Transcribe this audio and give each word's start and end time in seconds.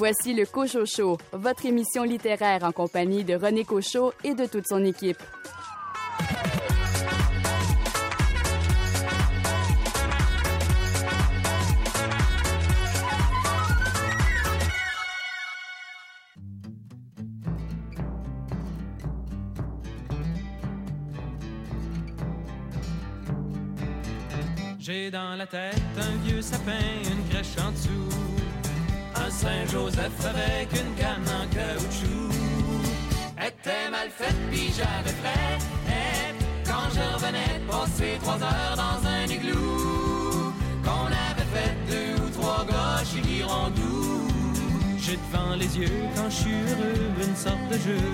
Voici 0.00 0.32
le 0.32 0.46
Cocho 0.46 0.86
Show, 0.86 1.18
votre 1.30 1.66
émission 1.66 2.04
littéraire 2.04 2.64
en 2.64 2.72
compagnie 2.72 3.22
de 3.22 3.34
René 3.34 3.66
Cochot 3.66 4.14
et 4.24 4.32
de 4.32 4.46
toute 4.46 4.66
son 4.66 4.82
équipe. 4.82 5.18
J'ai 24.78 25.10
dans 25.10 25.36
la 25.36 25.46
tête 25.46 25.74
un 25.98 26.26
vieux 26.26 26.40
sapin, 26.40 26.72
une 27.04 27.28
crèche 27.28 27.58
en 27.62 27.70
dessous. 27.72 28.49
Saint-Joseph 29.30 30.26
avec 30.26 30.68
une 30.72 30.94
canne 30.96 31.24
en 31.28 31.46
caoutchouc. 31.54 32.30
Était 33.38 33.90
mal 33.90 34.10
faite, 34.10 34.36
puis 34.50 34.72
j'avais 34.76 35.16
frais. 35.22 35.58
Quand 36.64 36.88
je 36.94 37.00
revenais 37.14 37.60
de 37.60 37.66
passer 37.70 38.18
trois 38.20 38.40
heures 38.42 38.76
dans 38.76 39.08
un 39.08 39.24
igloo, 39.26 40.52
qu'on 40.84 41.06
avait 41.06 41.48
fait 41.54 41.74
deux 41.90 42.22
ou 42.22 42.28
trois 42.30 42.64
gauches 42.64 43.14
et 43.18 43.28
girondous. 43.28 44.28
J'ai 44.98 45.16
devant 45.16 45.54
les 45.56 45.78
yeux 45.78 46.02
quand 46.14 46.28
je 46.30 46.36
suis 46.36 46.52
heureux 46.52 47.10
une 47.26 47.36
sorte 47.36 47.68
de 47.70 47.78
jeu. 47.78 48.06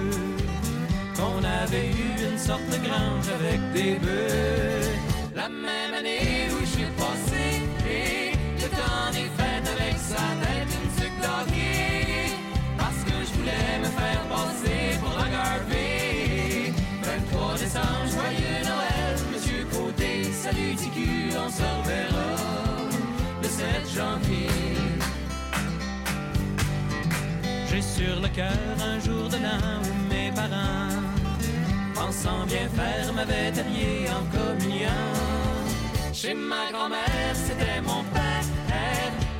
Qu'on 1.17 1.43
avait 1.43 1.89
eu 1.89 2.31
une 2.31 2.39
sorte 2.39 2.67
de 2.71 2.77
grange 2.87 3.29
avec 3.39 3.61
des 3.73 3.95
bœufs. 3.97 4.91
La 5.35 5.49
même 5.49 5.95
année 5.99 6.49
où 6.53 6.61
je 6.61 6.71
suis 6.77 6.91
passé, 6.97 7.63
et 7.89 8.33
le 8.63 8.69
temps 8.69 9.07
avec 9.09 9.97
sa 9.99 10.15
tête 10.15 10.56
salut 20.47 20.77
TQ, 20.77 20.99
on 21.45 21.51
se 21.51 21.67
reverra 21.77 22.31
le 23.43 23.49
7 23.49 23.67
janvier. 23.97 24.49
J'ai 27.69 27.83
sur 27.83 28.21
le 28.21 28.29
cœur 28.29 28.77
un 28.93 28.99
jour 29.01 29.29
de 29.29 29.39
l'an 29.45 29.83
où 29.83 30.13
mes 30.13 30.31
parents, 30.31 31.03
pensant 31.95 32.47
bien 32.47 32.69
faire, 32.79 33.13
m'avaient 33.13 33.53
habillé 33.59 34.07
en 34.19 34.23
communion. 34.37 35.07
Chez 36.13 36.35
ma 36.35 36.71
grand-mère, 36.71 37.35
c'était 37.35 37.81
mon 37.83 38.03
père 38.15 38.47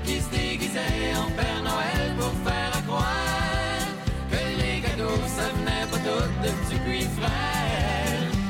qui 0.05 0.21
se 0.21 0.31
déguisait 0.31 1.15
en 1.25 1.31
Père 1.39 1.63
Noël 1.71 2.07
pour 2.19 2.35
faire 2.47 2.73
à 2.79 2.83
croire 2.89 3.87
que 4.31 4.41
les 4.61 4.81
cadeaux, 4.81 5.23
ça 5.37 5.47
venait 5.57 5.87
pas 5.91 6.01
tout 6.07 6.29
de 6.43 6.51
petits 6.59 6.81
puis 6.85 7.07
frère. 7.19 7.87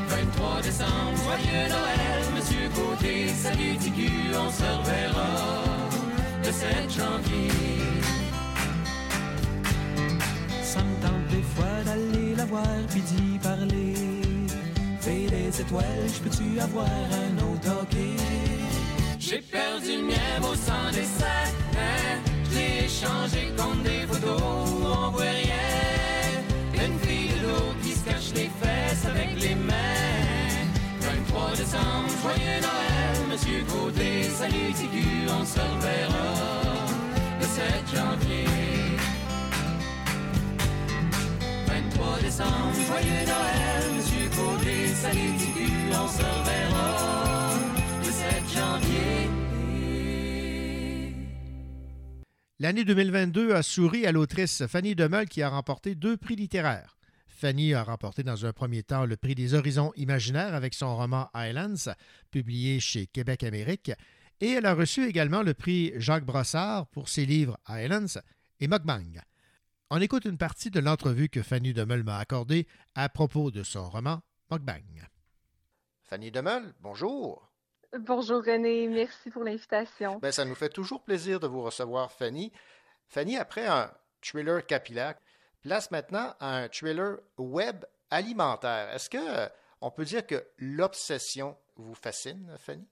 23 0.08 0.62
décembre, 0.62 1.35
joyeux 1.56 1.68
Noël, 1.68 2.22
Monsieur 2.34 2.68
Côté, 2.74 3.28
salut 3.28 3.76
Tigu, 3.78 4.10
on 4.34 4.50
se 4.50 4.62
reverra 4.62 5.64
le 6.44 6.52
7 6.52 6.90
janvier. 6.90 7.50
Ça 10.62 10.80
me 10.80 10.94
tente 11.02 11.26
des 11.30 11.42
fois 11.42 11.84
d'aller 11.84 12.34
la 12.36 12.44
voir 12.44 12.64
puis 12.90 13.00
d'y 13.00 13.38
parler. 13.38 13.94
Fais 15.00 15.26
des 15.28 15.60
étoiles, 15.60 16.08
je 16.08 16.20
peux-tu 16.20 16.60
avoir 16.60 16.86
un 16.86 17.36
autre 17.38 17.80
hockey? 17.80 18.16
J'ai 19.18 19.40
perdu 19.40 19.96
le 19.98 20.06
mien 20.08 20.40
au 20.42 20.54
sang 20.54 20.90
des 20.92 21.00
hein? 21.00 22.20
Je 22.52 22.84
échangé 22.86 23.52
contre 23.56 23.82
des 23.82 24.06
photos 24.06 24.40
on 24.40 25.10
voit 25.10 25.22
rien. 25.22 26.84
Une 26.84 26.98
fille 27.00 27.28
de 27.28 27.82
qui 27.82 27.92
se 27.92 28.04
cache 28.04 28.32
les 28.34 28.50
fesses 28.60 29.06
avec 29.06 29.40
les 29.40 29.54
mains. 29.54 29.75
23 31.56 31.64
décembre, 31.64 32.08
joyeux 32.22 32.60
Noël, 32.60 33.28
Monsieur 33.30 33.64
Côté, 33.64 34.22
salut 34.24 34.72
Tigu, 34.74 35.26
on 35.28 35.44
se 35.44 35.58
reverra 35.58 36.86
le 37.40 37.46
7 37.46 37.64
janvier. 37.94 38.44
23 41.66 42.20
décembre, 42.20 42.74
joyeux 42.86 43.26
Noël, 43.26 43.96
Monsieur 43.96 44.28
Côté, 44.36 44.86
salut 44.88 45.36
Tigu, 45.38 45.70
on 45.92 46.08
se 46.08 46.22
reverra 46.22 47.54
le 48.04 48.10
7 48.10 48.24
janvier. 48.54 49.30
L'année 52.58 52.84
2022 52.84 53.54
a 53.54 53.62
souri 53.62 54.06
à 54.06 54.12
l'autrice 54.12 54.66
Fanny 54.66 54.94
Demeul 54.94 55.26
qui 55.26 55.42
a 55.42 55.48
remporté 55.48 55.94
deux 55.94 56.18
prix 56.18 56.36
littéraires. 56.36 56.95
Fanny 57.36 57.74
a 57.74 57.82
remporté 57.82 58.22
dans 58.22 58.46
un 58.46 58.54
premier 58.54 58.82
temps 58.82 59.04
le 59.04 59.18
prix 59.18 59.34
des 59.34 59.52
horizons 59.52 59.92
imaginaires 59.96 60.54
avec 60.54 60.72
son 60.72 60.96
roman 60.96 61.28
Islands, 61.34 61.92
publié 62.30 62.80
chez 62.80 63.06
Québec 63.06 63.42
Amérique, 63.42 63.92
et 64.40 64.52
elle 64.52 64.64
a 64.64 64.74
reçu 64.74 65.06
également 65.06 65.42
le 65.42 65.52
prix 65.52 65.92
Jacques 65.96 66.24
Brossard 66.24 66.86
pour 66.86 67.10
ses 67.10 67.26
livres 67.26 67.58
Islands 67.68 68.20
et 68.60 68.68
Mukbang. 68.68 69.20
On 69.90 70.00
écoute 70.00 70.24
une 70.24 70.38
partie 70.38 70.70
de 70.70 70.80
l'entrevue 70.80 71.28
que 71.28 71.42
Fanny 71.42 71.74
Demeul 71.74 72.04
m'a 72.04 72.16
accordée 72.16 72.66
à 72.94 73.10
propos 73.10 73.50
de 73.50 73.62
son 73.62 73.90
roman 73.90 74.22
Mukbang. 74.50 75.06
Fanny 76.04 76.30
Demeul, 76.30 76.72
bonjour. 76.80 77.52
Bonjour 77.98 78.42
René, 78.42 78.88
merci 78.88 79.28
pour 79.28 79.44
l'invitation. 79.44 80.20
Ben, 80.20 80.32
ça 80.32 80.46
nous 80.46 80.54
fait 80.54 80.70
toujours 80.70 81.04
plaisir 81.04 81.38
de 81.38 81.46
vous 81.46 81.62
recevoir, 81.62 82.10
Fanny. 82.12 82.50
Fanny, 83.08 83.36
après 83.36 83.66
un 83.66 83.92
thriller 84.22 84.64
capillaire, 84.64 85.16
place 85.66 85.90
maintenant 85.90 86.32
un 86.38 86.68
thriller 86.68 87.18
web 87.38 87.84
alimentaire. 88.10 88.88
Est-ce 88.94 89.10
que 89.10 89.18
euh, 89.18 89.48
on 89.80 89.90
peut 89.90 90.04
dire 90.04 90.24
que 90.24 90.46
l'obsession 90.58 91.56
vous 91.74 91.94
fascine, 91.94 92.54
Fanny? 92.58 92.86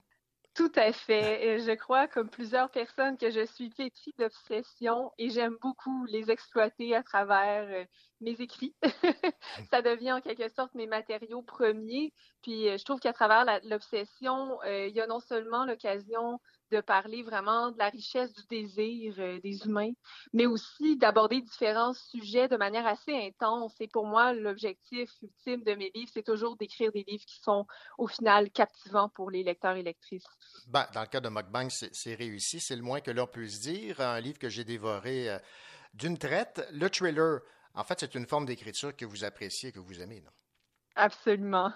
Tout 0.54 0.72
à 0.76 0.92
fait. 0.92 1.60
Je 1.60 1.72
crois, 1.74 2.06
comme 2.08 2.28
plusieurs 2.28 2.70
personnes, 2.70 3.16
que 3.16 3.30
je 3.30 3.44
suis 3.44 3.70
pétrie 3.70 4.14
d'obsession 4.18 5.12
et 5.18 5.30
j'aime 5.30 5.56
beaucoup 5.60 6.04
les 6.06 6.30
exploiter 6.30 6.94
à 6.94 7.02
travers 7.02 7.66
euh, 7.68 7.84
mes 8.24 8.40
écrits. 8.40 8.74
ça 9.70 9.82
devient 9.82 10.12
en 10.12 10.20
quelque 10.20 10.48
sorte 10.48 10.74
mes 10.74 10.86
matériaux 10.86 11.42
premiers. 11.42 12.12
Puis 12.42 12.68
euh, 12.68 12.76
je 12.76 12.84
trouve 12.84 13.00
qu'à 13.00 13.12
travers 13.12 13.44
l'obsession, 13.64 14.58
euh, 14.64 14.88
il 14.88 14.94
y 14.94 15.00
a 15.00 15.06
non 15.06 15.20
seulement 15.20 15.64
l'occasion 15.64 16.40
de 16.70 16.80
parler 16.80 17.22
vraiment 17.22 17.70
de 17.70 17.78
la 17.78 17.88
richesse 17.88 18.32
du 18.32 18.42
désir 18.48 19.14
des 19.42 19.66
humains, 19.66 19.92
mais 20.32 20.46
aussi 20.46 20.96
d'aborder 20.96 21.40
différents 21.40 21.92
sujets 21.92 22.48
de 22.48 22.56
manière 22.56 22.86
assez 22.86 23.14
intense. 23.14 23.74
Et 23.80 23.86
pour 23.86 24.06
moi, 24.06 24.32
l'objectif 24.32 25.10
ultime 25.22 25.62
de 25.62 25.74
mes 25.74 25.92
livres, 25.94 26.10
c'est 26.12 26.24
toujours 26.24 26.56
d'écrire 26.56 26.90
des 26.90 27.04
livres 27.06 27.24
qui 27.26 27.38
sont 27.40 27.66
au 27.98 28.08
final 28.08 28.50
captivants 28.50 29.08
pour 29.10 29.30
les 29.30 29.44
lecteurs 29.44 29.76
et 29.76 29.82
lectrices. 29.82 30.26
Ben, 30.66 30.86
dans 30.94 31.02
le 31.02 31.06
cas 31.06 31.20
de 31.20 31.28
Mukbang, 31.28 31.68
c'est 31.68 32.14
réussi, 32.14 32.60
c'est 32.60 32.76
le 32.76 32.82
moins 32.82 33.00
que 33.00 33.10
l'on 33.10 33.26
puisse 33.26 33.60
dire. 33.60 34.00
Un 34.00 34.20
livre 34.20 34.38
que 34.38 34.48
j'ai 34.48 34.64
dévoré 34.64 35.30
euh, 35.30 35.38
d'une 35.92 36.18
traite. 36.18 36.66
Le 36.72 36.88
thriller, 36.88 37.40
en 37.74 37.84
fait, 37.84 38.00
c'est 38.00 38.14
une 38.14 38.26
forme 38.26 38.46
d'écriture 38.46 38.96
que 38.96 39.04
vous 39.04 39.24
appréciez, 39.24 39.72
que 39.72 39.80
vous 39.80 40.00
aimez, 40.00 40.20
non? 40.20 40.30
Absolument. 40.96 41.72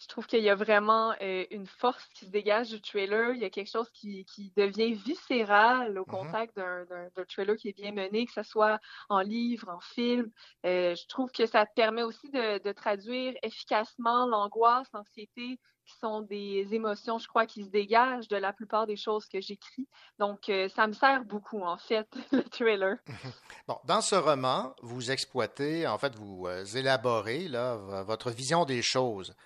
Je 0.00 0.06
trouve 0.08 0.26
qu'il 0.26 0.42
y 0.42 0.48
a 0.48 0.54
vraiment 0.54 1.12
euh, 1.20 1.44
une 1.50 1.66
force 1.66 2.06
qui 2.14 2.24
se 2.24 2.30
dégage 2.30 2.70
du 2.70 2.80
trailer. 2.80 3.34
Il 3.34 3.40
y 3.40 3.44
a 3.44 3.50
quelque 3.50 3.70
chose 3.70 3.90
qui, 3.90 4.24
qui 4.24 4.50
devient 4.56 4.94
viscéral 4.94 5.98
au 5.98 6.06
contact 6.06 6.56
d'un 6.56 7.24
trailer 7.28 7.54
qui 7.56 7.68
est 7.68 7.76
bien 7.76 7.92
mené, 7.92 8.24
que 8.24 8.32
ce 8.32 8.42
soit 8.42 8.80
en 9.10 9.20
livre, 9.20 9.68
en 9.68 9.80
film. 9.80 10.30
Euh, 10.64 10.94
je 10.94 11.06
trouve 11.06 11.30
que 11.32 11.44
ça 11.44 11.66
permet 11.66 12.02
aussi 12.02 12.30
de, 12.30 12.62
de 12.62 12.72
traduire 12.72 13.34
efficacement 13.42 14.26
l'angoisse, 14.26 14.88
l'anxiété, 14.94 15.58
qui 15.90 15.98
sont 15.98 16.22
des 16.22 16.68
émotions, 16.72 17.18
je 17.18 17.28
crois, 17.28 17.46
qui 17.46 17.64
se 17.64 17.68
dégagent 17.68 18.28
de 18.28 18.36
la 18.36 18.52
plupart 18.52 18.86
des 18.86 18.96
choses 18.96 19.26
que 19.26 19.40
j'écris. 19.40 19.88
Donc, 20.18 20.48
euh, 20.48 20.68
ça 20.68 20.86
me 20.86 20.92
sert 20.92 21.24
beaucoup, 21.24 21.62
en 21.62 21.76
fait, 21.76 22.08
le 22.32 22.42
trailer. 22.44 22.96
Bon, 23.68 23.78
dans 23.84 24.00
ce 24.00 24.16
roman, 24.16 24.74
vous 24.82 25.12
exploitez, 25.12 25.86
en 25.86 25.96
fait, 25.96 26.16
vous 26.16 26.48
élaborez 26.74 27.46
là, 27.46 27.76
votre 28.02 28.30
vision 28.30 28.64
des 28.64 28.82
choses 28.82 29.36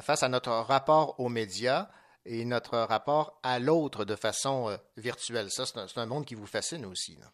face 0.00 0.22
à 0.22 0.28
notre 0.28 0.52
rapport 0.52 1.18
aux 1.18 1.28
médias 1.28 1.88
et 2.24 2.44
notre 2.44 2.78
rapport 2.78 3.38
à 3.42 3.58
l'autre 3.58 4.04
de 4.04 4.14
façon 4.14 4.68
euh, 4.68 4.76
virtuelle. 4.96 5.50
Ça, 5.50 5.66
c'est 5.66 5.78
un, 5.78 6.02
un, 6.02 6.06
monde 6.06 6.24
qui 6.24 6.34
vous 6.34 6.46
fascine 6.46 6.86
aussi. 6.86 7.16
Là. 7.16 7.26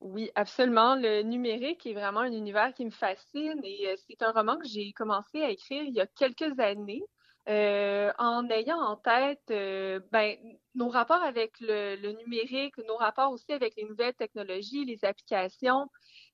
Oui, 0.00 0.30
absolument. 0.34 0.94
Le 0.96 1.22
numérique 1.22 1.86
est 1.86 1.94
vraiment 1.94 2.20
un 2.20 2.32
univers 2.32 2.74
qui 2.74 2.84
me 2.84 2.90
fascine 2.90 3.60
et 3.62 3.88
euh, 3.88 3.94
c'est 4.08 4.22
un 4.22 4.32
roman 4.32 4.58
que 4.58 4.66
j'ai 4.66 4.92
commencé 4.92 5.42
à 5.42 5.50
écrire 5.50 5.84
il 5.84 5.94
y 5.94 6.00
a 6.00 6.06
quelques 6.06 6.58
années. 6.58 7.02
Euh, 7.48 8.12
en 8.18 8.48
ayant 8.50 8.78
en 8.78 8.96
tête 8.96 9.42
euh, 9.50 9.98
ben, 10.12 10.36
nos 10.76 10.88
rapports 10.88 11.22
avec 11.22 11.58
le, 11.60 12.12
numérique, 12.12 12.78
nos 12.86 12.96
rapports 12.96 13.32
aussi 13.32 13.52
avec 13.52 13.74
les 13.76 13.84
nouvelles 13.84 14.14
technologies, 14.14 14.84
les 14.84 15.04
applications. 15.04 15.88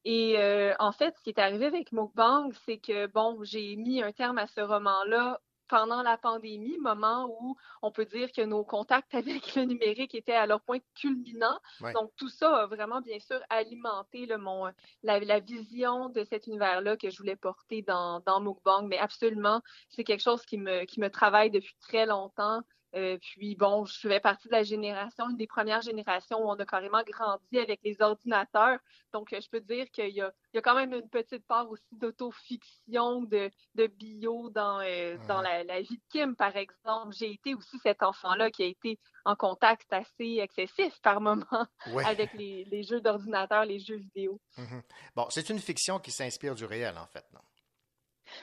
Et 0.05 0.39
euh, 0.39 0.75
en 0.79 0.93
fait, 0.93 1.17
ce 1.17 1.23
qui 1.23 1.31
est 1.31 1.39
arrivé 1.39 1.65
avec 1.65 1.93
Mukbang, 1.93 2.51
c'est 2.67 2.77
que 2.79 3.07
bon, 3.07 3.43
j'ai 3.43 3.77
mis 3.77 4.03
un 4.03 4.13
terme 4.13 4.37
à 4.37 4.47
ce 4.47 4.61
roman-là 4.61 5.41
pendant 5.69 6.03
la 6.03 6.17
pandémie, 6.17 6.79
moment 6.79 7.29
où 7.41 7.57
on 7.83 7.91
peut 7.91 8.05
dire 8.05 8.33
que 8.33 8.43
nos 8.43 8.65
contacts 8.65 9.15
avec 9.15 9.55
le 9.55 9.65
numérique 9.65 10.15
étaient 10.15 10.33
à 10.33 10.47
leur 10.47 10.61
point 10.61 10.79
culminant. 10.95 11.59
Donc, 11.95 12.13
tout 12.17 12.29
ça 12.29 12.63
a 12.63 12.67
vraiment, 12.67 13.01
bien 13.01 13.19
sûr, 13.19 13.41
alimenté 13.51 14.27
le, 14.27 14.39
mon, 14.39 14.71
la, 15.03 15.41
vision 15.41 16.09
de 16.09 16.25
cet 16.25 16.47
univers-là 16.47 16.97
que 16.97 17.11
je 17.11 17.19
voulais 17.19 17.37
porter 17.37 17.83
dans, 17.83 18.21
dans 18.21 18.41
Mukbang. 18.41 18.89
Mais 18.89 18.99
absolument, 18.99 19.63
c'est 19.91 20.05
quelque 20.05 20.23
chose 20.23 20.45
qui 20.45 20.59
me, 20.59 20.85
qui 20.85 21.01
me 21.01 21.11
travaille 21.11 21.51
depuis 21.51 21.77
très 21.81 22.07
longtemps. 22.07 22.63
Euh, 22.95 23.19
puis 23.21 23.55
bon, 23.55 23.85
je 23.85 24.09
fais 24.09 24.21
partie 24.21 24.49
de 24.49 24.53
la 24.53 24.63
génération, 24.63 25.29
une 25.29 25.37
des 25.37 25.47
premières 25.47 25.83
générations 25.83 26.39
où 26.39 26.49
on 26.49 26.55
a 26.55 26.65
carrément 26.65 27.03
grandi 27.03 27.59
avec 27.59 27.81
les 27.85 28.01
ordinateurs. 28.01 28.79
Donc, 29.13 29.29
je 29.31 29.49
peux 29.51 29.61
dire 29.61 29.91
qu'il 29.91 30.11
y, 30.11 30.23
a, 30.23 30.33
quand 30.55 30.75
même 30.75 30.95
une 30.95 31.09
petite 31.09 31.47
part 31.47 31.71
aussi 31.71 31.85
d'autofiction, 31.93 33.23
de, 33.23 33.51
de 33.75 33.87
bio 33.87 34.51
dans, 34.51 34.81
euh, 34.81 35.17
dans 35.27 35.43
la, 35.43 35.81
vie 35.83 35.99
de 35.99 36.03
Kim, 36.11 36.35
par 36.35 36.57
exemple. 36.57 37.15
J'ai 37.15 37.33
été 37.33 37.55
aussi 37.55 37.79
cet 37.83 38.03
enfant-là 38.03 38.51
qui 38.51 38.63
a 38.63 38.67
été 38.67 38.99
en 39.25 39.37
contact 39.37 39.93
assez 39.93 40.39
excessif 40.41 40.99
par 41.03 41.21
moment 41.21 41.45
avec 42.07 42.33
les, 42.35 42.83
jeux 42.83 43.01
d'ordinateur, 43.01 43.65
les 43.65 43.81
jeux 43.81 43.97
vidéo. 43.97 44.41
Mm-hmm. 44.57 44.83
Bon, 45.15 45.27
c'est 45.29 45.51
une 45.51 45.59
fiction 45.59 45.99
qui 45.99 46.11
s'inspire 46.11 46.55
du 46.55 46.65
réel, 46.65 46.97
en 46.97 47.07
fait, 47.07 47.25
non? 47.35 47.41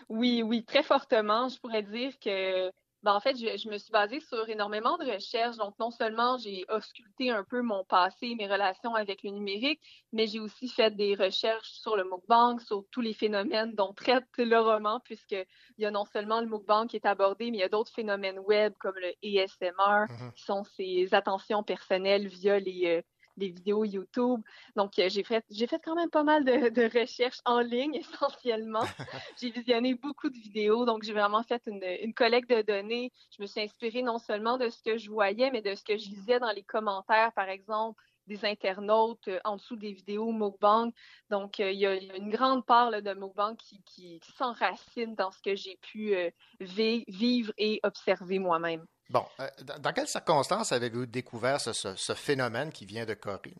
Oui, 0.09 0.43
oui, 0.43 0.63
très 0.65 0.83
fortement. 0.83 1.47
Je 1.49 1.59
pourrais 1.59 1.83
dire 1.83 2.17
que 2.19 2.71
ben, 3.05 3.13
en 3.13 3.19
fait, 3.19 3.37
je, 3.37 3.69
me 3.69 3.77
suis 3.77 3.91
basée 3.91 4.19
sur 4.19 4.49
énormément 4.49 4.97
de 4.97 5.05
recherches. 5.05 5.57
Donc, 5.57 5.77
non 5.77 5.91
seulement 5.91 6.39
j'ai 6.39 6.65
ausculté 6.69 7.29
un 7.29 7.43
peu 7.43 7.61
mon 7.61 7.83
passé, 7.83 8.33
mes 8.33 8.47
relations 8.47 8.95
avec 8.95 9.21
le 9.21 9.29
numérique, 9.29 9.79
mais 10.11 10.25
j'ai 10.25 10.39
aussi 10.39 10.67
fait 10.67 10.89
des 10.89 11.13
recherches 11.13 11.69
sur 11.69 11.95
le 11.95 12.03
mukbang, 12.03 12.57
sur 12.57 12.83
tous 12.89 13.01
les 13.01 13.13
phénomènes 13.13 13.75
dont 13.75 13.93
traite 13.93 14.25
le 14.39 14.59
roman, 14.59 14.99
puisqu'il 15.01 15.45
y 15.77 15.85
a 15.85 15.91
non 15.91 16.05
seulement 16.05 16.41
le 16.41 16.47
mukbang 16.47 16.87
qui 16.87 16.95
est 16.95 17.05
abordé, 17.05 17.51
mais 17.51 17.57
il 17.57 17.59
y 17.59 17.63
a 17.63 17.69
d'autres 17.69 17.93
phénomènes 17.93 18.39
web 18.39 18.73
comme 18.79 18.95
le 18.95 19.13
ASMR, 19.23 20.07
mm-hmm. 20.07 20.33
qui 20.33 20.43
sont 20.43 20.63
ces 20.63 21.13
attentions 21.13 21.61
personnelles 21.61 22.25
via 22.25 22.57
les, 22.57 22.87
euh, 22.87 23.01
des 23.37 23.49
vidéos 23.49 23.83
YouTube. 23.83 24.41
Donc, 24.75 24.97
euh, 24.99 25.09
j'ai 25.09 25.23
fait, 25.23 25.43
j'ai 25.49 25.67
fait 25.67 25.79
quand 25.83 25.95
même 25.95 26.09
pas 26.09 26.23
mal 26.23 26.43
de, 26.45 26.99
recherches 26.99 27.41
en 27.45 27.59
ligne 27.59 27.95
essentiellement. 27.95 28.83
j'ai 29.41 29.51
visionné 29.51 29.95
beaucoup 29.95 30.29
de 30.29 30.37
vidéos, 30.37 30.85
donc 30.85 31.03
j'ai 31.03 31.13
vraiment 31.13 31.43
fait 31.43 31.61
une, 31.67 31.83
une, 32.01 32.13
collecte 32.13 32.49
de 32.49 32.61
données. 32.61 33.11
Je 33.35 33.41
me 33.41 33.47
suis 33.47 33.61
inspirée 33.61 34.01
non 34.01 34.19
seulement 34.19 34.57
de 34.57 34.69
ce 34.69 34.81
que 34.81 34.97
je 34.97 35.09
voyais, 35.09 35.51
mais 35.51 35.61
de 35.61 35.75
ce 35.75 35.83
que 35.83 35.97
je 35.97 36.09
lisais 36.09 36.39
dans 36.39 36.51
les 36.51 36.63
commentaires, 36.63 37.31
par 37.33 37.49
exemple, 37.49 38.01
des 38.27 38.43
internautes 38.43 39.27
euh, 39.27 39.39
en 39.43 39.57
dessous 39.57 39.75
des 39.75 39.93
vidéos 39.93 40.31
Mukbang. 40.31 40.91
Donc, 41.29 41.59
euh, 41.59 41.71
il 41.71 41.79
y, 41.79 41.85
a 41.85 41.95
une 42.15 42.29
grande 42.29 42.65
part 42.65 42.89
de 42.89 43.13
Mukbang 43.13 43.55
qui, 43.55 43.83
qui, 43.83 44.19
s'enracine 44.37 45.15
dans 45.15 45.31
ce 45.31 45.41
que 45.41 45.55
j'ai 45.55 45.77
pu 45.77 46.15
vivre 46.59 47.53
et 47.57 47.79
observer 47.83 48.39
moi-même. 48.39 48.85
Bon, 49.09 49.25
euh, 49.39 49.47
dans 49.79 49.93
quelles 49.93 50.07
circonstances 50.07 50.71
avez-vous 50.71 51.05
découvert 51.05 51.59
ce, 51.59 52.13
phénomène 52.13 52.71
qui 52.71 52.85
vient 52.85 53.05
de 53.05 53.13
Corée? 53.13 53.55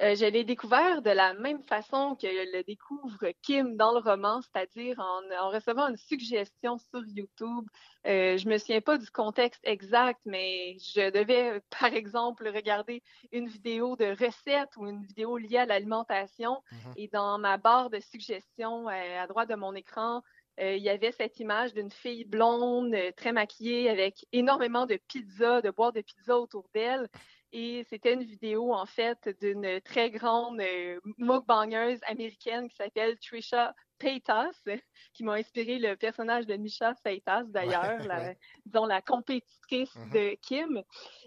Euh, 0.00 0.14
je 0.14 0.24
l'ai 0.24 0.44
découvert 0.44 1.02
de 1.02 1.10
la 1.10 1.34
même 1.34 1.62
façon 1.64 2.16
que 2.20 2.26
le 2.26 2.62
découvre 2.62 3.32
Kim 3.42 3.76
dans 3.76 3.92
le 3.92 3.98
roman, 3.98 4.40
c'est-à-dire 4.42 4.98
en, 5.00 5.48
recevant 5.50 5.88
une 5.88 5.96
suggestion 5.96 6.78
sur 6.78 7.04
YouTube. 7.06 7.66
Euh, 8.06 8.38
je 8.38 8.48
me 8.48 8.58
souviens 8.58 8.80
pas 8.80 8.96
du 8.96 9.10
contexte 9.10 9.60
exact, 9.64 10.20
mais 10.24 10.76
je 10.78 11.10
devais, 11.10 11.60
par 11.80 11.92
exemple, 11.92 12.48
regarder 12.48 13.02
une 13.32 13.48
vidéo 13.48 13.96
de 13.96 14.10
recette 14.10 14.70
ou 14.76 14.86
une 14.86 15.02
vidéo 15.04 15.36
liée 15.36 15.58
à 15.58 15.66
l'alimentation. 15.66 16.62
Mm-hmm. 16.72 16.92
Et 16.96 17.08
dans 17.08 17.38
ma 17.38 17.56
barre 17.56 17.90
de 17.90 18.00
suggestions 18.00 18.88
à 18.88 19.26
droite 19.26 19.48
de 19.48 19.56
mon 19.56 19.74
écran, 19.74 20.22
euh, 20.60 20.76
il 20.76 20.82
y 20.82 20.88
avait 20.88 21.12
cette 21.12 21.38
image 21.40 21.74
d'une 21.74 21.90
fille 21.90 22.24
blonde, 22.24 22.94
euh, 22.94 23.12
très 23.16 23.32
maquillée, 23.32 23.88
avec 23.88 24.26
énormément 24.32 24.86
de 24.86 24.96
pizza, 24.96 25.60
de 25.60 25.70
boîtes 25.70 25.94
de 25.94 26.00
pizza 26.00 26.38
autour 26.38 26.68
d'elle. 26.74 27.08
Et 27.52 27.84
c'était 27.88 28.12
une 28.12 28.24
vidéo, 28.24 28.74
en 28.74 28.86
fait, 28.86 29.28
d'une 29.40 29.80
très 29.80 30.10
grande 30.10 30.60
euh, 30.60 31.00
mukbangeuse 31.16 32.00
américaine 32.06 32.68
qui 32.68 32.76
s'appelle 32.76 33.18
Trisha 33.18 33.74
Paytas, 33.98 34.52
qui 35.14 35.24
m'a 35.24 35.34
inspiré 35.34 35.78
le 35.78 35.96
personnage 35.96 36.46
de 36.46 36.56
Misha 36.56 36.94
Paytas, 37.02 37.44
d'ailleurs, 37.44 37.98
la, 38.06 38.34
disons 38.66 38.86
la 38.86 39.02
compétitrice 39.02 39.94
mm-hmm. 39.94 40.12
de 40.12 40.36
Kim. 40.42 40.82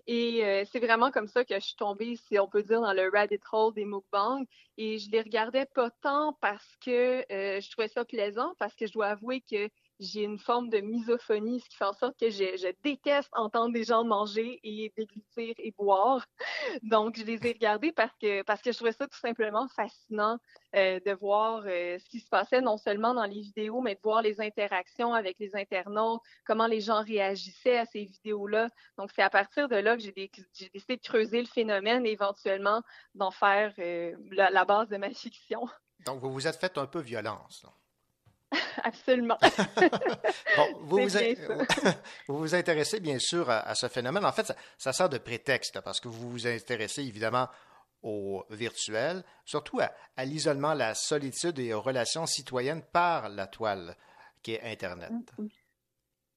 Et 0.08 0.46
euh, 0.46 0.64
c'est 0.72 0.80
vraiment 0.80 1.12
comme 1.12 1.28
ça 1.28 1.44
que 1.44 1.56
je 1.56 1.60
suis 1.60 1.76
tombée, 1.76 2.16
si 2.16 2.40
on 2.40 2.48
peut 2.48 2.64
dire, 2.64 2.82
dans 2.82 2.94
le 2.94 3.10
rabbit 3.10 3.40
hole 3.52 3.74
des 3.74 3.86
mukbangs. 3.86 4.46
Et 4.78 5.00
je 5.00 5.12
les 5.12 5.22
regardais 5.22 5.66
pas 5.66 5.90
tant 6.02 6.34
parce 6.42 6.76
que 6.84 7.26
euh, 7.32 7.60
je 7.60 7.72
trouvais 7.72 7.88
ça 7.88 8.06
plaisant, 8.06 8.54
parce 8.58 8.76
que 8.76 8.88
je 8.88 8.94
dois 8.94 9.08
avouer 9.08 9.42
que 9.42 9.70
j'ai 10.02 10.24
une 10.24 10.40
forme 10.40 10.70
de 10.70 10.80
misophonie, 10.80 11.60
ce 11.60 11.70
qui 11.70 11.78
fait 11.78 11.86
en 11.86 11.94
sorte 11.94 12.20
que 12.20 12.30
je, 12.32 12.72
déteste 12.84 13.30
entendre 13.34 13.72
des 13.72 13.84
gens 13.84 14.04
manger 14.04 14.60
et 14.64 14.92
déglutir 14.98 15.54
et 15.60 15.72
boire. 15.78 16.26
Donc, 16.84 17.18
je 17.18 17.24
les 17.24 17.46
ai 17.46 17.54
regardés 17.54 17.92
parce 17.92 18.12
que, 18.20 18.42
parce 18.42 18.62
que 18.62 18.72
je 18.72 18.78
trouvais 18.78 18.94
ça 18.94 19.08
tout 19.08 19.20
simplement 19.20 19.68
fascinant 19.70 20.40
euh, 20.76 21.00
de 21.06 21.12
voir 21.12 21.64
euh, 21.68 22.00
ce 22.00 22.10
qui 22.10 22.20
se 22.20 22.28
passait 22.30 22.62
non 22.62 22.78
seulement 22.78 23.14
dans 23.14 23.26
les 23.26 23.42
vidéos, 23.42 23.82
mais 23.82 23.94
de 23.94 24.00
voir 24.04 24.24
les 24.24 24.42
interactions 24.42 25.14
avec 25.14 25.38
les 25.40 25.56
internautes, 25.56 26.22
comment 26.46 26.68
les 26.68 26.82
gens 26.82 27.04
réagissaient 27.04 27.78
à 27.78 27.86
ces 27.86 28.06
vidéos-là. 28.06 28.70
Donc, 28.98 29.12
c'est 29.16 29.22
à 29.22 29.30
partir 29.30 29.70
de 29.70 29.76
là 29.76 29.96
que 29.96 30.02
j'ai 30.02 30.12
décidé 30.74 30.98
de 30.98 31.02
creuser 31.02 31.42
le 31.42 31.48
phénomène 31.48 32.08
et 32.08 32.12
éventuellement 32.12 32.82
d'en 33.14 33.32
faire 33.32 33.72
euh, 33.78 34.16
la, 34.32 34.66
base 34.66 34.90
de 34.90 34.98
ma 34.98 35.10
fiction. 35.14 35.68
Donc, 36.06 36.22
vous 36.22 36.32
vous 36.32 36.48
êtes 36.48 36.60
fait 36.60 36.76
un 36.80 36.88
peu 36.88 37.02
violence. 37.02 37.68
Absolument. 38.84 39.38
vous, 40.82 41.00
vous, 42.28 42.38
vous, 42.38 42.56
intéressez 42.56 43.00
bien 43.00 43.20
sûr 43.20 43.50
à, 43.50 43.74
ce 43.76 43.88
phénomène. 43.88 44.26
En 44.26 44.32
fait, 44.32 44.54
ça, 44.78 44.94
sert 44.94 45.10
de 45.10 45.18
prétexte 45.18 45.82
parce 45.82 46.00
que 46.00 46.08
vous 46.08 46.30
vous 46.30 46.48
intéressez 46.48 47.04
évidemment 47.04 47.48
au 48.04 48.44
virtuel, 48.50 49.24
surtout 49.46 49.80
à, 49.80 50.26
l'isolement, 50.26 50.74
la 50.74 50.96
solitude 50.96 51.60
et 51.60 51.74
aux 51.74 51.82
relations 51.82 52.26
citoyennes 52.26 52.84
par 52.92 53.30
la 53.30 53.48
toile 53.48 53.96
qui 54.42 54.54
est 54.54 54.64
Internet. 54.64 55.12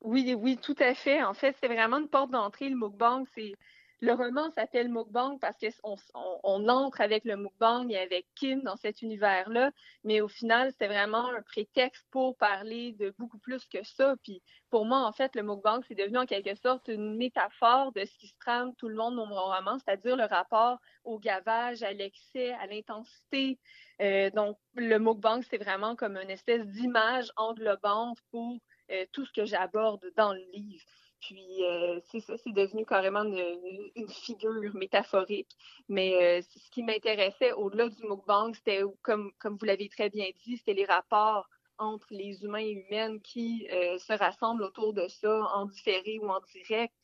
Oui, 0.03 0.35
oui, 0.39 0.59
tout 0.59 0.77
à 0.79 0.95
fait. 0.95 1.23
En 1.23 1.33
fait, 1.33 1.57
c'est 1.61 1.69
vraiment 1.69 1.99
une 1.99 2.09
porte 2.09 2.31
d'entrée. 2.31 2.69
Le 2.69 2.77
mukbang, 2.77 3.25
c'est 3.35 3.55
le 4.01 4.13
roman 4.13 4.51
s'appelle 4.51 4.89
Mukbang 4.89 5.39
parce 5.41 5.57
qu'on 5.59 5.97
on, 6.43 6.69
entre 6.69 7.01
avec 7.01 7.25
le 7.25 7.37
mukbang 7.37 7.89
et 7.91 7.99
avec 7.99 8.27
Kim 8.35 8.63
dans 8.63 8.77
cet 8.77 9.03
univers-là, 9.03 9.71
mais 10.03 10.21
au 10.21 10.29
final, 10.29 10.73
c'est 10.79 10.87
vraiment 10.87 11.29
un 11.29 11.43
prétexte 11.43 12.07
pour 12.11 12.37
parler 12.37 12.93
de 12.93 13.15
beaucoup 13.19 13.39
plus 13.39 13.65
que 13.67 13.83
ça. 13.83 14.15
Puis 14.23 14.43
pour 14.71 14.85
moi, 14.85 15.07
en 15.07 15.13
fait, 15.13 15.35
le 15.35 15.43
mukbang, 15.43 15.81
c'est 15.87 15.95
devenu 15.95 16.19
en 16.19 16.27
quelque 16.27 16.55
sorte 16.55 16.89
une 16.89 17.17
métaphore 17.17 17.93
de 17.93 18.05
ce 18.05 18.19
qui 18.19 18.29
se 18.29 18.39
trame 18.41 18.75
tout 18.77 18.89
le 18.89 18.97
monde 18.97 19.17
dans 19.17 19.27
mon 19.27 19.41
roman, 19.41 19.79
c'est-à-dire 19.79 20.17
le 20.17 20.25
rapport 20.25 20.79
au 21.05 21.19
gavage, 21.19 21.83
à 21.83 21.93
l'excès, 21.93 22.53
à 22.55 22.67
l'intensité. 22.67 23.59
Euh, 24.01 24.31
donc, 24.31 24.59
le 24.75 24.99
mukbang, 24.99 25.43
c'est 25.49 25.59
vraiment 25.59 25.97
comme 25.97 26.17
une 26.17 26.31
espèce 26.31 26.67
d'image 26.67 27.31
englobante 27.37 28.19
pour 28.31 28.59
euh, 28.91 29.07
tout 29.13 29.25
ce 29.25 29.33
que 29.33 29.45
j'aborde 29.45 30.05
dans 30.17 30.33
le 30.33 30.45
livre. 30.53 30.85
Puis 31.25 31.65
euh, 31.65 32.01
c'est 32.11 32.21
ça, 32.21 32.37
c'est 32.37 32.53
devenu 32.53 32.85
carrément 32.85 33.25
une, 33.25 34.09
figure 34.09 34.75
métaphorique. 34.75 35.49
Mais 35.89 36.41
euh, 36.41 36.43
ce 36.43 36.71
qui 36.71 36.83
m'intéressait 36.83 37.53
au-delà 37.53 37.89
du 37.89 38.03
mukbang, 38.05 38.53
c'était 38.55 38.83
comme, 39.03 39.33
comme 39.39 39.57
vous 39.57 39.65
l'avez 39.65 39.89
très 39.89 40.11
bien 40.11 40.27
dit, 40.45 40.59
c'était 40.59 40.75
les 40.75 40.85
rapports 40.85 41.49
entre 41.79 42.07
les 42.11 42.45
humains 42.45 42.59
et 42.59 42.85
humaines 42.87 43.21
qui 43.23 43.67
euh, 43.73 43.99
se 43.99 44.13
rassemblent 44.13 44.63
autour 44.63 44.93
de 44.93 45.09
ça, 45.09 45.49
en 45.55 45.65
différé 45.65 46.19
ou 46.21 46.29
en 46.29 46.41
direct. 46.53 46.95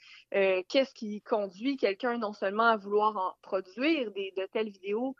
Qu'est-ce 0.68 0.94
qui 0.94 1.22
conduit 1.22 1.76
quelqu'un 1.76 2.18
non 2.18 2.32
seulement 2.32 2.66
à 2.66 2.76
vouloir 2.76 3.38
produire 3.42 4.12
des, 4.12 4.32
de 4.36 4.46
telles 4.52 4.70
vidéos, 4.70 5.16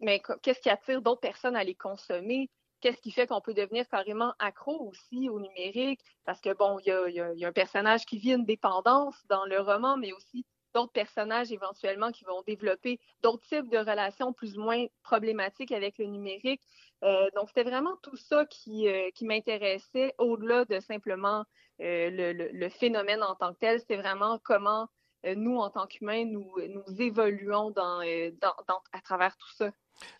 mais 0.00 0.20
qu'est-ce 0.42 0.60
qui 0.60 0.70
attire 0.70 1.02
d'autres 1.02 1.20
personnes 1.20 1.56
à 1.56 1.62
les 1.62 1.74
consommer? 1.74 2.50
Qu'est-ce 2.84 3.00
qui 3.00 3.12
fait 3.12 3.26
qu'on 3.26 3.40
peut 3.40 3.54
devenir 3.54 3.88
carrément 3.88 4.34
accro 4.38 4.90
aussi 4.90 5.30
au 5.30 5.40
numérique? 5.40 6.02
Parce 6.26 6.38
que, 6.42 6.52
bon, 6.52 6.78
il 6.80 7.14
y 7.14 7.20
a, 7.20 7.48
un 7.48 7.52
personnage 7.52 8.04
qui 8.04 8.18
vit 8.18 8.34
une 8.34 8.44
dépendance 8.44 9.16
dans 9.30 9.46
le 9.46 9.58
roman, 9.58 9.96
mais 9.96 10.12
aussi 10.12 10.44
d'autres 10.74 10.92
personnages 10.92 11.50
éventuellement 11.50 12.12
qui 12.12 12.24
vont 12.24 12.42
développer 12.42 13.00
d'autres 13.22 13.46
types 13.46 13.70
de 13.70 13.78
relations 13.78 14.34
plus 14.34 14.58
ou 14.58 14.64
moins 14.64 14.84
problématiques 15.02 15.72
avec 15.72 15.96
le 15.96 16.04
numérique. 16.04 16.60
Euh, 17.04 17.26
donc, 17.34 17.48
c'était 17.48 17.62
vraiment 17.62 17.96
tout 18.02 18.18
ça 18.18 18.44
qui, 18.44 18.86
euh, 18.86 19.08
m'intéressait 19.22 20.14
au-delà 20.18 20.66
de 20.66 20.78
simplement 20.78 21.46
euh, 21.80 22.10
le, 22.52 22.68
phénomène 22.68 23.22
en 23.22 23.34
tant 23.34 23.54
que 23.54 23.60
tel. 23.60 23.80
C'était 23.80 23.96
vraiment 23.96 24.38
comment 24.44 24.88
nous, 25.24 25.56
en 25.56 25.70
tant 25.70 25.86
qu'humains, 25.86 26.26
nous, 26.26 26.54
évoluons 26.98 27.72
à 27.78 29.00
travers 29.02 29.38
tout 29.38 29.52
ça. 29.54 29.70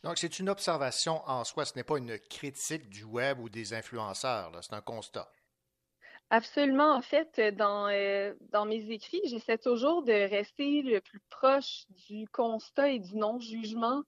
Donc, 0.02 0.18
c'est 0.18 0.38
une 0.38 0.48
observation 0.48 1.22
en 1.26 1.44
soi, 1.44 1.64
ce 1.64 1.76
n'est 1.76 1.84
pas 1.84 1.98
une 1.98 2.18
critique 2.18 2.88
du 2.88 3.04
web 3.04 3.40
ou 3.40 3.48
des 3.48 3.74
influenceurs, 3.74 4.52
c'est 4.62 4.74
un 4.74 4.80
constat. 4.80 5.28
Absolument. 6.30 6.94
En 6.94 7.02
fait, 7.02 7.40
dans, 7.56 7.88
euh, 7.88 8.34
dans 8.50 8.64
mes 8.64 8.90
écrits, 8.90 9.20
j'essaie 9.24 9.58
toujours 9.58 10.02
de 10.02 10.12
rester 10.12 10.82
le 10.82 11.00
plus 11.00 11.20
proche 11.30 11.84
du 12.08 12.26
constat 12.28 12.90
et 12.90 12.98
du 12.98 13.16
non-jugement. 13.16 14.02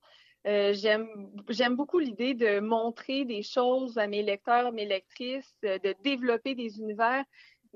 Euh, 0.46 0.72
j'aime 0.72 1.76
beaucoup 1.76 1.98
l'idée 1.98 2.34
de 2.34 2.60
montrer 2.60 3.24
des 3.24 3.42
choses 3.42 3.98
à 3.98 4.06
mes 4.06 4.22
lecteurs, 4.22 4.72
mes 4.72 4.86
lectrices, 4.86 5.56
de 5.62 5.94
développer 6.02 6.54
des 6.54 6.78
univers 6.78 7.24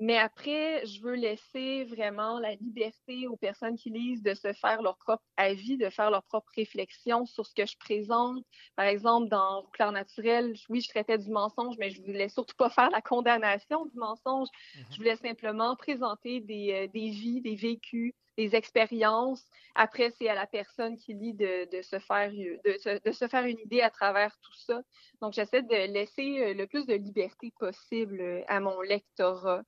mais 0.01 0.17
après, 0.17 0.83
je 0.87 0.99
veux 0.99 1.13
laisser 1.13 1.83
vraiment 1.83 2.39
la 2.39 2.55
liberté 2.55 3.27
aux 3.27 3.37
personnes 3.37 3.75
qui 3.75 3.91
lisent 3.91 4.23
de 4.23 4.33
se 4.33 4.51
faire 4.51 4.81
leur 4.81 4.97
propre 4.97 5.23
avis, 5.37 5.77
de 5.77 5.91
faire 5.91 6.09
leur 6.09 6.23
propre 6.23 6.51
réflexion 6.55 7.27
sur 7.27 7.45
ce 7.45 7.53
que 7.53 7.67
je 7.67 7.77
présente. 7.77 8.43
Par 8.75 8.87
exemple, 8.87 9.29
dans 9.29 9.63
Clair 9.73 9.91
naturel, 9.91 10.55
oui, 10.69 10.81
je 10.81 10.89
traitais 10.89 11.19
du 11.19 11.29
mensonge, 11.29 11.75
mais 11.77 11.91
je 11.91 12.01
voulais 12.01 12.29
surtout 12.29 12.55
pas 12.55 12.71
faire 12.71 12.89
la 12.89 13.01
condamnation 13.01 13.85
du 13.85 13.95
mensonge. 13.95 14.47
Mm-hmm. 14.47 14.85
Je 14.89 14.97
voulais 14.97 15.15
simplement 15.17 15.75
présenter 15.75 16.39
des, 16.39 16.73
euh, 16.73 16.87
des, 16.87 17.11
vies, 17.11 17.41
des 17.41 17.55
vécus, 17.55 18.15
des 18.37 18.55
expériences. 18.55 19.45
Après, 19.75 20.11
c'est 20.11 20.27
à 20.27 20.35
la 20.35 20.47
personne 20.47 20.97
qui 20.97 21.13
lit 21.13 21.33
de, 21.33 21.67
se 21.81 21.99
faire, 21.99 22.31
de, 22.31 23.11
se 23.11 23.27
faire 23.27 23.45
une 23.45 23.59
idée 23.59 23.81
à 23.81 23.89
travers 23.89 24.35
tout 24.41 24.55
ça. 24.55 24.81
Donc, 25.21 25.33
j'essaie 25.33 25.61
de 25.61 25.91
laisser 25.91 26.39
euh, 26.39 26.53
le 26.53 26.67
plus 26.67 26.85
de 26.85 26.93
liberté 26.93 27.53
possible 27.59 28.21
euh, 28.21 28.41
à 28.47 28.59
mon 28.59 28.81
lectorat. 28.81 29.63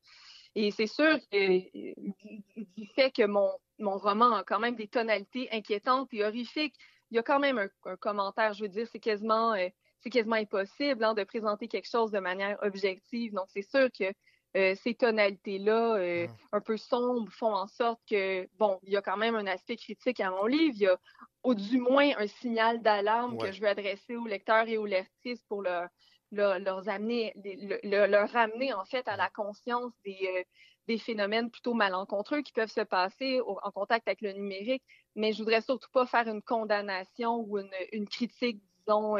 Et 0.55 0.71
c'est 0.71 0.87
sûr 0.87 1.17
que 1.31 1.47
du 2.75 2.87
fait 2.95 3.11
que 3.11 3.25
mon, 3.25 3.51
mon 3.79 3.97
roman 3.97 4.35
a 4.35 4.43
quand 4.43 4.59
même 4.59 4.75
des 4.75 4.87
tonalités 4.87 5.49
inquiétantes 5.51 6.09
et 6.13 6.23
horrifiques, 6.23 6.75
il 7.11 7.15
y 7.15 7.19
a 7.19 7.23
quand 7.23 7.39
même 7.39 7.57
un, 7.85 7.95
commentaire. 7.97 8.53
Je 8.53 8.63
veux 8.63 8.69
dire, 8.69 8.87
c'est 8.91 8.99
quasiment, 8.99 9.53
euh, 9.53 9.67
c'est 10.01 10.09
quasiment 10.09 10.35
impossible 10.35 11.03
hein, 11.03 11.13
de 11.13 11.23
présenter 11.23 11.67
quelque 11.67 11.89
chose 11.89 12.11
de 12.11 12.19
manière 12.19 12.57
objective. 12.61 13.33
Donc, 13.33 13.45
c'est 13.49 13.67
sûr 13.67 13.89
que 13.97 14.05
euh, 14.55 14.75
ces 14.75 14.93
tonalités-là, 14.93 15.95
euh, 15.95 16.27
un 16.51 16.61
peu 16.61 16.77
sombres, 16.77 17.31
font 17.31 17.53
en 17.53 17.67
sorte 17.67 17.99
que, 18.07 18.47
bon, 18.59 18.79
il 18.83 18.93
y 18.93 18.97
a 18.97 19.01
quand 19.01 19.17
même 19.17 19.35
un 19.35 19.47
aspect 19.47 19.77
critique 19.77 20.19
à 20.19 20.29
mon 20.29 20.45
livre. 20.45 20.75
Il 20.75 20.81
y 20.83 20.87
a, 20.87 20.97
au 21.41 21.55
du 21.55 21.79
moins, 21.79 22.11
un 22.17 22.27
signal 22.27 22.81
d'alarme 22.81 23.37
que 23.37 23.51
je 23.51 23.61
veux 23.61 23.67
adresser 23.67 24.15
aux 24.15 24.27
lecteurs 24.27 24.67
et 24.67 24.77
aux 24.77 24.85
lectrices 24.85 25.43
pour 25.45 25.63
le, 25.63 25.87
leur, 26.31 26.87
amener, 26.87 27.33
leur 27.83 28.29
ramener 28.29 28.73
en 28.73 28.85
fait 28.85 29.07
à 29.07 29.17
la 29.17 29.29
conscience 29.31 29.91
des, 30.05 30.19
euh, 30.23 30.43
des 30.87 30.99
phénomènes 30.99 31.49
plutôt 31.49 31.73
malencontreux 31.73 32.43
qui 32.43 32.53
peuvent 32.53 32.71
se 32.71 32.81
passer 32.81 33.41
en 33.41 33.71
contact 33.71 34.07
avec 34.07 34.21
le 34.21 34.33
numérique. 34.33 34.83
Mais 35.15 35.33
je 35.33 35.39
voudrais 35.39 35.61
surtout 35.61 35.89
pas 35.91 36.05
faire 36.05 36.27
une 36.27 36.43
condamnation 36.43 37.37
ou 37.37 37.57
une, 37.57 37.71
une 37.91 38.07
critique, 38.07 38.61
disons, 38.85 39.17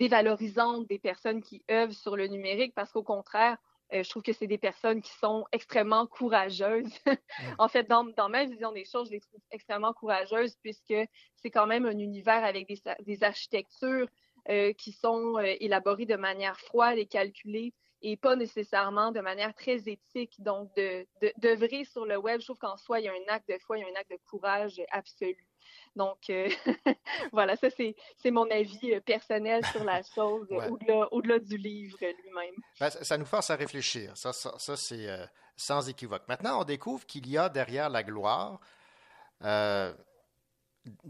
dévalorisante 0.00 0.88
des 0.88 0.98
personnes 0.98 1.40
qui 1.40 1.62
œuvrent 1.70 1.94
sur 1.94 2.16
le 2.16 2.26
numérique, 2.26 2.74
parce 2.74 2.90
qu'au 2.90 3.04
contraire, 3.04 3.56
je 3.92 4.08
trouve 4.08 4.22
que 4.22 4.32
c'est 4.32 4.46
des 4.46 4.58
personnes 4.58 5.02
qui 5.02 5.12
sont 5.12 5.44
extrêmement 5.52 6.06
courageuses. 6.06 6.92
en 7.58 7.68
fait, 7.68 7.84
dans, 7.84 8.04
dans, 8.04 8.28
ma 8.28 8.44
vision 8.44 8.72
des 8.72 8.84
choses, 8.84 9.08
je 9.08 9.12
les 9.12 9.20
trouve 9.20 9.40
extrêmement 9.50 9.92
courageuses 9.92 10.56
puisque 10.62 10.94
c'est 11.36 11.50
quand 11.50 11.66
même 11.66 11.86
un 11.86 11.98
univers 11.98 12.44
avec 12.44 12.68
des, 12.68 12.80
des 13.00 13.24
architectures 13.24 14.06
euh, 14.48 14.72
qui 14.72 14.92
sont 14.92 15.36
euh, 15.36 15.54
élaborés 15.60 16.06
de 16.06 16.16
manière 16.16 16.58
froide 16.58 16.98
et 16.98 17.06
calculée 17.06 17.74
et 18.02 18.16
pas 18.16 18.36
nécessairement 18.36 19.12
de 19.12 19.20
manière 19.20 19.54
très 19.54 19.88
éthique. 19.88 20.34
Donc, 20.38 20.74
de, 20.76 21.06
d'œuvrer 21.36 21.84
sur 21.84 22.06
le 22.06 22.16
web, 22.16 22.40
je 22.40 22.46
trouve 22.46 22.58
qu'en 22.58 22.76
soi, 22.78 23.00
il 23.00 23.04
y 23.04 23.08
a 23.08 23.12
un 23.12 23.34
acte 23.34 23.48
de 23.48 23.58
foi, 23.58 23.76
il 23.76 23.82
y 23.82 23.84
a 23.84 23.88
un 23.88 24.00
acte 24.00 24.10
de 24.10 24.18
courage 24.28 24.80
absolu. 24.90 25.49
Donc, 25.96 26.30
euh, 26.30 26.48
voilà, 27.32 27.56
ça, 27.56 27.68
c'est, 27.70 27.96
c'est 28.16 28.30
mon 28.30 28.50
avis 28.50 29.00
personnel 29.00 29.64
sur 29.66 29.84
la 29.84 30.02
chose, 30.02 30.46
au-delà, 30.70 31.12
au-delà 31.12 31.38
du 31.38 31.56
livre 31.56 31.98
lui-même. 32.00 32.54
Ben, 32.78 32.90
ça, 32.90 33.18
nous 33.18 33.26
force 33.26 33.50
à 33.50 33.56
réfléchir. 33.56 34.16
Ça, 34.16 34.32
ça, 34.32 34.54
ça 34.58 34.76
c'est 34.76 35.06
sans 35.56 35.88
équivoque. 35.88 36.26
Maintenant, 36.28 36.60
on 36.60 36.64
découvre 36.64 37.04
qu'il 37.06 37.28
y 37.28 37.36
a 37.36 37.48
derrière 37.48 37.90
la 37.90 38.02
gloire 38.02 38.60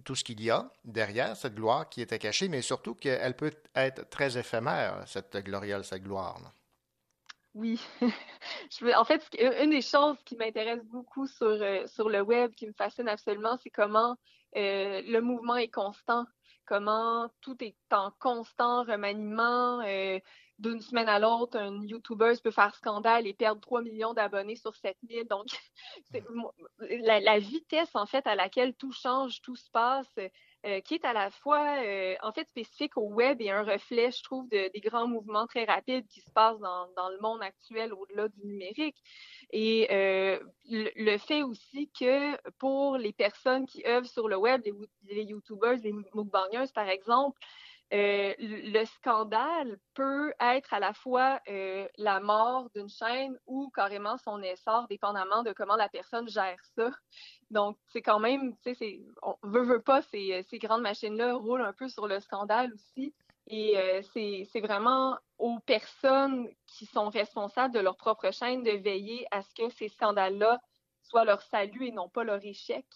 tout 0.05 0.15
ce 0.15 0.25
qu'il 0.25 0.43
y 0.43 0.51
a 0.51 0.71
derrière 0.85 1.37
cette 1.37 1.55
gloire 1.55 1.89
qui 1.89 2.01
était 2.03 2.19
cachée, 2.19 2.49
mais 2.49 2.63
surtout 2.63 2.95
qu'elle 2.95 3.37
peut 3.37 3.53
être 3.75 4.09
très 4.09 4.37
éphémère, 4.37 5.03
cette 5.07 5.37
gloriole, 5.37 5.85
cette 5.85 6.03
gloire. 6.03 6.39
Oui. 7.55 7.81
en 8.97 9.05
fait, 9.05 9.23
une 9.39 9.71
des 9.71 9.83
choses 9.83 10.17
qui 10.25 10.37
m'intéresse 10.37 10.85
beaucoup 10.85 11.27
sur, 11.27 11.47
euh, 11.47 11.87
sur 11.87 12.09
le 12.09 12.21
web, 12.21 12.53
qui 12.53 12.67
me 12.67 12.73
fascine 12.73 13.09
absolument, 13.09 13.57
c'est 13.63 13.71
comment 13.71 14.17
euh, 14.57 15.03
le 15.07 15.21
mouvement 15.21 15.57
est 15.57 15.69
constant, 15.69 16.27
comment 16.67 17.29
tout 17.41 17.57
est 17.63 17.77
en 17.91 18.11
constant 18.19 18.85
remaniement. 18.85 19.81
Euh, 19.81 20.19
d'une 20.59 20.81
semaine 20.83 21.09
à 21.09 21.19
l'autre, 21.19 21.59
un 21.59 21.83
YouTuber 21.85 22.35
peut 22.45 22.51
faire 22.51 22.75
scandale 22.75 23.27
et 23.27 23.33
perdre 23.33 23.63
3 23.63 23.81
millions 23.81 24.13
d'abonnés 24.13 24.57
sur 24.57 24.77
7000. 24.77 25.27
Donc, 25.27 25.47
la, 26.81 27.19
la, 27.19 27.39
vitesse, 27.39 27.95
en 27.95 28.05
fait, 28.05 28.27
à 28.27 28.35
laquelle 28.35 28.75
tout 28.75 28.93
change, 28.93 29.41
tout 29.41 29.57
se 29.57 29.71
passe, 29.71 30.15
euh, 30.67 30.81
qui 30.83 30.95
est 30.95 31.05
à 31.07 31.15
la 31.15 31.31
fois, 31.31 31.79
euh, 31.83 32.15
en 32.23 32.33
fait, 32.33 32.47
spécifique 32.49 32.99
au 32.99 33.09
web 33.09 33.41
et 33.41 33.51
un 33.51 33.63
reflet, 33.63 34.11
je 34.11 34.23
trouve, 34.23 34.47
de, 34.51 34.71
des 34.75 34.81
grands 34.81 35.09
mouvements 35.09 35.47
très 35.47 35.65
rapides 35.65 36.07
qui 36.07 36.21
se 36.21 36.31
passent 36.31 36.59
dans, 36.59 36.87
dans 36.97 37.09
le 37.09 37.19
monde 37.21 37.43
actuel 37.43 37.95
au-delà 37.95 38.29
du 38.29 38.47
numérique. 38.47 38.97
Et 39.53 39.89
euh, 39.91 40.39
le, 40.69 41.17
fait 41.17 41.43
aussi 41.43 41.91
que 41.99 42.37
pour 42.59 42.99
les 42.99 43.13
personnes 43.13 43.65
qui 43.67 43.83
œuvrent 43.87 44.07
sur 44.07 44.29
le 44.29 44.37
web, 44.37 44.61
les, 44.65 44.75
les 45.15 45.25
YouTubers, 45.25 45.79
les 45.83 45.93
mukbangers, 45.93 46.71
par 46.75 46.89
exemple, 46.91 47.41
euh, 47.93 48.35
le 48.39 48.85
scandale 48.85 49.79
peut 49.95 50.33
être 50.41 50.73
à 50.73 50.79
la 50.79 50.93
fois 50.93 51.41
euh, 51.49 51.89
la 51.99 52.21
mort 52.21 52.71
d'une 52.75 52.89
chaîne 52.89 53.37
ou 53.47 53.69
carrément 53.71 54.17
son 54.19 54.43
essor, 54.43 54.87
dépendamment 54.89 55.43
de 55.43 55.53
comment 55.53 55.77
la 55.77 55.89
personne 55.89 56.29
gère 56.29 56.59
ça. 56.77 56.91
Donc, 57.51 57.77
c'est 57.93 58.03
quand 58.03 58.21
même, 58.21 58.57
tu 58.65 58.75
sais, 58.75 59.01
on 59.23 59.35
veut, 59.43 59.63
veut 59.63 59.83
pas, 59.83 60.03
ces, 60.03 60.45
ces 60.49 60.59
grandes 60.59 60.83
machines-là 60.83 61.35
roulent 61.35 61.65
un 61.65 61.73
peu 61.73 61.89
sur 61.89 62.07
le 62.07 62.21
scandale 62.21 62.73
aussi. 62.73 63.13
Et 63.49 63.77
euh, 63.77 64.01
c'est 64.13 64.61
vraiment 64.61 65.17
aux 65.39 65.59
personnes 65.61 66.49
qui 66.67 66.87
sont 66.87 67.09
responsables 67.09 67.75
de 67.75 67.81
leur 67.81 67.97
propre 67.97 68.31
chaîne 68.31 68.63
de 68.63 68.71
veiller 68.71 69.27
à 69.33 69.43
ce 69.43 69.53
que 69.55 69.69
ces 69.71 69.89
scandales-là 69.89 70.61
soient 71.03 71.25
leur 71.25 71.43
salut 71.43 71.87
et 71.87 71.91
non 71.91 72.09
pas 72.09 72.23
leur 72.23 72.45
échec. 72.45 72.87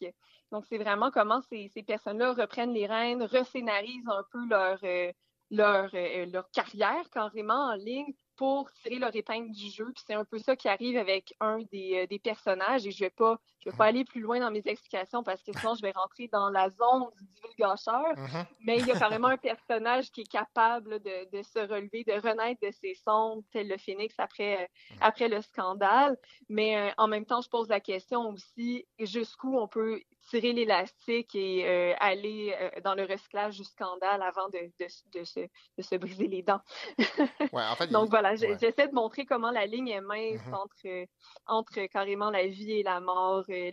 Donc, 0.54 0.66
c'est 0.68 0.78
vraiment 0.78 1.10
comment 1.10 1.40
ces, 1.50 1.68
ces 1.74 1.82
personnes-là 1.82 2.32
reprennent 2.32 2.72
les 2.72 2.86
rênes, 2.86 3.24
rescénarisent 3.24 4.06
un 4.06 4.24
peu 4.30 4.46
leur, 4.46 4.78
euh, 4.84 5.10
leur, 5.50 5.90
euh, 5.94 6.26
leur 6.26 6.48
carrière 6.52 7.10
carrément 7.10 7.72
en 7.72 7.74
ligne 7.74 8.14
pour 8.36 8.70
tirer 8.70 9.00
leur 9.00 9.14
épingle 9.16 9.50
du 9.50 9.68
jeu. 9.68 9.86
Puis 9.86 10.04
c'est 10.06 10.14
un 10.14 10.24
peu 10.24 10.38
ça 10.38 10.54
qui 10.54 10.68
arrive 10.68 10.96
avec 10.96 11.34
un 11.40 11.58
des, 11.72 12.02
euh, 12.02 12.06
des 12.06 12.20
personnages. 12.20 12.86
Et 12.86 12.92
je 12.92 13.00
vais 13.00 13.10
pas, 13.10 13.36
je 13.58 13.68
vais 13.68 13.76
pas 13.76 13.86
aller 13.86 14.04
plus 14.04 14.20
loin 14.20 14.38
dans 14.38 14.52
mes 14.52 14.62
explications 14.64 15.24
parce 15.24 15.42
que 15.42 15.50
sinon 15.58 15.74
je 15.74 15.82
vais 15.82 15.90
rentrer 15.90 16.28
dans 16.28 16.50
la 16.50 16.70
zone 16.70 17.08
du 17.20 17.26
divulgateur. 17.34 18.14
Mm-hmm. 18.14 18.46
Mais 18.60 18.78
il 18.78 18.86
y 18.86 18.92
a 18.92 18.98
carrément 18.98 19.28
un 19.28 19.36
personnage 19.36 20.12
qui 20.12 20.20
est 20.20 20.30
capable 20.30 21.00
de, 21.00 21.36
de, 21.36 21.42
se 21.42 21.58
relever, 21.58 22.04
de 22.04 22.12
renaître 22.12 22.60
de 22.64 22.70
ses 22.70 22.94
cendres, 22.94 23.42
tel 23.50 23.66
le 23.66 23.76
phénix 23.76 24.14
après, 24.18 24.70
mm. 24.90 24.94
après 25.00 25.26
le 25.26 25.42
scandale. 25.42 26.16
Mais 26.48 26.94
en 26.96 27.08
même 27.08 27.26
temps, 27.26 27.40
je 27.40 27.48
pose 27.48 27.68
la 27.68 27.80
question 27.80 28.28
aussi 28.28 28.86
jusqu'où 29.00 29.58
on 29.58 29.66
peut 29.66 30.00
tirer 30.28 30.52
l'élastique 30.52 31.34
et 31.34 31.66
euh, 31.66 31.94
aller 32.00 32.54
euh, 32.58 32.80
dans 32.82 32.94
le 32.94 33.04
recyclage 33.04 33.56
du 33.56 33.64
scandale 33.64 34.22
avant 34.22 34.48
de, 34.48 34.58
de, 34.78 35.18
de, 35.18 35.24
se, 35.24 35.40
de 35.78 35.82
se, 35.82 35.96
briser 35.96 36.28
les 36.28 36.42
dents. 36.42 36.60
ouais, 37.52 37.62
en 37.70 37.76
fait, 37.76 37.88
Donc 37.88 38.10
voilà, 38.10 38.34
j'essaie 38.36 38.88
de 38.88 38.94
montrer 38.94 39.26
comment 39.26 39.50
la 39.50 39.66
ligne 39.66 39.88
est 39.88 40.00
mince 40.00 40.40
mm-hmm. 40.40 40.54
entre, 40.54 41.08
entre 41.46 41.86
carrément 41.86 42.30
la 42.30 42.46
vie 42.46 42.72
et 42.72 42.82
la 42.82 43.00
mort, 43.00 43.44
euh, 43.50 43.70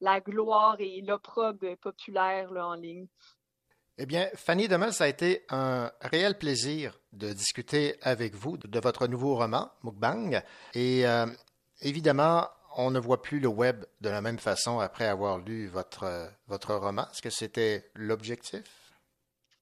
la 0.00 0.20
gloire 0.20 0.76
et 0.78 1.00
l'opprobre 1.00 1.76
populaire 1.78 2.50
là, 2.52 2.68
en 2.68 2.74
ligne. 2.74 3.06
Eh 4.00 4.06
bien, 4.06 4.28
Fanny 4.34 4.68
Demel, 4.68 4.92
ça 4.92 5.04
a 5.04 5.08
été 5.08 5.44
un 5.48 5.90
réel 6.00 6.38
plaisir 6.38 7.00
de 7.12 7.32
discuter 7.32 7.96
avec 8.02 8.34
vous 8.36 8.56
de, 8.56 8.78
votre 8.78 9.08
nouveau 9.08 9.34
roman, 9.34 9.72
Mukbang. 9.82 10.40
Et 10.74 11.02
évidemment, 11.80 12.46
on 12.78 12.92
ne 12.92 13.00
voit 13.00 13.20
plus 13.20 13.40
le 13.40 13.48
web 13.48 13.84
de 14.00 14.08
la 14.08 14.22
même 14.22 14.38
façon 14.38 14.78
après 14.78 15.06
avoir 15.06 15.38
lu 15.38 15.66
votre, 15.66 16.30
votre 16.46 16.74
roman. 16.74 17.02
Est-ce 17.10 17.20
que 17.20 17.28
c'était 17.28 17.90
l'objectif? 17.96 18.62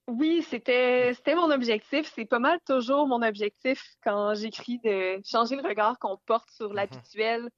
Oui, 0.06 0.46
c'était 0.49 1.12
c'était 1.14 1.35
mon 1.35 1.50
objectif. 1.50 2.12
C'est 2.14 2.26
pas 2.26 2.38
mal 2.38 2.61
toujours 2.66 3.08
mon 3.08 3.23
objectif 3.23 3.82
quand 4.04 4.35
j'écris 4.35 4.78
de 4.85 5.20
changer 5.25 5.56
le 5.56 5.66
regard 5.66 5.99
qu'on 5.99 6.18
porte 6.26 6.49
sur 6.50 6.68
mhm. 6.68 6.76
l'habituel, 6.76 7.49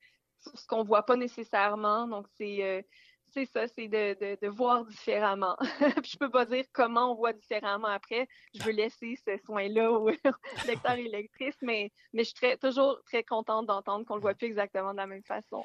sur 0.41 0.57
ce 0.57 0.67
qu'on 0.67 0.85
voit 0.85 1.05
pas 1.05 1.17
nécessairement. 1.17 2.07
Donc 2.07 2.27
c'est 2.39 2.63
euh, 2.63 2.81
ça, 3.47 3.67
c'est 3.69 3.89
de, 3.89 4.49
voir 4.49 4.85
différemment. 4.85 5.57
je 6.05 6.17
peux 6.17 6.31
pas 6.31 6.45
dire 6.45 6.65
comment 6.73 7.13
on 7.13 7.15
voit 7.15 7.33
différemment 7.33 7.89
après. 7.89 8.29
Je 8.55 8.63
veux 8.63 8.73
laisser 8.73 9.17
ce 9.25 9.37
soin-là 9.45 9.93
aux 9.93 10.09
lecteurs 10.67 10.93
et 10.93 11.09
lectrices, 11.09 11.59
mais, 11.63 11.93
je 12.15 12.23
suis 12.23 12.59
toujours 12.61 13.01
très 13.05 13.23
contente 13.23 13.67
d'entendre 13.67 14.05
qu'on 14.05 14.17
le 14.17 14.21
voit 14.21 14.35
plus 14.35 14.47
exactement 14.47 14.93
de 14.93 14.99
la 14.99 15.07
même 15.07 15.23
façon. 15.23 15.65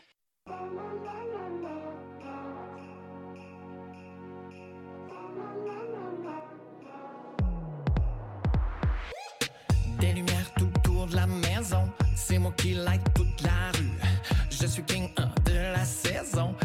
Des 9.99 10.13
lumières 10.13 10.53
tout 10.57 10.69
autour 10.75 11.07
de 11.07 11.15
la 11.15 11.27
maison, 11.27 11.89
c'est 12.15 12.37
moi 12.37 12.51
qui 12.57 12.73
like 12.73 13.01
toute 13.13 13.41
la 13.41 13.71
rue. 13.71 14.13
Je 14.49 14.67
suis 14.67 14.83
king 14.83 15.09
de 15.45 15.53
la 15.53 15.85
saison 15.85 16.55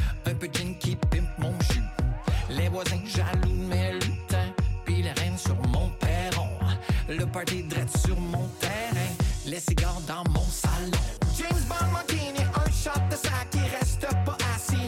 Le 7.08 7.24
party 7.24 7.62
drette 7.62 7.96
sur 8.04 8.20
mon 8.20 8.46
terrain. 8.60 9.08
Les 9.46 9.60
cigares 9.60 10.00
dans 10.06 10.30
mon 10.30 10.44
salon. 10.44 10.90
James 11.38 11.64
Bond 11.66 11.90
Martini, 11.90 12.40
un 12.54 12.70
shot 12.70 13.00
de 13.10 13.16
ça 13.16 13.32
qui 13.50 13.60
reste 13.60 14.06
pas 14.26 14.36
assis. 14.54 14.86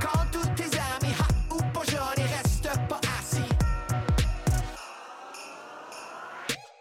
Quand 0.00 0.24
tous 0.30 0.46
tes 0.54 0.70
amis, 0.78 1.12
ha 1.18 1.26
ou 1.52 1.58
pas 1.72 1.82
joli, 1.84 2.28
restent 2.28 2.78
pas 2.88 3.00
assis. 3.18 3.42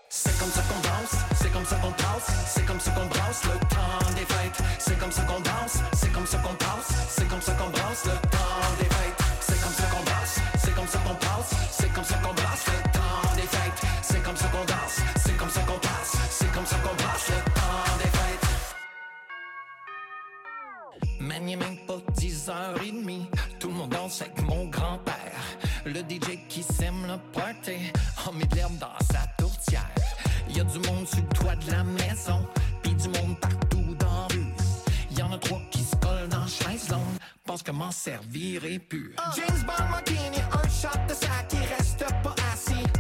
C'est 0.10 0.38
comme 0.38 0.52
ça 0.52 0.62
qu'on 0.62 0.80
danse, 0.80 1.22
c'est 1.42 1.52
comme 1.52 1.66
ça 1.66 1.76
qu'on 1.78 1.92
passe, 1.92 2.32
c'est 2.54 2.66
comme 2.68 2.80
ça 2.80 2.92
qu'on 2.92 3.08
brasse 3.08 3.44
le 3.46 3.60
temps 3.68 4.12
des 4.14 4.26
fêtes. 4.26 4.62
C'est 4.78 5.00
comme 5.00 5.12
ça 5.12 5.24
qu'on 5.24 5.40
danse, 5.40 5.80
c'est 5.94 6.12
comme 6.12 6.28
ça 6.28 6.38
qu'on 6.38 6.54
passe, 6.54 6.88
c'est 7.10 7.28
comme 7.28 7.42
ça 7.42 7.54
qu'on 7.54 7.70
brasse 7.70 8.06
le 8.06 8.12
temps 8.30 8.78
des 8.78 8.86
fêtes. 8.86 9.24
C'est 9.42 9.60
comme 9.60 9.74
ça 9.74 9.84
qu'on 9.90 10.04
danse, 10.04 10.36
c'est 10.64 10.76
comme 10.76 10.88
ça 10.88 11.00
qu'on 11.00 11.16
passe, 11.16 11.50
c'est 11.72 11.94
comme 11.94 12.06
ça 12.06 12.16
qu'on 12.18 12.34
brasse 12.34 12.66
le 12.68 12.89
comme 14.30 14.38
ça 14.38 14.48
qu'on 14.50 14.66
danse, 14.66 15.02
c'est 15.26 15.38
comme 15.38 15.50
ça 15.50 15.62
qu'on 15.62 15.80
passe, 15.80 16.16
c'est 16.30 16.52
comme 16.52 16.66
ça 16.66 16.76
qu'on 16.78 16.94
brasse 16.94 17.30
le 17.30 17.36
temps 17.52 17.98
des 17.98 18.10
fêtes. 18.18 18.50
Man, 21.20 21.50
il 21.50 21.54
est 21.54 21.56
même 21.56 21.78
pas 21.88 21.98
10h30, 22.16 23.26
tout 23.60 23.70
le 23.70 23.74
monde 23.74 23.90
danse 23.90 24.22
avec 24.22 24.40
mon 24.44 24.66
grand-père. 24.66 25.16
Le 25.84 26.02
DJ 26.02 26.38
qui 26.48 26.62
sème 26.62 27.08
le 27.08 27.18
party, 27.34 27.92
en 28.28 28.34
met 28.34 28.46
de 28.46 28.56
l'herbe 28.56 28.78
dans 28.78 29.00
sa 29.12 29.26
tourtière. 29.40 29.90
Y 30.48 30.60
a 30.60 30.64
du 30.64 30.78
monde 30.88 31.08
sur 31.08 31.24
le 31.24 31.36
toit 31.36 31.56
de 31.56 31.72
la 31.72 31.84
maison, 31.84 32.48
pis 32.84 32.94
du 32.94 33.08
monde 33.10 33.36
partout 33.40 33.96
dans 33.98 34.14
la 34.14 34.28
rue. 34.28 34.54
Y 35.18 35.24
en 35.24 35.34
a 35.34 35.40
trois 35.40 35.62
qui 35.72 35.84
se 35.84 35.96
collent 35.96 36.30
dans 36.30 36.46
chaise 36.46 36.88
longue, 36.90 37.18
pense 37.46 37.64
que 37.64 37.72
m'en 37.72 37.90
servirait 37.90 38.78
plus. 38.78 39.16
James 39.36 39.64
Bond 39.66 39.90
Martini, 39.90 40.38
un 40.52 40.70
shot 40.70 41.00
de 41.08 41.16
ça 41.16 41.44
qui 41.50 41.58
reste 41.58 42.06
pas 42.22 42.36
assis. 42.54 42.99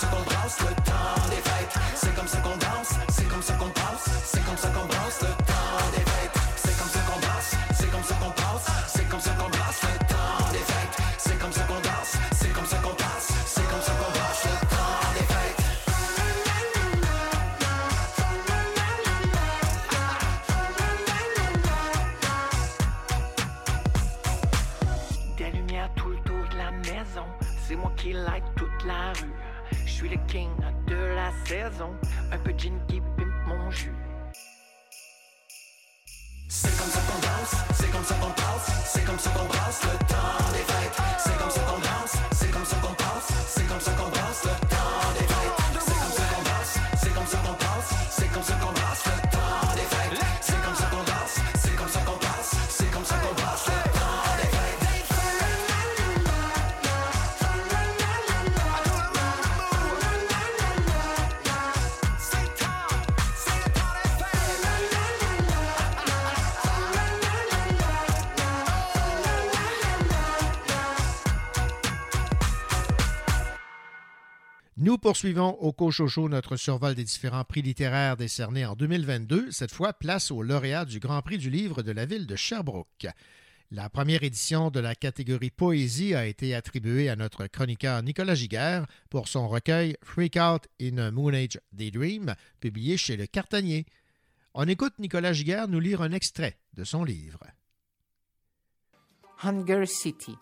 Passe, 0.00 0.56
c'est 0.58 0.64
comme 0.64 0.84
ça 0.86 1.17
poursuivons 75.08 75.56
au 75.60 75.72
Cochocho 75.72 76.28
notre 76.28 76.56
survol 76.56 76.94
des 76.94 77.02
différents 77.02 77.42
prix 77.42 77.62
littéraires 77.62 78.18
décernés 78.18 78.66
en 78.66 78.76
2022. 78.76 79.50
Cette 79.50 79.72
fois, 79.72 79.94
place 79.94 80.30
au 80.30 80.42
lauréat 80.42 80.84
du 80.84 80.98
Grand 80.98 81.22
Prix 81.22 81.38
du 81.38 81.48
livre 81.48 81.82
de 81.82 81.92
la 81.92 82.04
ville 82.04 82.26
de 82.26 82.36
Sherbrooke. 82.36 83.06
La 83.70 83.88
première 83.88 84.22
édition 84.22 84.70
de 84.70 84.80
la 84.80 84.94
catégorie 84.94 85.48
Poésie 85.50 86.14
a 86.14 86.26
été 86.26 86.54
attribuée 86.54 87.08
à 87.08 87.16
notre 87.16 87.46
chroniqueur 87.46 88.02
Nicolas 88.02 88.34
Giguère 88.34 88.84
pour 89.08 89.28
son 89.28 89.48
recueil 89.48 89.96
Freak 90.02 90.36
Out 90.36 90.68
in 90.78 90.98
a 90.98 91.10
Moon 91.10 91.32
Age 91.32 91.58
Daydream, 91.72 92.34
publié 92.60 92.98
chez 92.98 93.16
Le 93.16 93.26
Cartanier. 93.26 93.86
On 94.52 94.68
écoute 94.68 94.98
Nicolas 94.98 95.32
Giguère 95.32 95.68
nous 95.68 95.80
lire 95.80 96.02
un 96.02 96.12
extrait 96.12 96.58
de 96.74 96.84
son 96.84 97.02
livre. 97.02 97.40
Hunger 99.42 99.86
City. 99.86 100.36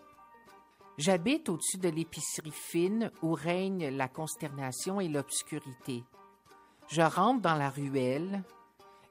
J'habite 0.98 1.50
au-dessus 1.50 1.76
de 1.76 1.90
l'épicerie 1.90 2.50
fine 2.50 3.10
où 3.20 3.34
règne 3.34 3.88
la 3.90 4.08
consternation 4.08 4.98
et 4.98 5.08
l'obscurité. 5.08 6.02
Je 6.88 7.02
rentre 7.02 7.42
dans 7.42 7.54
la 7.54 7.68
ruelle. 7.68 8.42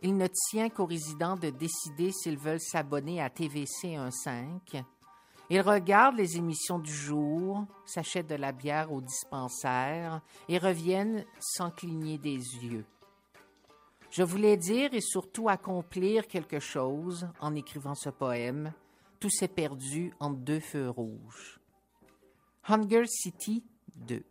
Il 0.01 0.17
ne 0.17 0.27
tient 0.49 0.69
qu'aux 0.69 0.87
résidents 0.87 1.35
de 1.35 1.51
décider 1.51 2.11
s'ils 2.11 2.39
veulent 2.39 2.59
s'abonner 2.59 3.21
à 3.21 3.29
TVC 3.29 3.89
1.5. 3.89 4.83
Ils 5.51 5.61
regardent 5.61 6.17
les 6.17 6.37
émissions 6.37 6.79
du 6.79 6.91
jour, 6.91 7.65
s'achètent 7.85 8.29
de 8.29 8.35
la 8.35 8.51
bière 8.51 8.91
au 8.91 9.01
dispensaire 9.01 10.21
et 10.49 10.57
reviennent 10.57 11.23
sans 11.39 11.69
cligner 11.69 12.17
des 12.17 12.37
yeux. 12.37 12.85
Je 14.09 14.23
voulais 14.23 14.57
dire 14.57 14.91
et 14.93 15.01
surtout 15.01 15.49
accomplir 15.49 16.25
quelque 16.27 16.59
chose 16.59 17.27
en 17.39 17.53
écrivant 17.53 17.95
ce 17.95 18.09
poème. 18.09 18.73
Tout 19.19 19.29
s'est 19.29 19.47
perdu 19.47 20.13
entre 20.19 20.39
deux 20.39 20.59
feux 20.59 20.89
rouges. 20.89 21.59
Hunger 22.67 23.05
City 23.05 23.63
2. 24.07 24.23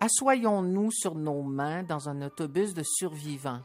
Assoyons-nous 0.00 0.90
sur 0.90 1.14
nos 1.14 1.44
mains 1.44 1.84
dans 1.84 2.08
un 2.08 2.20
autobus 2.20 2.74
de 2.74 2.82
survivants. 2.82 3.62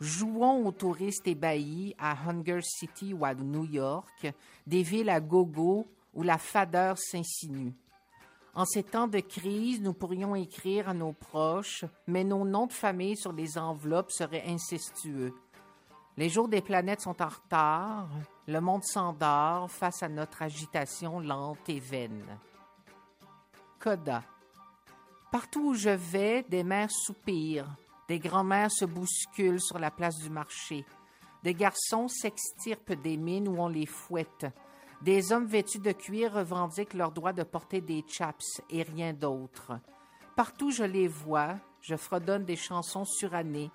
Jouons 0.00 0.66
aux 0.66 0.72
touristes 0.72 1.26
ébahis 1.26 1.94
à 1.98 2.14
Hunger 2.28 2.60
City 2.60 3.14
ou 3.14 3.24
à 3.24 3.32
New 3.32 3.64
York, 3.64 4.30
des 4.66 4.82
villes 4.82 5.08
à 5.08 5.18
gogo 5.18 5.86
où 6.12 6.22
la 6.22 6.36
fadeur 6.36 6.98
s'insinue. 6.98 7.72
En 8.52 8.66
ces 8.66 8.82
temps 8.82 9.08
de 9.08 9.20
crise, 9.20 9.80
nous 9.80 9.94
pourrions 9.94 10.34
écrire 10.34 10.90
à 10.90 10.94
nos 10.94 11.14
proches, 11.14 11.86
mais 12.06 12.22
nos 12.22 12.44
noms 12.44 12.66
de 12.66 12.72
famille 12.74 13.16
sur 13.16 13.32
les 13.32 13.56
enveloppes 13.56 14.12
seraient 14.12 14.44
incestueux. 14.46 15.32
Les 16.18 16.28
jours 16.28 16.48
des 16.48 16.60
planètes 16.60 17.00
sont 17.00 17.22
en 17.22 17.28
retard, 17.28 18.10
le 18.46 18.60
monde 18.60 18.84
s'endort 18.84 19.70
face 19.70 20.02
à 20.02 20.10
notre 20.10 20.42
agitation 20.42 21.18
lente 21.18 21.66
et 21.70 21.80
vaine. 21.80 22.38
Coda. 23.84 24.24
Partout 25.30 25.60
où 25.68 25.74
je 25.74 25.90
vais, 25.90 26.42
des 26.48 26.64
mères 26.64 26.90
soupirent, 26.90 27.76
des 28.08 28.18
grands-mères 28.18 28.70
se 28.70 28.86
bousculent 28.86 29.60
sur 29.60 29.78
la 29.78 29.90
place 29.90 30.16
du 30.20 30.30
marché, 30.30 30.86
des 31.42 31.52
garçons 31.52 32.08
s'extirpent 32.08 32.94
des 33.02 33.18
mines 33.18 33.46
où 33.46 33.60
on 33.60 33.68
les 33.68 33.84
fouette, 33.84 34.46
des 35.02 35.32
hommes 35.32 35.44
vêtus 35.44 35.80
de 35.80 35.92
cuir 35.92 36.32
revendiquent 36.32 36.94
leur 36.94 37.12
droit 37.12 37.34
de 37.34 37.42
porter 37.42 37.82
des 37.82 38.02
chaps 38.08 38.62
et 38.70 38.84
rien 38.84 39.12
d'autre. 39.12 39.72
Partout 40.34 40.70
je 40.70 40.84
les 40.84 41.06
vois, 41.06 41.56
je 41.82 41.96
fredonne 41.96 42.46
des 42.46 42.56
chansons 42.56 43.04
surannées. 43.04 43.70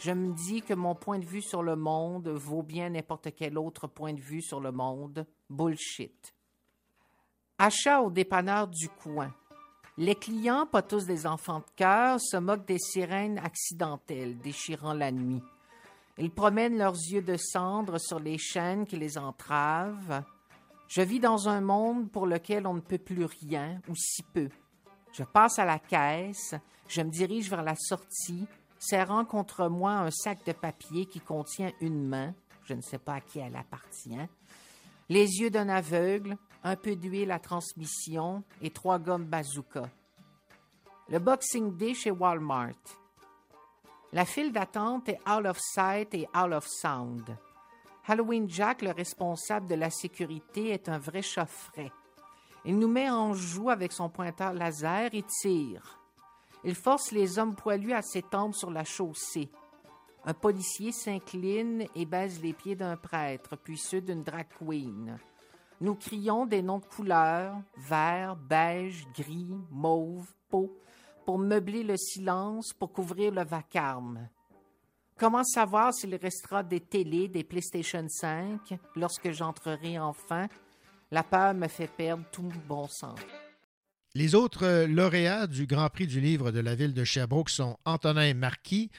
Je 0.00 0.12
me 0.12 0.34
dis 0.34 0.60
que 0.60 0.74
mon 0.74 0.94
point 0.94 1.18
de 1.18 1.24
vue 1.24 1.40
sur 1.40 1.62
le 1.62 1.76
monde 1.76 2.28
vaut 2.28 2.62
bien 2.62 2.90
n'importe 2.90 3.34
quel 3.34 3.56
autre 3.56 3.86
point 3.86 4.12
de 4.12 4.20
vue 4.20 4.42
sur 4.42 4.60
le 4.60 4.70
monde. 4.70 5.26
Bullshit. 5.48 6.34
Achat 7.56 8.02
au 8.02 8.10
dépanneur 8.10 8.68
du 8.68 8.90
coin. 8.90 9.32
Les 9.98 10.14
clients, 10.14 10.66
pas 10.66 10.82
tous 10.82 11.06
des 11.06 11.26
enfants 11.26 11.60
de 11.60 11.74
cœur, 11.74 12.20
se 12.20 12.36
moquent 12.36 12.66
des 12.66 12.78
sirènes 12.78 13.38
accidentelles 13.38 14.36
déchirant 14.38 14.92
la 14.92 15.10
nuit. 15.10 15.42
Ils 16.18 16.30
promènent 16.30 16.76
leurs 16.76 16.94
yeux 16.94 17.22
de 17.22 17.36
cendre 17.38 17.98
sur 17.98 18.20
les 18.20 18.36
chaînes 18.36 18.86
qui 18.86 18.96
les 18.96 19.16
entravent. 19.16 20.22
Je 20.88 21.00
vis 21.00 21.18
dans 21.18 21.48
un 21.48 21.62
monde 21.62 22.10
pour 22.10 22.26
lequel 22.26 22.66
on 22.66 22.74
ne 22.74 22.80
peut 22.80 22.98
plus 22.98 23.24
rien, 23.24 23.80
ou 23.88 23.94
si 23.94 24.22
peu. 24.22 24.50
Je 25.12 25.24
passe 25.24 25.58
à 25.58 25.64
la 25.64 25.78
caisse, 25.78 26.54
je 26.88 27.00
me 27.00 27.10
dirige 27.10 27.48
vers 27.48 27.62
la 27.62 27.74
sortie, 27.74 28.46
serrant 28.78 29.24
contre 29.24 29.68
moi 29.68 29.92
un 29.92 30.10
sac 30.10 30.44
de 30.44 30.52
papier 30.52 31.06
qui 31.06 31.20
contient 31.20 31.72
une 31.80 32.06
main, 32.06 32.34
je 32.64 32.74
ne 32.74 32.82
sais 32.82 32.98
pas 32.98 33.14
à 33.14 33.20
qui 33.20 33.38
elle 33.38 33.56
appartient, 33.56 34.28
les 35.08 35.40
yeux 35.40 35.50
d'un 35.50 35.70
aveugle, 35.70 36.36
un 36.66 36.74
peu 36.74 36.96
d'huile 36.96 37.30
à 37.30 37.38
transmission 37.38 38.42
et 38.60 38.70
trois 38.70 38.98
gommes 38.98 39.24
bazooka. 39.24 39.88
Le 41.08 41.20
Boxing 41.20 41.76
Day 41.76 41.94
chez 41.94 42.10
Walmart. 42.10 42.74
La 44.12 44.24
file 44.24 44.52
d'attente 44.52 45.08
est 45.08 45.20
out 45.30 45.46
of 45.46 45.60
sight 45.60 46.12
et 46.12 46.26
out 46.36 46.52
of 46.52 46.66
sound. 46.66 47.22
Halloween 48.08 48.50
Jack, 48.50 48.82
le 48.82 48.90
responsable 48.90 49.68
de 49.68 49.76
la 49.76 49.90
sécurité, 49.90 50.70
est 50.70 50.88
un 50.88 50.98
vrai 50.98 51.22
chaufferet. 51.22 51.92
Il 52.64 52.80
nous 52.80 52.88
met 52.88 53.10
en 53.10 53.32
joue 53.32 53.70
avec 53.70 53.92
son 53.92 54.08
pointeur 54.08 54.52
laser 54.52 55.10
et 55.12 55.22
tire. 55.22 56.00
Il 56.64 56.74
force 56.74 57.12
les 57.12 57.38
hommes 57.38 57.54
poilus 57.54 57.92
à 57.92 58.02
s'étendre 58.02 58.56
sur 58.56 58.72
la 58.72 58.82
chaussée. 58.82 59.48
Un 60.24 60.34
policier 60.34 60.90
s'incline 60.90 61.86
et 61.94 62.06
baise 62.06 62.42
les 62.42 62.54
pieds 62.54 62.74
d'un 62.74 62.96
prêtre, 62.96 63.54
puis 63.54 63.78
ceux 63.78 64.00
d'une 64.00 64.24
drag 64.24 64.48
queen. 64.58 65.16
Nous 65.80 65.94
crions 65.94 66.46
des 66.46 66.62
noms 66.62 66.78
de 66.78 66.86
couleurs, 66.86 67.56
vert, 67.76 68.36
beige, 68.36 69.06
gris, 69.14 69.54
mauve, 69.70 70.26
peau, 70.48 70.74
pour 71.24 71.38
meubler 71.38 71.82
le 71.82 71.96
silence, 71.96 72.72
pour 72.72 72.92
couvrir 72.92 73.32
le 73.32 73.44
vacarme. 73.44 74.28
Comment 75.18 75.44
savoir 75.44 75.92
s'il 75.94 76.14
restera 76.14 76.62
des 76.62 76.80
télés, 76.80 77.28
des 77.28 77.44
PlayStation 77.44 78.06
5 78.08 78.78
lorsque 78.96 79.30
j'entrerai 79.32 79.98
enfin? 79.98 80.46
La 81.10 81.22
peur 81.22 81.54
me 81.54 81.68
fait 81.68 81.90
perdre 81.90 82.24
tout 82.32 82.50
bon 82.68 82.86
sens. 82.88 83.18
Les 84.14 84.34
autres 84.34 84.86
lauréats 84.86 85.46
du 85.46 85.66
Grand 85.66 85.88
Prix 85.90 86.06
du 86.06 86.20
livre 86.20 86.50
de 86.50 86.60
la 86.60 86.74
ville 86.74 86.94
de 86.94 87.04
Sherbrooke 87.04 87.50
sont 87.50 87.76
Antonin 87.84 88.32
Marquis 88.34 88.90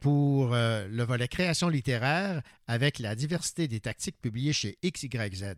pour 0.00 0.54
euh, 0.54 0.86
le 0.88 1.02
volet 1.02 1.28
création 1.28 1.68
littéraire 1.68 2.42
avec 2.66 2.98
la 2.98 3.14
diversité 3.14 3.68
des 3.68 3.80
tactiques 3.80 4.20
publiées 4.20 4.54
chez 4.54 4.78
XYZ. 4.82 5.54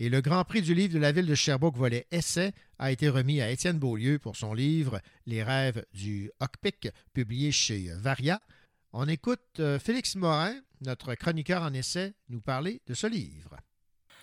Et 0.00 0.08
le 0.08 0.20
Grand 0.20 0.44
Prix 0.44 0.62
du 0.62 0.74
livre 0.74 0.94
de 0.94 1.00
la 1.00 1.10
ville 1.10 1.26
de 1.26 1.34
Sherbrooke, 1.34 1.76
volet 1.76 2.06
essai, 2.12 2.52
a 2.78 2.92
été 2.92 3.08
remis 3.08 3.40
à 3.40 3.50
Étienne 3.50 3.80
Beaulieu 3.80 4.20
pour 4.20 4.36
son 4.36 4.54
livre 4.54 5.00
Les 5.26 5.42
rêves 5.42 5.84
du 5.92 6.30
Hockpick, 6.38 6.88
publié 7.12 7.50
chez 7.50 7.90
Varia. 7.96 8.40
On 8.92 9.08
écoute 9.08 9.40
euh, 9.58 9.80
Félix 9.80 10.14
Morin, 10.14 10.54
notre 10.82 11.16
chroniqueur 11.16 11.62
en 11.62 11.72
essai, 11.72 12.14
nous 12.28 12.40
parler 12.40 12.80
de 12.86 12.94
ce 12.94 13.08
livre. 13.08 13.56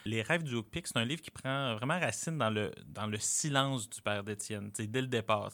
Les 0.05 0.21
rêves 0.21 0.43
du 0.43 0.55
Hookpick, 0.55 0.87
c'est 0.87 0.97
un 0.97 1.03
livre 1.03 1.21
qui 1.21 1.31
prend 1.31 1.75
vraiment 1.75 1.99
racine 1.99 2.37
dans 2.37 2.51
le, 2.51 2.71
dans 2.85 3.07
le 3.07 3.17
silence 3.17 3.89
du 3.89 4.01
père 4.01 4.23
d'Étienne, 4.23 4.71
dès 4.77 5.01
le 5.01 5.07
départ. 5.07 5.51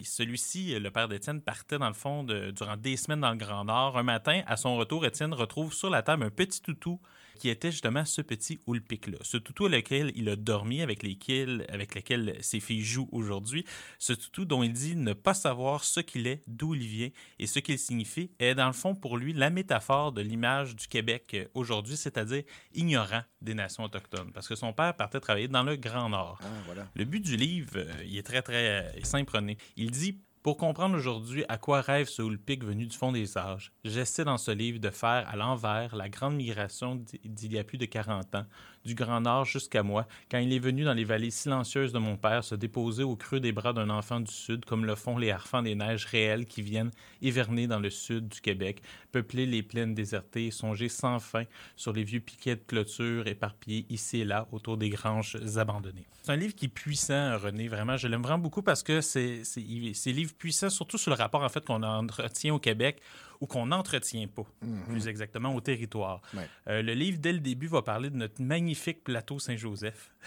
Celui-ci, 0.00 0.78
le 0.78 0.90
père 0.92 1.08
d'Étienne, 1.08 1.40
partait 1.40 1.78
dans 1.78 1.88
le 1.88 1.94
fond 1.94 2.22
durant 2.22 2.76
des 2.76 2.96
semaines 2.96 3.22
dans 3.22 3.32
le 3.32 3.38
Grand 3.38 3.64
Nord. 3.64 3.98
Un 3.98 4.04
matin, 4.04 4.42
à 4.46 4.56
son 4.56 4.76
retour, 4.76 5.04
Étienne 5.04 5.34
retrouve 5.34 5.74
sur 5.74 5.90
la 5.90 6.02
table 6.02 6.22
un 6.22 6.30
petit 6.30 6.60
toutou 6.62 7.00
qui 7.36 7.48
était 7.48 7.70
justement 7.70 8.04
ce 8.04 8.22
petit 8.22 8.58
Oulpic-là. 8.66 9.18
Ce 9.22 9.36
toutou 9.36 9.66
avec 9.66 9.90
lequel 9.90 10.12
il 10.14 10.28
a 10.28 10.36
dormi, 10.36 10.82
avec, 10.82 11.02
lesquels, 11.02 11.66
avec 11.68 11.94
lequel 11.94 12.36
ses 12.40 12.60
filles 12.60 12.82
jouent 12.82 13.08
aujourd'hui. 13.12 13.64
Ce 13.98 14.12
toutou 14.12 14.44
dont 14.44 14.62
il 14.62 14.72
dit 14.72 14.96
ne 14.96 15.12
pas 15.12 15.34
savoir 15.34 15.84
ce 15.84 16.00
qu'il 16.00 16.26
est, 16.26 16.42
d'où 16.46 16.74
il 16.74 16.86
vient 16.86 17.10
et 17.38 17.46
ce 17.46 17.58
qu'il 17.58 17.78
signifie 17.78 18.30
est 18.38 18.54
dans 18.54 18.66
le 18.66 18.72
fond 18.72 18.94
pour 18.94 19.16
lui 19.16 19.32
la 19.32 19.50
métaphore 19.50 20.12
de 20.12 20.22
l'image 20.22 20.74
du 20.74 20.88
Québec 20.88 21.36
aujourd'hui, 21.54 21.96
c'est-à-dire 21.96 22.42
ignorant 22.74 23.22
des 23.40 23.54
nations 23.54 23.84
autochtones. 23.84 24.32
Parce 24.32 24.48
que 24.48 24.54
son 24.54 24.72
père 24.72 24.94
partait 24.96 25.20
travailler 25.20 25.48
dans 25.48 25.62
le 25.62 25.76
Grand 25.76 26.08
Nord. 26.08 26.40
Ah, 26.42 26.84
le 26.94 27.04
but 27.04 27.20
du 27.20 27.36
livre, 27.36 27.70
euh, 27.76 27.92
il 28.04 28.16
est 28.16 28.22
très, 28.22 28.42
très 28.42 28.82
euh, 28.82 29.02
simple. 29.02 29.36
Il 29.76 29.90
dit 29.90 30.20
pour 30.46 30.56
comprendre 30.56 30.96
aujourd'hui 30.96 31.44
à 31.48 31.58
quoi 31.58 31.80
rêve 31.80 32.06
ce 32.06 32.22
Houlpic 32.22 32.62
venu 32.62 32.86
du 32.86 32.96
fond 32.96 33.10
des 33.10 33.36
âges, 33.36 33.72
j'essaie 33.82 34.24
dans 34.24 34.38
ce 34.38 34.52
livre 34.52 34.78
de 34.78 34.90
faire 34.90 35.28
à 35.28 35.34
l'envers 35.34 35.96
la 35.96 36.08
grande 36.08 36.36
migration 36.36 37.02
d'il 37.24 37.52
y 37.52 37.58
a 37.58 37.64
plus 37.64 37.78
de 37.78 37.84
40 37.84 38.32
ans, 38.36 38.46
du 38.86 38.94
Grand 38.94 39.20
Nord 39.20 39.44
jusqu'à 39.44 39.82
moi, 39.82 40.06
quand 40.30 40.38
il 40.38 40.52
est 40.52 40.58
venu 40.58 40.84
dans 40.84 40.94
les 40.94 41.04
vallées 41.04 41.30
silencieuses 41.30 41.92
de 41.92 41.98
mon 41.98 42.16
père 42.16 42.44
se 42.44 42.54
déposer 42.54 43.02
au 43.02 43.16
creux 43.16 43.40
des 43.40 43.52
bras 43.52 43.72
d'un 43.72 43.90
enfant 43.90 44.20
du 44.20 44.32
Sud, 44.32 44.64
comme 44.64 44.86
le 44.86 44.94
font 44.94 45.18
les 45.18 45.30
harfans 45.30 45.62
des 45.62 45.74
neiges 45.74 46.06
réelles 46.06 46.46
qui 46.46 46.62
viennent 46.62 46.92
hiverner 47.20 47.66
dans 47.66 47.80
le 47.80 47.90
sud 47.90 48.28
du 48.28 48.40
Québec, 48.40 48.82
peupler 49.12 49.46
les 49.46 49.62
plaines 49.62 49.94
désertées 49.94 50.50
songer 50.50 50.88
sans 50.88 51.18
fin 51.18 51.44
sur 51.74 51.92
les 51.92 52.04
vieux 52.04 52.20
piquets 52.20 52.56
de 52.56 52.62
clôture 52.66 53.26
éparpillés 53.26 53.86
ici 53.90 54.20
et 54.20 54.24
là 54.24 54.46
autour 54.52 54.76
des 54.76 54.88
granges 54.88 55.36
abandonnées. 55.56 56.06
C'est 56.22 56.32
un 56.32 56.36
livre 56.36 56.54
qui 56.54 56.66
est 56.66 56.68
puissant, 56.68 57.38
René, 57.38 57.68
vraiment. 57.68 57.96
Je 57.96 58.08
l'aime 58.08 58.22
vraiment 58.22 58.38
beaucoup 58.38 58.62
parce 58.62 58.82
que 58.82 59.00
c'est 59.00 59.42
un 59.56 60.10
livre 60.12 60.34
puissant, 60.34 60.70
surtout 60.70 60.98
sur 60.98 61.10
le 61.10 61.16
rapport 61.16 61.42
en 61.42 61.48
fait 61.48 61.64
qu'on 61.64 61.82
entretient 61.82 62.54
au 62.54 62.58
Québec 62.58 63.00
ou 63.40 63.46
qu'on 63.46 63.66
n'entretient 63.66 64.26
pas, 64.26 64.46
mhm. 64.62 64.82
plus 64.88 65.08
exactement, 65.08 65.54
au 65.54 65.60
territoire. 65.60 66.20
Euh, 66.68 66.82
le 66.82 66.94
livre, 66.94 67.18
dès 67.20 67.32
le 67.32 67.40
début, 67.40 67.66
va 67.66 67.82
parler 67.82 68.10
de 68.10 68.16
notre 68.16 68.42
magnifique 68.42 69.04
plateau 69.04 69.38
Saint-Joseph. 69.38 70.12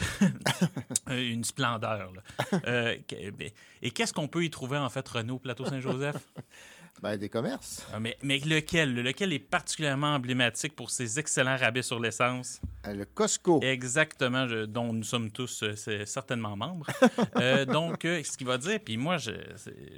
Euh, 1.10 1.32
une 1.32 1.43
splendeur. 1.43 2.12
Euh, 2.67 2.95
ben, 3.10 3.50
et 3.82 3.89
qu'est-ce 3.89 4.13
qu'on 4.13 4.28
peut 4.28 4.43
y 4.43 4.50
trouver, 4.52 4.78
en 4.78 4.89
fait, 4.89 5.08
Renault, 5.08 5.39
plateau 5.39 5.65
Saint-Joseph? 5.65 6.17
Ben, 7.02 7.15
des 7.15 7.30
commerces. 7.30 7.88
Ah, 7.93 8.00
mais, 8.00 8.17
mais, 8.22 8.39
lequel? 8.39 8.93
Lequel 8.93 9.32
est 9.32 9.39
particulièrement 9.39 10.15
emblématique 10.15 10.76
pour 10.76 10.91
ses 10.91 11.17
excellents 11.17 11.56
rabais 11.56 11.82
sur 11.82 11.98
l'essence? 11.98 12.60
Le 12.86 13.06
Costco. 13.06 13.62
Exactement, 13.62 14.45
dont 14.67 14.91
nous 14.91 15.04
sommes 15.04 15.32
tous 15.32 15.63
certainement 16.06 16.58
membres. 16.58 16.88
donc, 17.72 18.00
ce 18.04 18.38
qu'il 18.38 18.48
va 18.48 18.58
dire, 18.58 18.80
puis 18.84 18.98
moi, 18.98 19.17
je, 19.17 19.32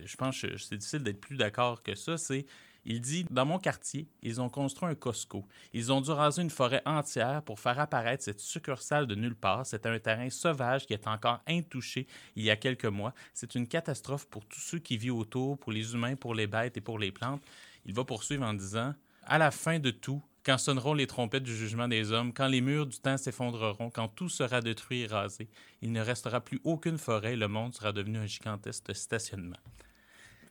je 0.06 0.15
pense 0.15 0.41
que 0.41 0.56
c'est 0.58 0.78
difficile 0.78 1.02
d'être 1.02 1.19
plus 1.19 1.38
d'accord 1.38 1.82
que 1.82 1.95
ça, 1.95 2.17
c'est 2.17 2.45
il 2.86 3.02
dit 3.02 3.26
Dans 3.30 3.46
mon 3.46 3.60
quartier, 3.60 4.08
ils 4.22 4.41
ont 4.41 4.50
construit 4.50 4.89
un 4.89 4.96
Costco. 4.96 5.46
Ils 5.74 5.91
ont 5.91 6.02
dû 6.02 6.12
raser 6.12 6.41
une 6.41 6.50
forêt 6.50 6.82
entière 6.86 7.44
pour 7.44 7.60
faire 7.60 7.80
apparaître 7.80 8.24
cette 8.24 8.39
succursale 8.39 9.08
de 9.08 9.15
nulle 9.15 9.36
part. 9.36 9.65
C'est 9.65 9.86
un 9.86 10.00
terrain 10.00 10.30
sauvage 10.30 10.86
qui 10.86 10.94
est 10.94 11.08
encore 11.08 11.41
intouché 11.48 12.08
il 12.36 12.44
y 12.44 12.50
a 12.50 12.56
quelques 12.56 12.86
mois. 12.86 13.13
C'est 13.34 13.56
une 13.56 13.67
catastrophe 13.67 14.28
pour 14.28 14.46
tous 14.46 14.60
ceux 14.60 14.80
qui 14.80 14.98
vivent 14.98 15.15
autour, 15.15 15.58
pour 15.58 15.72
les 15.72 15.94
humains, 15.94 16.15
pour 16.15 16.34
les 16.34 16.48
bêtes 16.48 16.78
et 16.78 16.82
pour 16.82 17.00
les 17.00 17.12
plantes. 17.12 17.44
Il 17.86 17.94
va 17.94 18.04
poursuivre 18.04 18.44
en 18.44 18.54
disant 18.54 18.94
À 19.24 19.38
la 19.38 19.52
fin 19.52 19.80
de 19.80 19.91
tout, 19.91 20.22
quand 20.44 20.58
sonneront 20.58 20.96
les 20.96 21.08
trompettes 21.08 21.44
du 21.44 21.56
jugement 21.56 21.88
des 21.88 22.12
hommes, 22.12 22.34
quand 22.34 22.48
les 22.48 22.62
murs 22.62 22.88
du 22.88 22.98
temps 22.98 23.17
s'effondreront, 23.17 23.91
quand 23.91 24.08
tout 24.08 24.30
sera 24.30 24.60
détruit 24.62 25.02
et 25.02 25.08
rasé, 25.08 25.50
il 25.82 25.91
ne 25.91 26.02
restera 26.02 26.41
plus 26.41 26.60
aucune 26.63 26.98
forêt, 26.98 27.36
le 27.36 27.48
monde 27.48 27.76
sera 27.76 27.91
devenu 27.91 28.17
un 28.17 28.26
gigantesque 28.26 28.96
stationnement. 28.96 29.58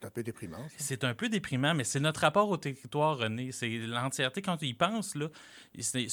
C'est 0.00 0.06
un 0.06 0.10
peu 0.10 0.22
déprimant. 0.22 0.68
C'est 0.78 1.04
un 1.04 1.14
peu 1.14 1.28
déprimant, 1.28 1.74
mais 1.74 1.84
c'est 1.84 2.00
notre 2.00 2.20
rapport 2.20 2.48
au 2.48 2.56
territoire, 2.56 3.18
René. 3.18 3.52
C'est 3.52 3.68
l'entièreté. 3.68 4.40
Quand 4.40 4.56
penses, 4.78 5.14
là, 5.14 5.28
c'est, 5.78 6.06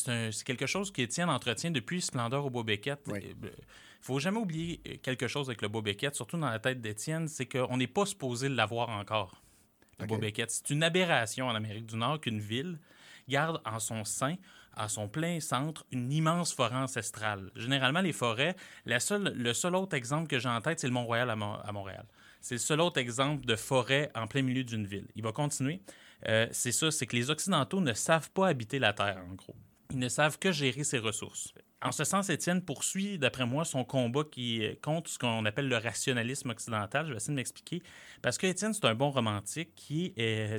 quelque 0.43 0.65
chose 0.65 0.91
qui 0.91 1.03
Étienne 1.03 1.29
entretient 1.29 1.71
depuis 1.71 2.01
Splendeur 2.01 2.45
au 2.45 2.49
Beau-Beckett. 2.49 2.99
Il 3.07 3.13
ne 3.13 3.49
faut 4.01 4.19
jamais 4.19 4.39
oublier 4.39 4.79
quelque 5.01 5.27
chose 5.27 5.47
avec 5.47 5.61
le 5.61 5.69
Beau-Beckett, 5.69 6.15
surtout 6.15 6.37
dans 6.37 6.49
la 6.49 6.59
tête 6.59 6.81
d'Étienne, 6.81 7.27
c'est 7.29 7.45
qu'on 7.45 7.77
n'est 7.77 7.87
pas 7.87 8.05
supposé 8.05 8.49
l'avoir 8.49 8.89
encore, 8.89 9.41
le 9.99 10.05
Beau-Beckett. 10.05 10.51
C'est 10.51 10.69
une 10.69 10.83
aberration 10.83 11.47
en 11.47 11.55
Amérique 11.55 11.85
du 11.85 11.95
Nord 11.95 12.19
qu'une 12.19 12.39
ville 12.39 12.79
garde 13.29 13.61
en 13.65 13.79
son 13.79 14.03
sein 14.03 14.35
à 14.77 14.89
son 14.89 15.07
plein 15.07 15.39
centre 15.39 15.85
une 15.91 16.11
immense 16.11 16.53
forêt 16.53 16.75
ancestrale. 16.75 17.51
Généralement, 17.55 18.01
les 18.01 18.13
forêts, 18.13 18.55
la 18.85 18.99
seule, 18.99 19.33
le 19.35 19.53
seul 19.53 19.75
autre 19.75 19.95
exemple 19.95 20.27
que 20.27 20.39
j'ai 20.39 20.49
en 20.49 20.61
tête, 20.61 20.79
c'est 20.79 20.87
le 20.87 20.93
Mont-Royal 20.93 21.29
à, 21.29 21.35
Montréal. 21.35 22.05
C'est 22.47 22.55
le 22.55 22.59
seul 22.59 22.79
autre 22.79 22.97
exemple 22.97 23.45
de 23.45 23.57
forêt 23.57 24.09
en 24.15 24.25
plein 24.25 24.41
milieu 24.41 24.63
d'une 24.63 24.87
ville. 24.87 25.05
Il 25.17 25.21
va 25.21 25.33
continuer. 25.33 25.81
Euh, 26.29 26.47
c'est 26.51 26.71
ça, 26.71 26.91
c'est 26.91 27.05
que 27.05 27.17
les 27.17 27.29
Occidentaux 27.29 27.81
ne 27.81 27.91
savent 27.91 28.31
pas 28.31 28.47
habiter 28.47 28.79
la 28.79 28.93
Terre, 28.93 29.21
en 29.29 29.35
gros. 29.35 29.53
Ils 29.91 29.99
ne 29.99 30.07
savent 30.07 30.39
que 30.39 30.53
gérer 30.53 30.85
ses 30.85 30.99
ressources. 30.99 31.53
En 31.81 31.91
ce 31.91 32.05
sens, 32.05 32.29
Étienne 32.29 32.61
poursuit, 32.61 33.19
d'après 33.19 33.45
moi, 33.45 33.65
son 33.65 33.83
combat 33.83 34.23
qui 34.23 34.63
contre 34.81 35.09
ce 35.09 35.19
qu'on 35.19 35.43
appelle 35.43 35.67
le 35.67 35.75
rationalisme 35.75 36.49
occidental. 36.49 37.07
Je 37.07 37.11
vais 37.11 37.17
essayer 37.17 37.33
de 37.33 37.35
m'expliquer. 37.35 37.83
Parce 38.21 38.37
que 38.37 38.47
Étienne, 38.47 38.73
c'est 38.73 38.85
un 38.85 38.95
bon 38.95 39.09
romantique 39.09 39.75
qui. 39.75 40.13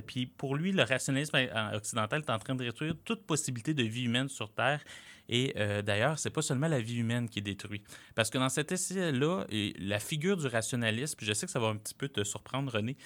Puis 0.07 0.27
pour 0.27 0.57
lui, 0.57 0.73
le 0.73 0.83
rationalisme 0.83 1.39
occidental 1.73 2.21
est 2.21 2.31
en 2.31 2.39
train 2.39 2.55
de 2.55 2.65
réduire 2.65 2.97
toute 3.03 3.25
possibilité 3.25 3.73
de 3.73 3.83
vie 3.83 4.05
humaine 4.05 4.29
sur 4.29 4.53
Terre 4.53 4.85
et 5.29 5.53
euh, 5.57 5.83
d'ailleurs, 5.83 6.19
c'est 6.19 6.31
pas 6.31 6.43
seulement 6.43 6.69
la 6.69 6.81
vie 6.81 6.97
humaine 6.97 7.29
qui 7.29 7.41
est 7.41 7.43
détruite. 7.43 7.85
Parce 8.15 8.31
que 8.31 8.39
dans 8.39 8.49
cet 8.49 8.73
essai-là, 8.73 9.45
la 9.51 9.99
figure 9.99 10.37
du 10.37 10.47
rationalisme, 10.47 11.19
je 11.21 11.33
sais 11.33 11.47
que 11.47 11.53
ça 11.53 11.61
va 11.61 11.69
un 11.69 11.77
petit 11.77 11.95
peu 11.95 12.09
te 12.09 12.25
surprendre, 12.25 12.73
René, 12.73 12.97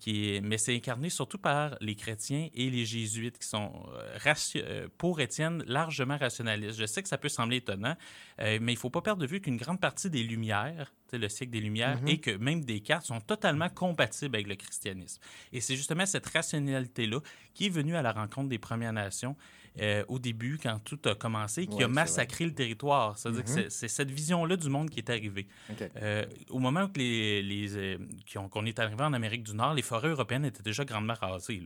qui 0.00 0.40
mais 0.42 0.58
c'est 0.58 0.74
incarné 0.74 1.10
surtout 1.10 1.38
par 1.38 1.76
les 1.80 1.94
chrétiens 1.94 2.48
et 2.54 2.70
les 2.70 2.86
jésuites 2.86 3.38
qui 3.38 3.46
sont, 3.46 3.72
euh, 3.94 4.34
euh, 4.56 4.88
pour 4.96 5.20
Étienne, 5.20 5.62
largement 5.66 6.16
rationalistes. 6.16 6.78
Je 6.78 6.86
sais 6.86 7.02
que 7.02 7.08
ça 7.08 7.18
peut 7.18 7.28
sembler 7.28 7.58
étonnant, 7.58 7.94
mais 8.38 8.56
il 8.58 8.64
ne 8.64 8.76
faut 8.76 8.90
pas 8.90 9.02
perdre 9.02 9.20
de 9.20 9.26
vue 9.26 9.40
qu'une 9.40 9.58
grande 9.58 9.80
partie 9.80 10.08
des 10.08 10.22
Lumières, 10.22 10.94
le 11.12 11.28
siècle 11.28 11.52
des 11.52 11.60
Lumières, 11.60 12.02
mm-hmm. 12.02 12.08
et 12.08 12.18
que 12.18 12.30
même 12.30 12.64
des 12.64 12.80
cartes 12.80 13.06
sont 13.06 13.20
totalement 13.20 13.68
compatibles 13.68 14.34
avec 14.34 14.48
le 14.48 14.56
christianisme. 14.56 15.20
Et 15.52 15.60
c'est 15.60 15.76
justement 15.76 16.06
cette 16.06 16.26
rationalité-là 16.26 17.20
qui 17.54 17.66
est 17.66 17.70
venue 17.70 17.96
à 17.96 18.02
la 18.02 18.12
rencontre 18.12 18.48
des 18.48 18.58
Premières 18.58 18.92
Nations 18.94 19.36
euh, 19.80 20.04
au 20.08 20.18
début, 20.18 20.58
quand 20.62 20.78
tout 20.84 20.98
a 21.04 21.14
commencé, 21.14 21.66
qui 21.66 21.82
a 21.82 21.88
massacré 21.88 22.46
le 22.46 22.54
territoire. 22.54 23.18
C'est-à-dire 23.18 23.44
que 23.44 23.50
mm-hmm. 23.50 23.70
c'est 23.70 23.88
cette 23.88 24.10
vision-là 24.10 24.56
du 24.56 24.70
monde 24.70 24.88
qui 24.88 25.00
est 25.00 25.10
arrivée. 25.10 25.46
Euh, 26.00 26.24
au 26.48 26.58
moment 26.58 26.84
où 26.84 26.90
les, 26.96 27.42
les 27.42 27.76
euh, 27.76 27.98
qu'on 28.50 28.64
est 28.64 28.78
arrivé 28.78 29.02
en 29.02 29.12
Amérique 29.12 29.42
du 29.42 29.54
Nord, 29.54 29.74
les 29.74 29.82
forêts 29.82 30.08
européennes 30.08 30.46
étaient 30.46 30.62
déjà 30.62 30.84
grandement 30.84 31.14
rasées. 31.14 31.62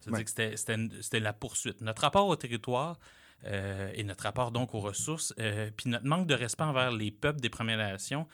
C'est-à-dire 0.00 0.24
que 0.24 0.56
c'était 0.56 1.20
la 1.20 1.32
poursuite. 1.32 1.80
Notre 1.80 2.02
rapport 2.02 2.28
au 2.28 2.36
territoire 2.36 2.98
et 3.44 4.02
notre 4.02 4.24
rapport 4.24 4.50
donc 4.50 4.74
aux 4.74 4.80
ressources, 4.80 5.34
puis 5.76 5.90
notre 5.90 6.06
manque 6.06 6.26
de 6.26 6.34
respect 6.34 6.64
envers 6.64 6.90
les 6.90 7.10
peuples 7.10 7.40
des 7.40 7.48
Premières 7.48 7.78
Nations, 7.78 8.26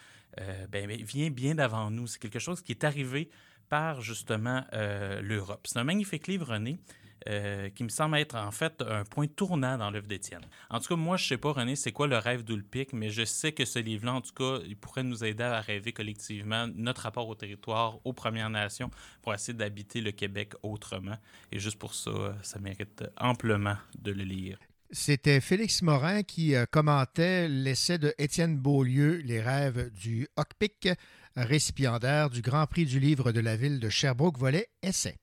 ben, 0.71 0.91
vient 0.91 1.31
bien 1.31 1.55
d'avant 1.55 1.91
nous. 1.91 2.07
C'est 2.07 2.19
quelque 2.19 2.39
chose 2.39 2.63
qui 2.63 2.73
est 2.73 2.85
arrivé 2.85 3.31
par 3.69 4.01
justement 4.01 4.65
l'Europe. 4.73 5.67
C'est 5.67 5.79
un 5.79 5.85
magnifique 5.85 6.27
livre, 6.27 6.49
René. 6.49 6.81
Euh, 7.29 7.69
qui 7.71 7.85
me 7.85 7.89
semble 7.89 8.17
être 8.17 8.35
en 8.35 8.51
fait 8.51 8.83
un 8.83 9.05
point 9.05 9.27
tournant 9.27 9.79
dans 9.79 9.91
l'œuvre 9.91 10.09
d'Étienne. 10.09 10.43
En 10.71 10.81
tout 10.81 10.89
cas, 10.89 10.97
moi, 10.97 11.17
je 11.17 11.25
ne 11.25 11.29
sais 11.29 11.37
pas, 11.37 11.53
René, 11.53 11.77
c'est 11.77 11.93
quoi 11.93 12.07
le 12.07 12.19
rêve 12.19 12.43
d'Ulpic, 12.43 12.93
mais 12.93 13.11
je 13.11 13.25
sais 13.25 13.53
que 13.53 13.65
ce 13.65 13.79
livre-là, 13.79 14.15
en 14.15 14.21
tout 14.21 14.35
cas, 14.35 14.59
il 14.67 14.77
pourrait 14.77 15.05
nous 15.05 15.23
aider 15.23 15.45
à 15.45 15.61
rêver 15.61 15.93
collectivement 15.93 16.67
notre 16.75 17.03
rapport 17.03 17.29
au 17.29 17.35
territoire, 17.35 17.99
aux 18.05 18.13
Premières 18.13 18.51
Nations, 18.51 18.91
pour 19.23 19.35
essayer 19.35 19.57
d'habiter 19.57 20.01
le 20.01 20.11
Québec 20.11 20.55
autrement. 20.63 21.17
Et 21.53 21.59
juste 21.59 21.79
pour 21.79 21.95
ça, 21.95 22.11
ça 22.43 22.59
mérite 22.59 23.05
amplement 23.17 23.77
de 23.99 24.11
le 24.11 24.25
lire. 24.25 24.59
C'était 24.91 25.41
Félix 25.41 25.81
Morin 25.81 26.23
qui 26.23 26.55
euh, 26.55 26.67
commentait 26.71 27.49
l'essai 27.49 27.99
de 27.99 28.15
Étienne 28.19 28.59
Beaulieu, 28.59 29.23
Les 29.25 29.41
rêves 29.41 29.91
du 29.91 30.29
Hockpick, 30.37 30.89
récipiendaire 31.35 32.29
du 32.29 32.43
Grand 32.43 32.67
Prix 32.67 32.85
du 32.85 33.01
livre 33.01 33.33
de 33.33 33.41
la 33.41 33.57
ville 33.57 33.81
de 33.81 33.89
Sherbrooke, 33.89 34.39
volet 34.39 34.69
Essai. 34.83 35.17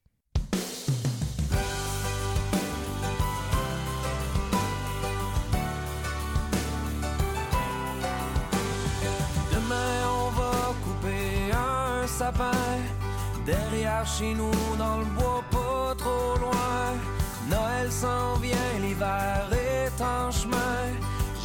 Derrière 13.46 14.06
chez 14.06 14.34
nous, 14.34 14.76
dans 14.78 15.00
le 15.00 15.06
bois, 15.06 15.44
pas 15.52 15.96
trop 15.98 16.38
loin. 16.40 16.94
Noël 17.50 17.92
s'en 17.92 18.36
vient, 18.36 18.74
l'hiver 18.80 19.50
est 19.52 20.02
en 20.02 20.32
chemin. 20.32 20.84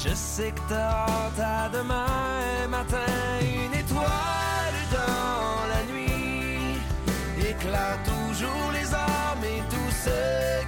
Je 0.05 0.15
sais 0.15 0.53
que 0.53 0.61
t'as 0.69 1.07
hâte 1.07 1.41
à 1.41 1.69
demain 1.71 2.69
matin. 2.69 3.13
Une 3.41 3.75
étoile 3.79 4.81
dans 4.93 5.67
la 5.73 5.83
nuit 5.93 6.79
éclaire 7.39 7.99
toujours 8.05 8.71
les 8.73 8.93
armes 8.93 9.45
et 9.45 9.63
tous 9.71 9.95
ceux 10.05 10.64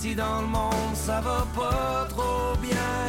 si 0.00 0.14
dans 0.14 0.42
le 0.42 0.46
monde 0.46 0.94
ça 0.94 1.20
va 1.20 1.44
pas 1.56 2.06
trop 2.08 2.56
bien. 2.60 3.02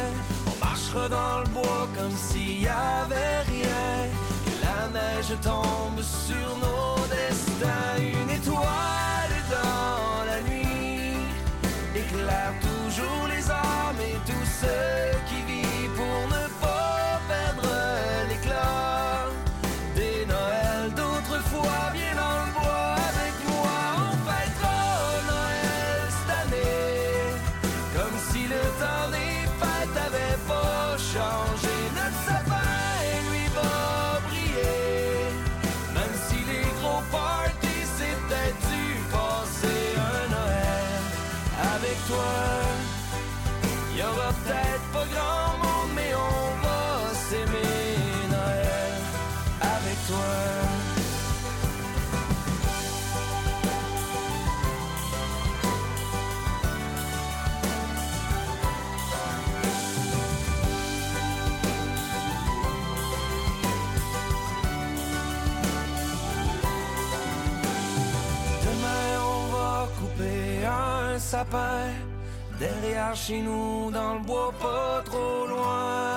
On 0.46 0.64
marchera 0.64 1.08
dans 1.08 1.38
le 1.40 1.48
bois 1.54 1.88
comme 1.96 2.16
s'il 2.16 2.62
y 2.62 2.68
avait 2.68 3.40
rien. 3.54 3.94
Que 4.44 4.54
la 4.66 4.80
neige 4.96 5.34
tombe 5.40 6.02
sur 6.02 6.48
nos 6.64 6.96
destins. 7.14 7.96
Une 7.98 8.30
étoile 8.30 9.36
dans 9.56 10.24
la 10.30 10.40
nuit 10.48 11.14
éclaire 11.94 12.54
toujours 12.60 13.26
les 13.28 13.48
âmes 13.50 14.02
et 14.10 14.18
tous 14.26 14.48
ceux 14.60 15.18
qui 15.28 15.39
derrière 72.58 73.14
chez 73.14 73.40
nous 73.40 73.90
dans 73.90 74.14
le 74.14 74.20
bois 74.20 74.52
pas 74.60 75.02
trop 75.04 75.46
loin. 75.46 76.10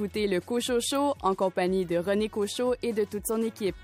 Vous 0.00 0.06
écoutez 0.06 0.28
le 0.28 0.40
Cochot 0.40 0.80
Show 0.80 1.14
en 1.20 1.34
compagnie 1.34 1.84
de 1.84 1.98
René 1.98 2.30
Cochot 2.30 2.74
et 2.82 2.94
de 2.94 3.04
toute 3.04 3.26
son 3.26 3.42
équipe. 3.42 3.76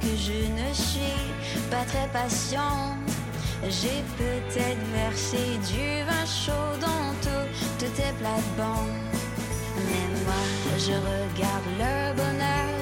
Que 0.00 0.12
je 0.16 0.38
ne 0.60 0.72
suis 0.72 1.60
pas 1.70 1.84
très 1.86 2.08
patient. 2.12 2.96
J'ai 3.68 4.02
peut-être 4.18 4.84
versé 4.92 5.38
du 5.70 6.02
vin 6.08 6.26
chaud 6.26 6.72
dans 6.80 7.14
toutes 7.22 7.94
tes 7.94 8.12
plates-bandes. 8.18 9.02
Mais 9.86 10.06
moi, 10.24 10.42
je 10.78 10.92
regarde 10.92 11.68
le 11.78 12.14
bonheur 12.16 12.81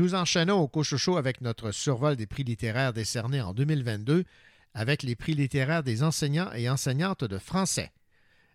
Nous 0.00 0.14
enchaînons 0.14 0.60
au 0.60 0.66
Cochocho 0.66 1.18
avec 1.18 1.42
notre 1.42 1.72
survol 1.72 2.16
des 2.16 2.26
prix 2.26 2.42
littéraires 2.42 2.94
décernés 2.94 3.42
en 3.42 3.52
2022 3.52 4.24
avec 4.72 5.02
les 5.02 5.14
prix 5.14 5.34
littéraires 5.34 5.82
des 5.82 6.02
enseignants 6.02 6.50
et 6.54 6.70
enseignantes 6.70 7.22
de 7.24 7.36
français. 7.36 7.92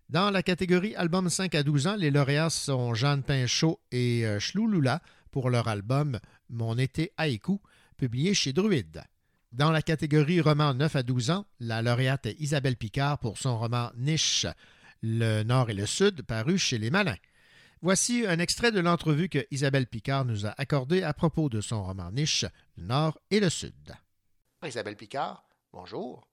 Dans 0.08 0.32
la 0.32 0.42
catégorie 0.42 0.96
Album 0.96 1.30
5 1.30 1.54
à 1.54 1.62
12 1.62 1.86
ans, 1.86 1.94
les 1.94 2.10
lauréats 2.10 2.50
sont 2.50 2.94
Jeanne 2.94 3.22
Pinchot 3.22 3.78
et 3.92 4.26
euh, 4.26 4.40
Chlouloula 4.40 5.00
pour 5.30 5.48
leur 5.48 5.68
album 5.68 6.18
Mon 6.50 6.76
été 6.78 7.12
haïku, 7.16 7.60
publié 7.96 8.34
chez 8.34 8.52
Druide. 8.52 9.04
Dans 9.52 9.70
la 9.70 9.82
catégorie 9.82 10.40
roman 10.40 10.74
9 10.74 10.96
à 10.96 11.04
12 11.04 11.30
ans, 11.30 11.46
la 11.60 11.80
lauréate 11.80 12.26
est 12.26 12.40
Isabelle 12.40 12.76
Picard 12.76 13.20
pour 13.20 13.38
son 13.38 13.56
roman 13.56 13.92
Niche, 13.96 14.46
Le 15.00 15.44
Nord 15.44 15.70
et 15.70 15.74
le 15.74 15.86
Sud, 15.86 16.22
paru 16.22 16.58
chez 16.58 16.78
Les 16.78 16.90
Malins. 16.90 17.14
Voici 17.86 18.26
un 18.26 18.40
extrait 18.40 18.72
de 18.72 18.80
l'entrevue 18.80 19.28
que 19.28 19.46
Isabelle 19.52 19.86
Picard 19.86 20.24
nous 20.24 20.44
a 20.44 20.52
accordée 20.58 21.04
à 21.04 21.14
propos 21.14 21.48
de 21.48 21.60
son 21.60 21.84
roman 21.84 22.10
Niche, 22.10 22.44
Le 22.76 22.82
Nord 22.82 23.16
et 23.30 23.38
le 23.38 23.48
Sud. 23.48 23.94
Isabelle 24.64 24.96
Picard, 24.96 25.46
bonjour. 25.72 26.26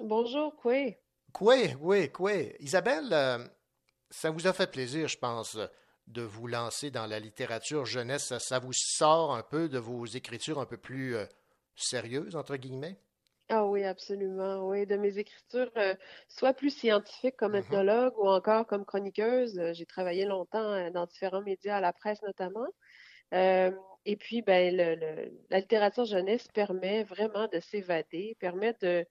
Bonjour, 0.00 0.56
quoi? 0.56 0.96
Oui, 1.42 1.74
oui, 1.78 2.10
oui. 2.18 2.52
Isabelle, 2.58 3.10
euh, 3.12 3.46
ça 4.08 4.30
vous 4.30 4.46
a 4.46 4.54
fait 4.54 4.70
plaisir, 4.70 5.06
je 5.06 5.18
pense, 5.18 5.58
de 6.06 6.22
vous 6.22 6.46
lancer 6.46 6.90
dans 6.90 7.04
la 7.04 7.20
littérature 7.20 7.84
jeunesse. 7.84 8.28
Ça, 8.28 8.38
ça 8.38 8.58
vous 8.58 8.72
sort 8.72 9.34
un 9.36 9.42
peu 9.42 9.68
de 9.68 9.76
vos 9.76 10.06
écritures 10.06 10.58
un 10.58 10.64
peu 10.64 10.78
plus 10.78 11.16
euh, 11.16 11.26
sérieuses, 11.76 12.34
entre 12.34 12.56
guillemets? 12.56 12.98
Ah 13.50 13.66
oui, 13.66 13.84
absolument. 13.84 14.66
Oui, 14.68 14.86
de 14.86 14.96
mes 14.96 15.18
écritures, 15.18 15.70
euh, 15.76 15.94
soit 16.28 16.54
plus 16.54 16.70
scientifiques 16.70 17.36
comme 17.36 17.54
Mhm. 17.54 17.56
ethnologue 17.56 18.14
ou 18.18 18.26
encore 18.28 18.66
comme 18.66 18.84
chroniqueuse. 18.86 19.58
Euh, 19.58 19.72
J'ai 19.74 19.84
travaillé 19.86 20.24
longtemps 20.24 20.58
euh, 20.72 20.90
dans 20.90 21.06
différents 21.06 21.42
médias, 21.42 21.76
à 21.76 21.80
la 21.80 21.92
presse 21.92 22.22
notamment. 22.22 22.66
Euh, 23.34 23.72
et 24.06 24.16
puis, 24.16 24.42
ben, 24.42 24.74
le, 24.76 24.94
le- 24.96 25.32
la 25.50 25.60
littérature 25.60 26.04
jeunesse 26.06 26.48
permet 26.48 27.04
vraiment 27.04 27.48
de 27.48 27.60
s'évader, 27.60 28.36
permet 28.40 28.74
de, 28.82 29.06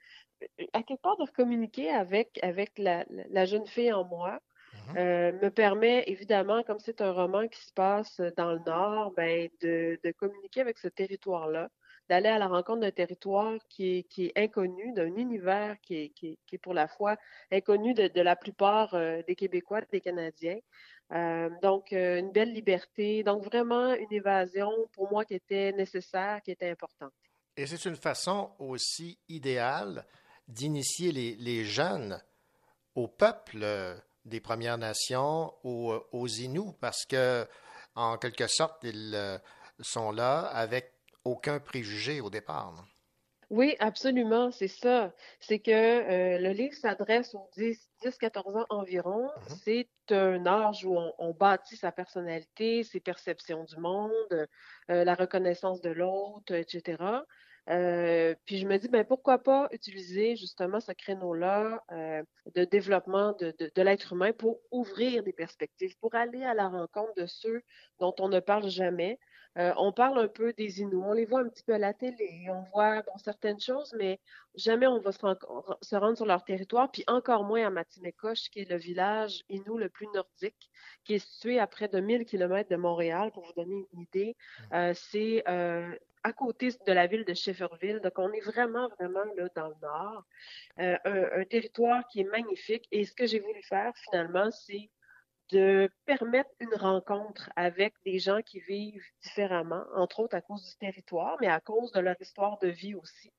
à 0.73 0.83
quelque 0.83 1.01
part, 1.01 1.17
de 1.17 1.29
communiquer 1.31 1.89
avec, 1.91 2.39
avec 2.43 2.77
la, 2.77 3.05
la- 3.29 3.45
jeune 3.45 3.67
fille 3.67 3.93
en 3.93 4.05
moi. 4.05 4.39
Mhm. 4.73 4.97
Euh, 4.97 5.31
me 5.41 5.49
permet 5.49 6.03
évidemment, 6.07 6.63
comme 6.63 6.79
c'est 6.79 7.01
un 7.01 7.11
roman 7.13 7.47
qui 7.47 7.61
se 7.65 7.73
passe 7.73 8.19
dans 8.37 8.53
le 8.53 8.59
Nord, 8.65 9.13
ben, 9.15 9.49
de, 9.61 9.99
de 10.03 10.11
communiquer 10.11 10.61
avec 10.61 10.77
ce 10.79 10.87
territoire-là, 10.87 11.69
d'aller 12.09 12.29
à 12.29 12.37
la 12.37 12.47
rencontre 12.47 12.81
d'un 12.81 12.91
territoire 12.91 13.55
qui 13.69 13.97
est, 13.97 14.03
qui 14.03 14.25
est 14.25 14.33
inconnu, 14.37 14.93
d'un 14.93 15.15
univers 15.15 15.77
qui 15.81 15.95
est, 15.95 16.09
qui 16.09 16.27
est, 16.27 16.39
qui 16.45 16.55
est 16.55 16.59
pour 16.59 16.73
la 16.73 16.87
fois 16.87 17.17
inconnu 17.51 17.93
de, 17.93 18.21
la 18.21 18.35
plupart 18.35 18.93
euh, 18.93 19.21
des 19.27 19.35
Québécois, 19.35 19.81
des 19.91 20.01
Canadiens. 20.01 20.59
Euh, 21.11 21.49
donc, 21.61 21.93
euh, 21.93 22.19
une 22.19 22.31
belle 22.31 22.53
liberté, 22.53 23.23
donc 23.23 23.43
vraiment 23.43 23.93
une 23.93 24.11
évasion 24.11 24.71
pour 24.93 25.09
moi 25.11 25.25
qui 25.25 25.35
était 25.35 25.71
nécessaire, 25.73 26.41
qui 26.41 26.51
était 26.51 26.69
importante. 26.69 27.13
Et 27.55 27.67
c'est 27.67 27.85
une 27.85 27.95
façon 27.95 28.51
aussi 28.59 29.19
idéale 29.29 30.05
d'initier 30.47 31.11
les, 31.11 31.35
les 31.35 31.63
jeunes 31.65 32.21
au 32.95 33.07
peuple 33.07 33.65
des 34.25 34.39
Premières 34.39 34.77
Nations, 34.77 35.53
aux, 35.63 35.93
aux 36.11 36.27
Inuits, 36.27 36.73
parce 36.79 37.05
que, 37.05 37.47
en 37.95 38.17
quelque 38.17 38.47
sorte, 38.47 38.83
ils 38.83 39.39
sont 39.81 40.11
là 40.11 40.41
avec 40.47 40.92
aucun 41.25 41.59
préjugé 41.59 42.21
au 42.21 42.29
départ. 42.29 42.73
non? 42.73 42.83
Oui, 43.49 43.75
absolument, 43.79 44.51
c'est 44.51 44.67
ça. 44.67 45.13
C'est 45.39 45.59
que 45.59 45.71
euh, 45.71 46.39
le 46.39 46.49
livre 46.51 46.73
s'adresse 46.73 47.35
aux 47.35 47.49
10, 47.55 47.91
10-14 48.03 48.57
ans 48.57 48.65
environ. 48.69 49.29
Mhm. 49.49 49.55
C'est 49.63 49.89
un 50.09 50.45
âge 50.47 50.85
où 50.85 50.97
on, 50.97 51.13
on 51.19 51.33
bâtit 51.33 51.77
sa 51.77 51.91
personnalité, 51.91 52.83
ses 52.83 52.99
perceptions 52.99 53.63
du 53.63 53.77
monde, 53.77 54.11
euh, 54.31 55.03
la 55.03 55.13
reconnaissance 55.13 55.81
de 55.81 55.91
l'autre, 55.91 56.53
etc. 56.53 57.25
Euh, 57.69 58.35
puis 58.45 58.57
je 58.57 58.67
me 58.67 58.77
dis, 58.77 58.89
ben 58.89 59.05
pourquoi 59.05 59.37
pas 59.41 59.69
utiliser 59.71 60.35
justement 60.35 60.81
ce 60.81 60.91
créneau-là 60.91 61.81
euh, 61.91 62.21
de 62.55 62.65
développement 62.65 63.31
de, 63.33 63.53
de, 63.57 63.71
de 63.73 63.81
l'être 63.81 64.11
humain 64.13 64.33
pour 64.33 64.59
ouvrir 64.71 65.23
des 65.23 65.31
perspectives, 65.31 65.97
pour 65.99 66.13
aller 66.15 66.43
à 66.43 66.53
la 66.53 66.67
rencontre 66.67 67.13
de 67.15 67.25
ceux 67.25 67.61
dont 67.99 68.13
on 68.19 68.27
ne 68.27 68.41
parle 68.41 68.67
jamais. 68.69 69.17
Euh, 69.57 69.73
on 69.77 69.91
parle 69.91 70.19
un 70.19 70.27
peu 70.27 70.51
des 70.53 70.81
Inuits, 70.81 70.95
on 71.03 71.13
les 71.13 71.25
voit 71.25 71.41
un 71.41 71.49
petit 71.49 71.63
peu 71.63 71.73
à 71.73 71.77
la 71.77 71.93
télé, 71.93 72.47
on 72.49 72.61
voit 72.73 73.01
bon, 73.03 73.17
certaines 73.17 73.59
choses, 73.59 73.93
mais 73.99 74.19
jamais 74.55 74.87
on 74.87 74.99
va 74.99 75.11
se, 75.11 75.19
ren- 75.19 75.37
se 75.81 75.95
rendre 75.95 76.17
sur 76.17 76.25
leur 76.25 76.43
territoire, 76.43 76.89
puis 76.91 77.03
encore 77.07 77.43
moins 77.43 77.65
à 77.67 77.69
Matimekosh, 77.69 78.49
qui 78.49 78.61
est 78.61 78.69
le 78.69 78.77
village 78.77 79.43
Inuit 79.49 79.77
le 79.77 79.89
plus 79.89 80.07
nordique, 80.13 80.71
qui 81.03 81.15
est 81.15 81.19
situé 81.19 81.59
à 81.59 81.67
près 81.67 81.87
de 81.87 81.99
1000 81.99 82.25
km 82.25 82.69
de 82.69 82.75
Montréal, 82.75 83.31
pour 83.31 83.43
vous 83.45 83.53
donner 83.53 83.87
une 83.93 84.01
idée. 84.01 84.35
Euh, 84.73 84.93
c'est 84.95 85.43
euh, 85.47 85.95
à 86.23 86.33
côté 86.33 86.69
de 86.69 86.91
la 86.93 87.05
ville 87.07 87.25
de 87.25 87.33
Shefferville, 87.33 87.99
donc 87.99 88.13
on 88.17 88.31
est 88.31 88.39
vraiment, 88.41 88.87
vraiment 88.99 89.23
là 89.35 89.49
dans 89.55 89.67
le 89.67 89.75
nord. 89.81 90.23
Euh, 90.79 90.97
un, 91.05 91.41
un 91.41 91.45
territoire 91.45 92.07
qui 92.07 92.21
est 92.21 92.23
magnifique, 92.31 92.87
et 92.91 93.05
ce 93.05 93.13
que 93.13 93.25
j'ai 93.27 93.39
voulu 93.39 93.61
faire 93.63 93.91
finalement, 94.09 94.49
c'est 94.51 94.89
de 95.53 95.89
permettre 96.05 96.49
une 96.59 96.73
rencontre 96.73 97.51
avec 97.55 97.93
des 98.05 98.17
gens 98.17 98.41
qui 98.41 98.59
vivent 98.61 99.05
différemment, 99.21 99.83
entre 99.95 100.19
autres 100.19 100.35
à 100.35 100.41
cause 100.41 100.63
du 100.63 100.75
territoire, 100.77 101.37
mais 101.39 101.47
à 101.47 101.59
cause 101.59 101.91
de 101.91 101.99
leur 101.99 102.19
histoire 102.19 102.57
de 102.59 102.69
vie 102.69 102.95
aussi. 102.95 103.31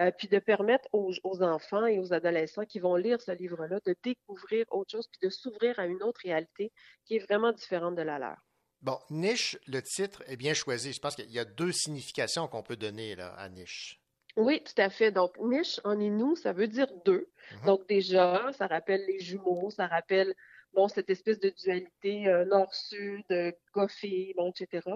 Euh, 0.00 0.10
puis 0.16 0.26
de 0.26 0.40
permettre 0.40 0.88
aux, 0.92 1.12
aux 1.22 1.42
enfants 1.42 1.86
et 1.86 2.00
aux 2.00 2.12
adolescents 2.12 2.64
qui 2.64 2.80
vont 2.80 2.96
lire 2.96 3.20
ce 3.20 3.30
livre-là 3.32 3.78
de 3.86 3.94
découvrir 4.02 4.66
autre 4.70 4.90
chose, 4.90 5.08
puis 5.08 5.20
de 5.22 5.30
s'ouvrir 5.30 5.78
à 5.78 5.86
une 5.86 6.02
autre 6.02 6.20
réalité 6.24 6.72
qui 7.04 7.16
est 7.16 7.24
vraiment 7.24 7.52
différente 7.52 7.94
de 7.94 8.02
la 8.02 8.18
leur. 8.18 8.38
Bon, 8.82 8.98
niche, 9.10 9.58
le 9.66 9.82
titre 9.82 10.22
est 10.26 10.36
bien 10.36 10.54
choisi. 10.54 10.92
Je 10.92 11.00
pense 11.00 11.14
qu'il 11.14 11.30
y 11.30 11.38
a 11.38 11.44
deux 11.44 11.72
significations 11.72 12.48
qu'on 12.48 12.62
peut 12.62 12.76
donner 12.76 13.14
là, 13.14 13.32
à 13.34 13.48
niche. 13.48 14.00
Oui, 14.36 14.62
tout 14.62 14.80
à 14.80 14.90
fait. 14.90 15.10
Donc, 15.12 15.36
niche 15.38 15.80
en 15.84 15.98
Inou, 16.00 16.34
ça 16.36 16.52
veut 16.52 16.68
dire 16.68 16.88
deux. 17.04 17.28
Mhm. 17.52 17.66
Donc, 17.66 17.86
déjà, 17.88 18.50
ça 18.52 18.66
rappelle 18.66 19.04
les 19.06 19.20
jumeaux, 19.20 19.70
ça 19.70 19.86
rappelle 19.86 20.34
bon, 20.74 20.88
cette 20.88 21.10
espèce 21.10 21.40
de 21.40 21.50
dualité 21.50 22.28
euh, 22.28 22.44
nord-sud, 22.44 23.24
goffé, 23.72 24.34
bon, 24.36 24.50
etc. 24.50 24.88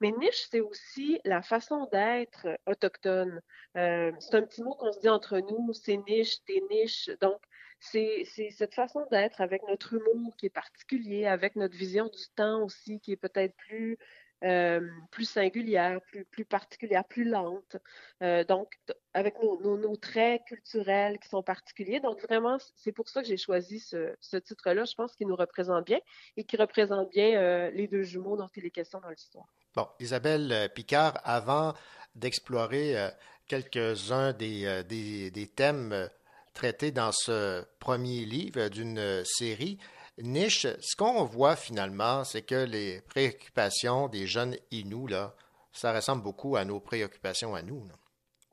Mais 0.00 0.12
niche, 0.12 0.46
c'est 0.50 0.60
aussi 0.60 1.20
la 1.24 1.42
façon 1.42 1.88
d'être 1.92 2.46
autochtone. 2.66 3.40
Euh, 3.76 4.12
c'est 4.20 4.34
un 4.34 4.42
petit 4.42 4.62
mot 4.62 4.74
qu'on 4.74 4.92
se 4.92 5.00
dit 5.00 5.08
entre 5.08 5.38
nous, 5.38 5.72
c'est 5.72 5.98
niche, 6.08 6.42
t'es 6.44 6.62
niche. 6.70 7.10
Donc, 7.20 7.40
c'est 7.80 8.24
cette 8.50 8.74
façon 8.74 9.06
d'être 9.10 9.40
avec 9.40 9.62
notre 9.68 9.94
humour 9.94 10.34
qui 10.36 10.46
est 10.46 10.50
particulier, 10.50 11.26
avec 11.26 11.54
notre 11.56 11.76
vision 11.76 12.06
du 12.06 12.28
temps 12.34 12.62
aussi 12.62 13.00
qui 13.00 13.12
est 13.12 13.16
peut-être 13.16 13.54
plus 13.56 13.98
euh, 14.42 14.80
plus 15.10 15.24
singulière, 15.24 16.00
plus, 16.30 16.44
particulière, 16.44 17.04
plus 17.04 17.24
lente. 17.24 17.76
Euh, 18.22 18.44
donc, 18.44 18.74
avec 19.14 19.36
nos, 19.42 19.96
traits 19.96 20.42
culturels 20.46 21.18
qui 21.18 21.28
sont 21.28 21.42
particuliers. 21.42 22.00
Donc, 22.00 22.20
vraiment, 22.22 22.58
c'est 22.76 22.92
pour 22.92 23.08
ça 23.08 23.22
que 23.22 23.28
j'ai 23.28 23.38
choisi 23.38 23.80
ce, 23.80 24.36
titre-là. 24.36 24.84
Je 24.84 24.94
pense 24.94 25.14
qu'il 25.14 25.28
nous 25.28 25.36
représente 25.36 25.86
bien 25.86 25.98
et 26.36 26.44
qui 26.44 26.56
représente 26.56 27.10
bien 27.10 27.40
euh, 27.40 27.70
les 27.70 27.86
deux 27.86 28.02
jumeaux 28.02 28.36
dont 28.36 28.48
il 28.54 28.66
est 28.66 28.70
question 28.70 29.00
dans 29.00 29.08
l'histoire. 29.08 29.46
Bon, 29.74 29.86
Isabelle 29.98 30.70
Picard, 30.74 31.20
avant 31.24 31.72
d'explorer 32.14 32.96
quelques-uns 33.48 34.32
des, 34.34 35.52
thèmes 35.56 36.10
traités 36.52 36.92
dans 36.92 37.12
ce 37.12 37.64
premier 37.78 38.24
livre 38.24 38.68
d'une 38.68 39.24
série, 39.24 39.78
niche, 40.18 40.66
ce 40.80 40.96
qu'on 40.96 41.24
voit 41.24 41.56
finalement, 41.56 42.24
c'est 42.24 42.42
que 42.42 42.64
les 42.64 43.00
préoccupations 43.02 44.08
des 44.08 44.26
jeunes 44.26 44.56
Inuits, 44.70 45.10
là, 45.10 45.34
ça 45.72 45.92
ressemble 45.92 46.22
beaucoup 46.22 46.56
à 46.56 46.64
nos 46.64 46.80
préoccupations 46.80 47.54
à 47.54 47.62
nous. 47.62 47.84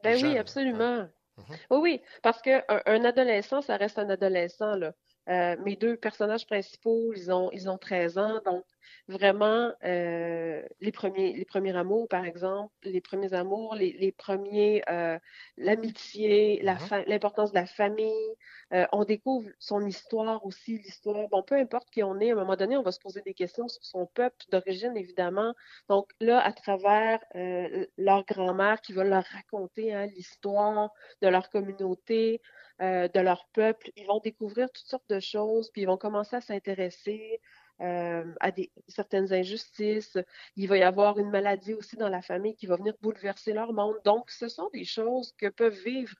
Ben 0.03 0.21
oui, 0.21 0.37
absolument. 0.37 1.07
Mhm. 1.37 1.57
Oui, 1.69 1.79
oui, 1.79 2.01
parce 2.23 2.41
qu'un 2.41 2.63
un 2.67 3.05
adolescent, 3.05 3.61
ça 3.61 3.77
reste 3.77 3.99
un 3.99 4.09
adolescent. 4.09 4.75
Là. 4.75 4.93
Euh, 5.29 5.55
mes 5.63 5.75
deux 5.75 5.97
personnages 5.97 6.45
principaux, 6.45 7.13
ils 7.13 7.31
ont, 7.31 7.51
ils 7.51 7.69
ont 7.69 7.77
13 7.77 8.17
ans, 8.17 8.41
donc 8.43 8.65
vraiment 9.07 9.73
euh, 9.83 10.61
les 10.79 10.91
premiers 10.91 11.33
les 11.33 11.45
premiers 11.45 11.75
amours 11.75 12.07
par 12.07 12.25
exemple 12.25 12.73
les 12.83 13.01
premiers 13.01 13.33
amours 13.33 13.75
les, 13.75 13.93
les 13.93 14.11
premiers 14.11 14.83
euh, 14.89 15.17
l'amitié 15.57 16.61
la 16.63 16.75
mm-hmm. 16.75 17.07
l'importance 17.07 17.51
de 17.51 17.55
la 17.55 17.65
famille 17.65 18.35
euh, 18.73 18.85
on 18.91 19.03
découvre 19.03 19.49
son 19.59 19.85
histoire 19.85 20.45
aussi 20.45 20.77
l'histoire 20.77 21.27
bon 21.29 21.43
peu 21.43 21.55
importe 21.55 21.89
qui 21.89 22.03
on 22.03 22.19
est 22.19 22.31
à 22.31 22.33
un 22.33 22.37
moment 22.37 22.55
donné 22.55 22.77
on 22.77 22.83
va 22.83 22.91
se 22.91 22.99
poser 22.99 23.21
des 23.21 23.33
questions 23.33 23.67
sur 23.67 23.83
son 23.83 24.05
peuple 24.05 24.37
d'origine 24.51 24.95
évidemment 24.95 25.53
donc 25.89 26.09
là 26.19 26.39
à 26.39 26.51
travers 26.51 27.19
leur 27.97 28.25
grand-mère 28.25 28.81
qui 28.81 28.93
va 28.93 29.03
leur 29.03 29.23
raconter 29.23 29.93
hein, 29.93 30.05
l'histoire 30.07 30.91
de 31.21 31.27
leur 31.27 31.49
communauté 31.49 32.41
de 32.79 33.19
leur 33.19 33.45
peuple 33.53 33.91
ils 33.95 34.07
vont 34.07 34.19
découvrir 34.19 34.69
toutes 34.71 34.87
sortes 34.87 35.09
de 35.09 35.19
choses 35.19 35.69
puis 35.71 35.83
ils 35.83 35.87
vont 35.87 35.97
commencer 35.97 36.35
à 36.35 36.41
s'intéresser 36.41 37.39
euh, 37.81 38.25
à 38.39 38.51
des, 38.51 38.71
certaines 38.87 39.33
injustices. 39.33 40.17
Il 40.55 40.67
va 40.67 40.77
y 40.77 40.83
avoir 40.83 41.17
une 41.19 41.29
maladie 41.29 41.73
aussi 41.73 41.95
dans 41.97 42.09
la 42.09 42.21
famille 42.21 42.55
qui 42.55 42.67
va 42.67 42.75
venir 42.75 42.93
bouleverser 43.01 43.53
leur 43.53 43.73
monde. 43.73 43.95
Donc, 44.05 44.29
ce 44.29 44.47
sont 44.47 44.69
des 44.73 44.85
choses 44.85 45.33
que 45.37 45.47
peuvent 45.47 45.79
vivre 45.83 46.15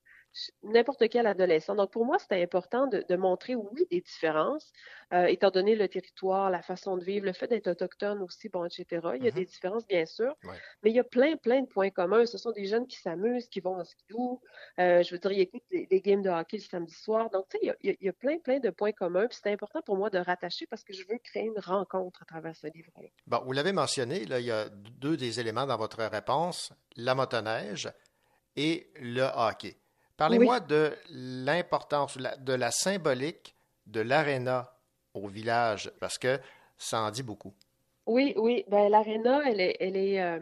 n'importe 0.63 1.09
quel 1.09 1.27
adolescent. 1.27 1.75
Donc, 1.75 1.91
pour 1.91 2.05
moi, 2.05 2.17
c'était 2.19 2.41
important 2.41 2.88
de, 2.88 3.15
montrer, 3.15 3.55
oui, 3.55 3.86
des 3.91 4.01
différences, 4.01 4.71
euh, 5.13 5.25
étant 5.25 5.51
donné 5.51 5.75
le 5.75 5.88
territoire, 5.88 6.49
la 6.49 6.61
façon 6.61 6.97
de 6.97 7.03
vivre, 7.03 7.25
le 7.25 7.34
fait 7.34 7.47
d'être 7.47 7.67
autochtone 7.67 8.21
aussi, 8.21 8.49
bon, 8.49 8.65
etc. 8.65 8.86
Il 9.15 9.23
y 9.23 9.27
a 9.27 9.32
des 9.32 9.43
mm-hmm. 9.43 9.45
différences, 9.45 9.88
bien 9.88 10.05
sûr, 10.05 10.36
mais 10.84 10.91
il 10.91 10.95
y 10.95 10.99
a 10.99 11.03
plein, 11.03 11.36
plein 11.36 11.61
de 11.61 11.67
points 11.67 11.89
communs. 11.89 12.25
Ce 12.25 12.38
sont 12.38 12.51
des 12.51 12.65
jeunes 12.65 12.88
qui 12.88 12.97
s'amusent, 12.97 13.47
qui 13.47 13.59
vont 13.59 13.75
en 13.75 13.84
skidoo. 13.84 14.41
Euh, 14.79 15.03
je 15.03 15.11
veux 15.11 15.19
dire, 15.19 15.32
ils 15.32 15.41
écoutent 15.41 15.63
des, 15.69 16.01
games 16.01 16.21
de 16.21 16.29
hockey 16.29 16.57
le 16.57 16.63
samedi 16.63 16.93
soir. 16.93 17.29
Donc, 17.29 17.47
tu 17.49 17.57
sais, 17.57 17.75
il 17.84 17.97
y, 17.99 18.09
a, 18.09 18.13
plein, 18.13 18.38
plein 18.39 18.59
de 18.59 18.69
points 18.69 18.93
communs. 18.93 19.27
Puis 19.27 19.39
c'est 19.43 19.51
important 19.51 19.82
pour 19.82 19.97
moi 19.97 20.09
de 20.09 20.17
rattacher 20.17 20.65
parce 20.67 20.84
que 20.84 20.93
je 20.93 21.03
veux 21.07 21.17
créer 21.23 21.45
une 21.45 21.59
rencontre 21.59 22.21
à 22.23 22.25
travers 22.25 22.55
ce 22.55 22.67
livre-là. 22.67 23.09
Bon, 23.27 23.41
vous 23.45 23.51
l'avez 23.51 23.73
mentionné, 23.73 24.25
là, 24.25 24.39
il 24.39 24.45
y 24.45 24.51
a 24.51 24.69
deux 24.69 25.17
des 25.17 25.39
éléments 25.39 25.65
dans 25.65 25.77
votre 25.77 26.03
réponse, 26.03 26.71
la 26.95 27.15
motoneige 27.15 27.91
et 28.55 28.91
le 28.95 29.23
hockey. 29.36 29.77
Parlez-moi 30.18 30.59
de 30.59 30.93
l'importance, 31.09 32.18
de 32.18 32.53
la 32.53 32.72
symbolique 32.72 33.55
de 33.88 34.01
l'aréna 34.01 34.72
au 35.14 35.28
village, 35.28 35.91
parce 35.99 36.18
que 36.18 36.39
ça 36.78 37.01
en 37.01 37.12
dit 37.12 37.24
beaucoup. 37.24 37.53
Oui, 38.05 38.34
oui. 38.38 38.64
Ben, 38.68 38.89
l'aréna, 38.89 39.41
elle 39.45 39.62
est, 39.62 39.78
elle 39.80 39.95
est 39.95 40.22
euh, 40.22 40.39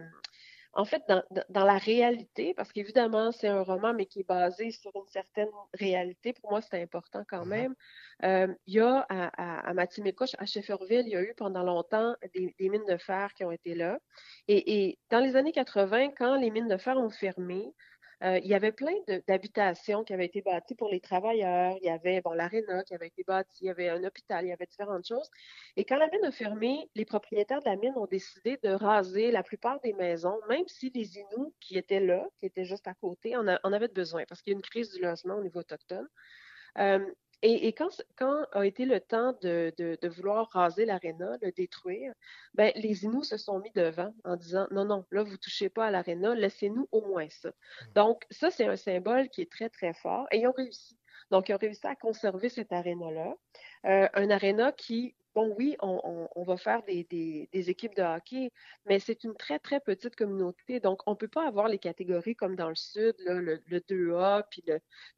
en 0.74 0.86
fait 0.86 1.04
dans, 1.10 1.24
dans, 1.50 1.66
la 1.66 1.78
réalité, 1.78 2.54
parce 2.54 2.72
qu'évidemment, 2.72 3.32
c'est 3.32 3.48
un 3.48 3.62
roman, 3.62 3.94
mais 3.94 4.06
qui 4.06 4.22
est 4.22 4.28
basé 4.28 4.72
sur 4.72 4.92
une 4.96 5.08
certaine 5.08 5.50
réalité. 5.74 6.34
Pour 6.34 6.52
moi, 6.52 6.62
c'est 6.62 6.82
important 6.82 7.24
quand 7.28 7.46
mm-hmm. 7.46 7.50
même. 7.50 7.76
Euh, 8.24 8.48
il 8.68 8.76
y 8.76 8.80
a 8.80 9.06
à, 9.10 9.70
à, 9.70 9.72
à 9.72 9.82
à 9.82 10.46
Shefferville, 10.46 11.04
il 11.06 11.10
y 11.10 11.16
a 11.16 11.22
eu 11.22 11.34
pendant 11.36 11.64
longtemps 11.64 12.16
des, 12.34 12.56
des 12.58 12.70
mines 12.70 12.86
de 12.88 12.98
fer 12.98 13.34
qui 13.34 13.44
ont 13.44 13.52
été 13.52 13.76
là. 13.76 14.00
Et, 14.48 14.88
et, 14.88 15.00
dans 15.10 15.20
les 15.20 15.36
années 15.36 15.52
80, 15.52 16.12
quand 16.18 16.36
les 16.36 16.52
mines 16.52 16.68
de 16.70 16.78
fer 16.78 16.98
ont 16.98 17.10
fermé, 17.10 17.74
il 18.22 18.46
y 18.46 18.54
avait 18.54 18.72
plein 18.72 18.94
d'habitations 19.28 20.04
qui 20.04 20.14
avaient 20.14 20.26
été 20.26 20.42
bâties 20.42 20.76
pour 20.76 20.90
les 20.90 21.00
travailleurs. 21.00 21.78
Il 21.82 21.86
y 21.86 21.90
avait 21.90 22.22
bon, 22.22 22.34
l'aréna 22.34 22.84
qui 22.84 22.94
avait 22.94 23.08
été 23.08 23.24
bâtie, 23.24 23.60
il 23.64 23.68
y 23.68 23.70
avait 23.70 23.90
un 23.90 24.04
hôpital, 24.04 24.46
il 24.46 24.50
y 24.50 24.52
avait 24.52 24.66
différentes 24.66 25.08
choses. 25.08 25.30
Et 25.78 25.86
quand 25.86 25.98
la 25.98 26.08
mine 26.10 26.26
a 26.26 26.32
fermé, 26.32 26.90
les 26.96 27.06
propriétaires 27.06 27.62
de 27.62 27.70
la 27.70 27.78
mine 27.78 27.94
ont 27.96 28.08
décidé 28.08 28.58
de 28.64 28.70
raser 28.70 29.32
la 29.32 29.44
plupart 29.44 29.80
des 29.82 29.94
maisons, 29.94 30.40
même 30.50 30.68
si 30.68 30.92
les 30.94 31.18
Inuits 31.18 31.54
qui 31.60 31.78
étaient 31.78 32.02
là, 32.02 32.28
qui 32.40 32.46
étaient 32.46 32.66
juste 32.66 32.88
à 32.88 32.94
côté, 32.94 33.36
en, 33.38 33.48
en 33.48 33.74
avaient 33.74 33.88
besoin 33.88 34.24
parce 34.28 34.42
qu'il 34.42 34.52
y 34.52 34.56
a 34.56 34.58
une 34.58 34.64
crise 34.64 34.92
du 34.94 35.02
logement 35.02 35.36
au 35.36 35.44
niveau 35.44 35.60
autochtone. 35.60 36.08
Euh, 36.78 37.00
et, 37.42 37.72
quand, 37.74 37.90
quand, 38.18 38.46
a 38.52 38.66
été 38.66 38.86
le 38.86 39.00
temps 39.00 39.34
de, 39.42 39.74
de, 39.78 40.08
vouloir 40.10 40.50
raser 40.52 40.86
l'aréna, 40.86 41.38
le 41.42 41.52
détruire, 41.52 42.14
ben, 42.54 42.72
les 42.76 43.06
Inuits 43.06 43.26
se 43.26 43.38
sont 43.38 43.60
mis 43.60 43.72
devant 43.72 44.14
en 44.26 44.36
disant 44.36 44.68
non, 44.72 44.86
non, 44.86 45.06
là, 45.12 45.24
vous 45.24 45.38
touchez 45.38 45.70
pas 45.70 45.86
à 45.86 45.92
l'aréna, 45.92 46.36
laissez-nous 46.36 46.88
au 46.92 47.02
moins 47.02 47.30
ça. 47.30 47.50
Mmh. 47.50 47.94
Donc, 47.96 48.24
ça, 48.30 48.52
c'est 48.52 48.66
un 48.66 48.76
symbole 48.76 49.30
qui 49.30 49.42
est 49.42 49.52
très, 49.52 49.70
très 49.70 49.94
fort 49.94 50.28
et 50.32 50.40
ils 50.40 50.48
ont 50.48 50.54
réussi. 50.54 50.98
Donc, 51.32 51.50
ils 51.50 51.54
ont 51.54 51.60
réussi 51.60 51.86
à 51.86 51.96
conserver 51.96 52.50
cet 52.50 52.74
aréna-là. 52.74 53.36
Euh, 53.86 54.10
un 54.14 54.30
aréna 54.30 54.72
qui 54.72 55.16
bon, 55.36 55.54
oui, 55.58 55.76
on, 55.82 56.44
va 56.44 56.58
faire 56.58 56.82
des, 56.84 57.48
équipes 57.54 57.96
de 57.96 58.02
hockey, 58.02 58.52
mais 58.86 59.00
c'est 59.00 59.24
une 59.24 59.36
très, 59.36 59.60
très 59.60 59.80
petite 59.80 60.16
communauté. 60.16 60.80
Donc, 60.80 61.02
on 61.08 61.12
ne 61.12 61.16
peut 61.16 61.28
pas 61.28 61.48
avoir 61.48 61.68
les 61.68 61.80
catégories 61.80 62.36
comme 62.36 62.56
dans 62.56 62.70
le 62.70 62.76
Sud, 62.76 63.16
le, 63.26 63.58
2A, 63.70 64.44
puis 64.50 64.64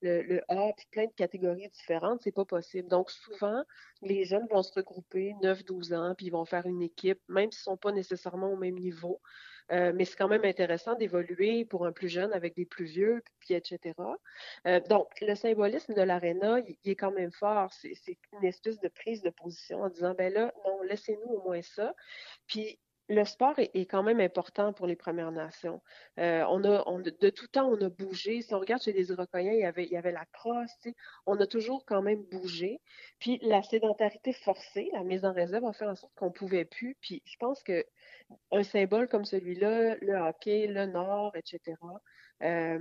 le, 0.02 0.42
A, 0.50 0.74
puis 0.76 0.88
plein 0.92 1.06
de 1.06 1.14
catégories 1.14 1.70
différentes. 1.70 2.22
C'est 2.24 2.32
pas 2.32 2.46
possible. 2.46 2.88
Donc, 2.88 3.12
souvent, 3.12 3.64
les 4.02 4.26
jeunes 4.26 4.48
vont 4.50 4.64
se 4.64 4.74
regrouper 4.74 5.34
9-12 5.42 5.94
ans, 5.94 6.16
puis 6.16 6.28
ils 6.28 6.32
vont 6.32 6.46
faire 6.46 6.66
une 6.66 6.82
équipe, 6.82 7.22
même 7.28 7.52
s'ils 7.52 7.62
ne 7.62 7.76
sont 7.76 7.78
pas 7.78 7.92
nécessairement 7.92 8.52
au 8.52 8.58
même 8.58 8.78
niveau. 8.78 9.22
Euh, 9.72 9.94
mais 9.96 10.06
c'est 10.06 10.18
quand 10.18 10.28
même 10.28 10.44
intéressant 10.44 10.96
d'évoluer 10.96 11.66
pour 11.66 11.86
un 11.86 11.92
plus 11.92 12.10
jeune 12.10 12.34
avec 12.34 12.56
des 12.56 12.66
plus 12.66 12.86
vieux, 12.86 13.24
puis 13.40 13.54
etc. 13.54 13.94
Euh, 14.68 14.80
donc, 14.90 15.08
le 15.22 15.36
symbolisme 15.36 15.94
de 15.94 16.02
l'aréna, 16.02 16.60
il, 16.60 16.92
est 16.92 16.96
quand 16.96 17.12
même 17.12 17.32
fort. 17.32 17.72
C'est 17.74 18.18
une 18.34 18.46
espèce 18.46 18.80
de 18.80 18.90
prise 18.90 19.22
de 19.22 19.30
position 19.30 19.82
en 19.84 19.90
disant, 19.90 20.14
ben 20.14 20.34
là, 20.34 20.54
non, 20.66 20.82
laissez-nous 20.84 21.32
au 21.32 21.44
moins 21.44 21.62
ça. 21.62 21.96
Puis, 22.48 22.80
le 23.12 23.26
sport 23.26 23.60
est, 23.60 23.86
quand 23.86 24.04
même 24.04 24.22
important 24.22 24.72
pour 24.74 24.88
les 24.88 24.96
Premières 24.96 25.32
Nations. 25.32 25.82
Euh, 26.18 26.44
on 26.48 26.64
a, 26.64 27.02
de 27.02 27.30
tout 27.30 27.48
temps, 27.48 27.70
on 27.70 27.82
a 27.82 27.90
bougé. 27.90 28.42
Si 28.42 28.54
on 28.54 28.60
regarde 28.60 28.82
chez 28.82 28.94
les 28.94 29.10
Iroquois, 29.10 29.42
il 29.42 29.60
y 29.60 29.66
avait, 29.98 30.12
la 30.12 30.26
crosse. 30.32 30.88
On 31.26 31.40
a 31.40 31.46
toujours 31.46 31.84
quand 31.86 32.02
même 32.02 32.24
bougé. 32.24 32.80
Puis 33.20 33.40
la 33.42 33.62
sédentarité 33.64 34.32
forcée, 34.32 34.90
la 34.94 35.04
mise 35.04 35.26
en 35.26 35.34
réserve, 35.34 35.66
a 35.66 35.74
fait 35.74 35.86
en 35.86 35.96
sorte 35.96 36.14
qu'on 36.16 36.32
pouvait 36.32 36.66
plus. 36.66 36.96
Puis 37.02 37.22
je 37.26 37.36
pense 37.38 37.62
que 37.64 37.86
un 38.52 38.64
symbole 38.64 39.10
comme 39.10 39.26
celui-là, 39.26 39.96
le 40.02 40.16
hockey, 40.16 40.68
le 40.68 40.86
Nord, 40.86 41.36
etc. 41.36 41.76
Euh, 42.44 42.80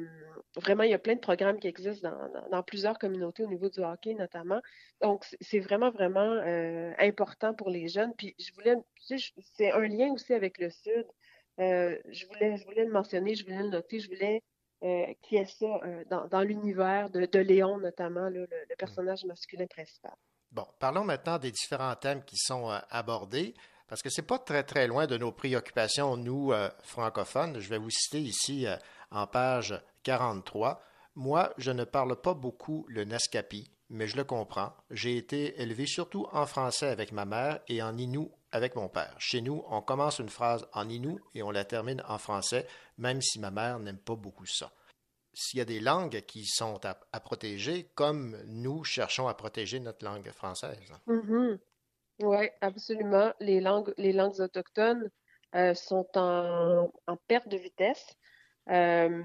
vraiment, 0.56 0.82
il 0.84 0.90
y 0.90 0.94
a 0.94 0.98
plein 0.98 1.14
de 1.14 1.20
programmes 1.20 1.58
qui 1.58 1.68
existent 1.68 2.11
dans, 2.50 2.62
plusieurs 2.62 2.98
communautés 2.98 3.44
au 3.44 3.48
niveau 3.48 3.68
du 3.68 3.80
hockey 3.80 4.14
notamment. 4.14 4.61
Donc, 5.00 5.24
c'est 5.40 5.61
vraiment, 5.61 5.90
vraiment 5.90 6.20
euh, 6.20 6.92
important 6.98 7.54
pour 7.54 7.70
les 7.70 7.88
jeunes. 7.88 8.12
Puis, 8.16 8.34
je 8.38 8.52
voulais, 8.54 8.76
c'est 9.56 9.72
un 9.72 9.86
lien 9.86 10.12
aussi 10.12 10.32
avec 10.34 10.58
le 10.58 10.70
Sud. 10.70 11.06
Euh, 11.58 11.96
je, 12.11 12.26
voulais, 12.26 12.56
je 12.56 12.64
voulais 12.64 12.84
le 12.84 12.92
mentionner, 12.92 13.34
je 13.34 13.44
voulais 13.44 13.62
le 13.62 13.68
noter, 13.68 14.00
je 14.00 14.08
voulais 14.08 14.42
qu'il 14.80 15.36
y 15.36 15.42
ait 15.42 15.44
ça 15.44 15.78
dans, 16.30 16.40
l'univers 16.40 17.11
de, 17.11 17.38
Léon, 17.38 17.76
notamment, 17.76 18.30
le, 18.30 18.48
personnage 18.78 19.26
masculin 19.26 19.66
principal. 19.66 20.14
Bon, 20.50 20.64
parlons 20.78 21.04
maintenant 21.04 21.38
des 21.38 21.50
différents 21.50 21.94
thèmes 21.96 22.24
qui 22.24 22.38
sont 22.38 22.70
abordés. 22.88 23.52
Parce 23.88 24.02
que 24.02 24.08
ce 24.08 24.20
n'est 24.20 24.26
pas 24.26 24.38
très, 24.38 24.62
très 24.62 24.86
loin 24.86 25.06
de 25.06 25.18
nos 25.18 25.32
préoccupations, 25.32 26.16
nous, 26.16 26.52
francophones. 26.82 27.61
Je 27.61 27.68
vais 27.68 27.76
vous 27.76 27.90
citer 27.90 28.20
ici 28.20 28.66
en 29.11 29.26
page 29.26 29.80
43. 30.02 30.82
Moi, 31.16 31.52
je 31.58 31.70
ne 31.70 31.84
parle 31.84 32.20
pas 32.20 32.34
beaucoup 32.34 32.86
le 32.88 33.04
Naskapi, 33.04 33.70
mais 33.88 34.06
je 34.06 34.16
le 34.16 34.24
comprends. 34.24 34.72
J'ai 34.90 35.16
été 35.16 35.61
élevé 35.61 35.86
surtout 35.86 36.26
en 36.32 36.46
français 36.46 36.88
avec 36.88 37.12
ma 37.12 37.24
mère 37.24 37.61
et 37.68 37.82
en 37.82 37.96
inou 37.98 38.30
avec 38.52 38.76
mon 38.76 38.88
père. 38.88 39.14
Chez 39.18 39.40
nous, 39.40 39.64
on 39.68 39.82
commence 39.82 40.18
une 40.18 40.28
phrase 40.28 40.66
en 40.72 40.88
inou 40.88 41.20
et 41.34 41.42
on 41.42 41.50
la 41.50 41.64
termine 41.64 42.02
en 42.08 42.18
français, 42.18 42.66
même 42.98 43.20
si 43.20 43.38
ma 43.38 43.50
mère 43.50 43.78
n'aime 43.78 43.98
pas 43.98 44.16
beaucoup 44.16 44.46
ça. 44.46 44.72
S'il 45.32 45.58
y 45.58 45.62
a 45.62 45.66
des 45.66 45.80
langues 45.80 46.22
qui 46.22 46.44
sont 46.44 46.80
à, 46.84 47.20
protéger, 47.20 47.84
comme 47.94 48.36
nous 48.46 48.82
cherchons 48.82 49.28
à 49.28 49.34
protéger 49.34 49.78
notre 49.78 50.04
langue 50.04 50.28
française. 50.32 50.92
Mm-hmm. 51.06 51.58
Oui, 52.22 52.48
absolument. 52.61 53.32
Les 53.40 53.61
langues, 53.61 53.94
autochtones 54.40 55.11
euh, 55.54 55.74
sont 55.74 56.06
en, 56.16 56.90
perte 57.28 57.48
de 57.48 57.56
vitesse. 57.56 58.16
Euh, 58.68 59.22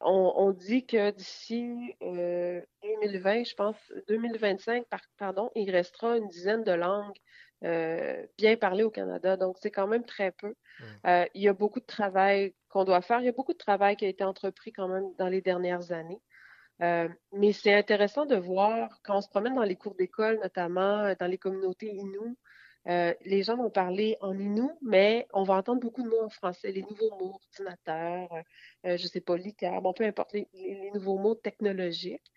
on, 0.00 0.52
dit 0.52 0.86
que 0.86 1.10
d'ici 1.10 1.94
2020, 2.00 3.40
euh, 3.40 3.44
je 3.44 3.54
pense, 3.54 3.76
2025, 4.08 4.84
pardon, 5.18 5.50
il 5.54 5.70
restera 5.70 6.16
une 6.16 6.28
dizaine 6.28 6.62
de 6.62 6.72
langues 6.72 7.16
euh, 7.64 8.24
bien 8.36 8.56
parlées 8.56 8.84
au 8.84 8.90
Canada. 8.90 9.36
Donc, 9.36 9.56
c'est 9.60 9.70
quand 9.70 9.88
même 9.88 10.04
très 10.04 10.30
peu. 10.30 10.48
Mmh. 10.48 10.84
Euh, 11.06 11.24
il 11.34 11.42
y 11.42 11.48
a 11.48 11.52
beaucoup 11.52 11.80
de 11.80 11.86
travail 11.86 12.54
qu'on 12.68 12.84
doit 12.84 13.02
faire. 13.02 13.20
Il 13.20 13.26
y 13.26 13.28
a 13.28 13.32
beaucoup 13.32 13.52
de 13.52 13.58
travail 13.58 13.96
qui 13.96 14.04
a 14.04 14.08
été 14.08 14.22
entrepris 14.22 14.72
quand 14.72 14.88
même 14.88 15.12
dans 15.18 15.28
les 15.28 15.40
dernières 15.40 15.90
années. 15.92 16.20
mais 17.32 17.52
c'est 17.52 17.74
intéressant 17.74 18.24
de 18.24 18.36
voir 18.36 19.00
quand 19.02 19.16
on 19.16 19.20
se 19.20 19.28
promène 19.28 19.56
dans 19.56 19.64
les 19.64 19.76
cours 19.76 19.96
d'école, 19.96 20.38
notamment 20.40 21.12
dans 21.18 21.26
les 21.26 21.38
communautés 21.38 21.92
Innu, 21.92 22.36
euh, 22.88 23.12
les 23.24 23.42
gens 23.42 23.56
vont 23.56 23.70
parler 23.70 24.16
en 24.20 24.38
inou, 24.38 24.78
mais 24.82 25.26
on 25.34 25.42
va 25.42 25.54
entendre 25.54 25.80
beaucoup 25.80 26.02
de 26.02 26.08
mots 26.08 26.24
en 26.24 26.30
français, 26.30 26.72
les 26.72 26.82
nouveaux 26.82 27.10
mots, 27.18 27.34
ordinateur, 27.34 28.32
euh, 28.86 28.96
je 28.96 29.02
ne 29.02 29.08
sais 29.08 29.20
pas, 29.20 29.36
littéraire, 29.36 29.82
bon, 29.82 29.92
peu 29.92 30.04
importe, 30.04 30.32
les, 30.32 30.46
nouveaux 30.94 31.18
mots 31.18 31.34
technologiques. 31.34 32.32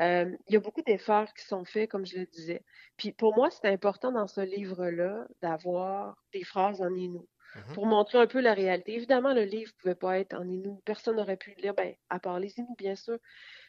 Euh, 0.00 0.36
il 0.48 0.54
y 0.54 0.56
a 0.56 0.60
beaucoup 0.60 0.82
d'efforts 0.82 1.32
qui 1.32 1.44
sont 1.44 1.64
faits, 1.64 1.90
comme 1.90 2.04
je 2.04 2.18
le 2.18 2.26
disais. 2.26 2.62
Puis 2.96 3.12
pour 3.12 3.34
moi, 3.34 3.48
c'est 3.50 3.68
important 3.68 4.12
dans 4.12 4.26
ce 4.26 4.42
livre-là 4.42 5.26
d'avoir 5.40 6.16
des 6.32 6.44
phrases 6.44 6.82
en 6.82 6.92
inou 6.94 7.26
mm-hmm. 7.54 7.74
pour 7.74 7.86
montrer 7.86 8.18
un 8.18 8.26
peu 8.26 8.40
la 8.40 8.54
réalité. 8.54 8.94
Évidemment, 8.94 9.32
le 9.32 9.44
livre 9.44 9.70
ne 9.72 9.80
pouvait 9.80 9.94
pas 9.94 10.18
être 10.18 10.34
en 10.34 10.46
inou. 10.46 10.82
Personne 10.84 11.16
n'aurait 11.16 11.36
pu 11.36 11.54
le 11.56 11.62
lire, 11.62 11.74
ben, 11.74 11.94
à 12.10 12.18
part 12.18 12.40
les 12.40 12.58
inou, 12.58 12.74
bien 12.76 12.96
sûr. 12.96 13.18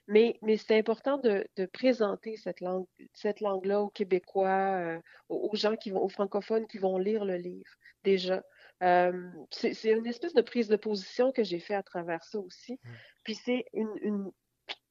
Mais, 0.07 0.37
mais 0.41 0.57
c'est 0.57 0.77
important 0.77 1.17
de, 1.17 1.47
de, 1.55 1.65
présenter 1.65 2.37
cette 2.37 2.61
langue, 2.61 2.85
cette 3.13 3.41
langue-là 3.41 3.81
aux 3.81 3.89
Québécois, 3.89 4.77
euh, 4.77 4.99
aux, 5.29 5.55
gens 5.55 5.75
qui 5.75 5.89
vont, 5.89 6.03
aux 6.03 6.09
francophones 6.09 6.67
qui 6.67 6.77
vont 6.77 6.97
lire 6.97 7.25
le 7.25 7.37
livre 7.37 7.71
déjà. 8.03 8.43
Euh, 8.83 9.29
c'est 9.51 9.89
une 9.89 10.05
espèce 10.05 10.33
de 10.33 10.41
prise 10.41 10.67
de 10.67 10.75
position 10.75 11.31
que 11.31 11.43
j'ai 11.43 11.59
fait 11.59 11.75
à 11.75 11.83
travers 11.83 12.23
ça 12.23 12.39
aussi. 12.39 12.73
Mmh. 12.73 12.89
Puis 13.23 13.35
c'est 13.35 13.65
une, 13.73 13.93
une, 14.01 14.31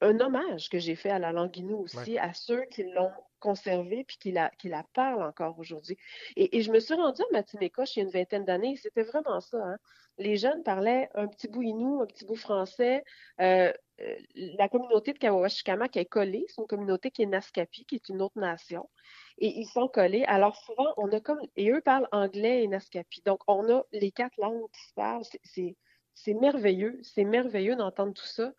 un 0.00 0.20
hommage 0.20 0.68
que 0.68 0.78
j'ai 0.78 0.96
fait 0.96 1.10
à 1.10 1.18
la 1.18 1.32
langue 1.32 1.56
Innu 1.56 1.74
aussi, 1.74 2.18
à 2.18 2.32
ceux 2.32 2.64
qui 2.66 2.84
l'ont 2.84 3.12
conservée 3.40 4.04
puis 4.04 4.16
qui 4.18 4.32
la, 4.32 4.50
qui 4.58 4.68
la 4.68 4.84
parlent 4.94 5.22
encore 5.22 5.58
aujourd'hui. 5.58 5.96
Et, 6.36 6.56
et, 6.56 6.62
je 6.62 6.72
me 6.72 6.80
suis 6.80 6.94
rendue 6.94 7.22
à 7.22 7.32
Matinécoche 7.32 7.96
il 7.96 8.00
y 8.00 8.02
a 8.02 8.04
une 8.06 8.10
vingtaine 8.10 8.44
d'années, 8.44 8.76
c'était 8.76 9.02
vraiment 9.02 9.40
ça. 9.40 9.58
Hein. 9.58 9.76
Les 10.18 10.36
jeunes 10.36 10.62
parlaient 10.62 11.08
un 11.14 11.26
petit 11.26 11.48
bout 11.48 11.62
Innu, 11.62 12.00
un 12.00 12.06
petit 12.06 12.24
bout 12.24 12.36
français. 12.36 13.04
Euh, 13.40 13.72
la 14.34 14.68
communauté 14.68 15.12
de 15.12 15.18
Kawashikama 15.18 15.86
est 15.94 16.04
collée, 16.04 16.44
c'est 16.48 16.60
une 16.60 16.66
communauté 16.66 17.10
qui 17.10 17.22
est 17.22 17.26
Naskapi, 17.26 17.84
qui 17.84 17.96
est 17.96 18.08
une 18.08 18.22
autre 18.22 18.38
nation. 18.38 18.88
Et 19.38 19.48
ils 19.60 19.66
sont 19.66 19.88
collés. 19.88 20.24
Alors 20.24 20.56
souvent, 20.56 20.92
on 20.96 21.10
a 21.12 21.20
comme. 21.20 21.40
Et 21.56 21.70
eux 21.70 21.80
parlent 21.80 22.08
anglais 22.12 22.64
et 22.64 22.68
Naskapi. 22.68 23.22
Donc, 23.24 23.40
on 23.46 23.68
a 23.72 23.84
les 23.92 24.10
quatre 24.10 24.36
langues 24.38 24.70
qui 24.72 24.88
se 24.88 24.94
parlent. 24.94 25.24
C'est 26.14 26.34
merveilleux. 26.34 26.98
C'est 27.02 27.24
merveilleux 27.24 27.76
d'entendre 27.76 28.14
tout 28.14 28.26
ça. 28.26 28.52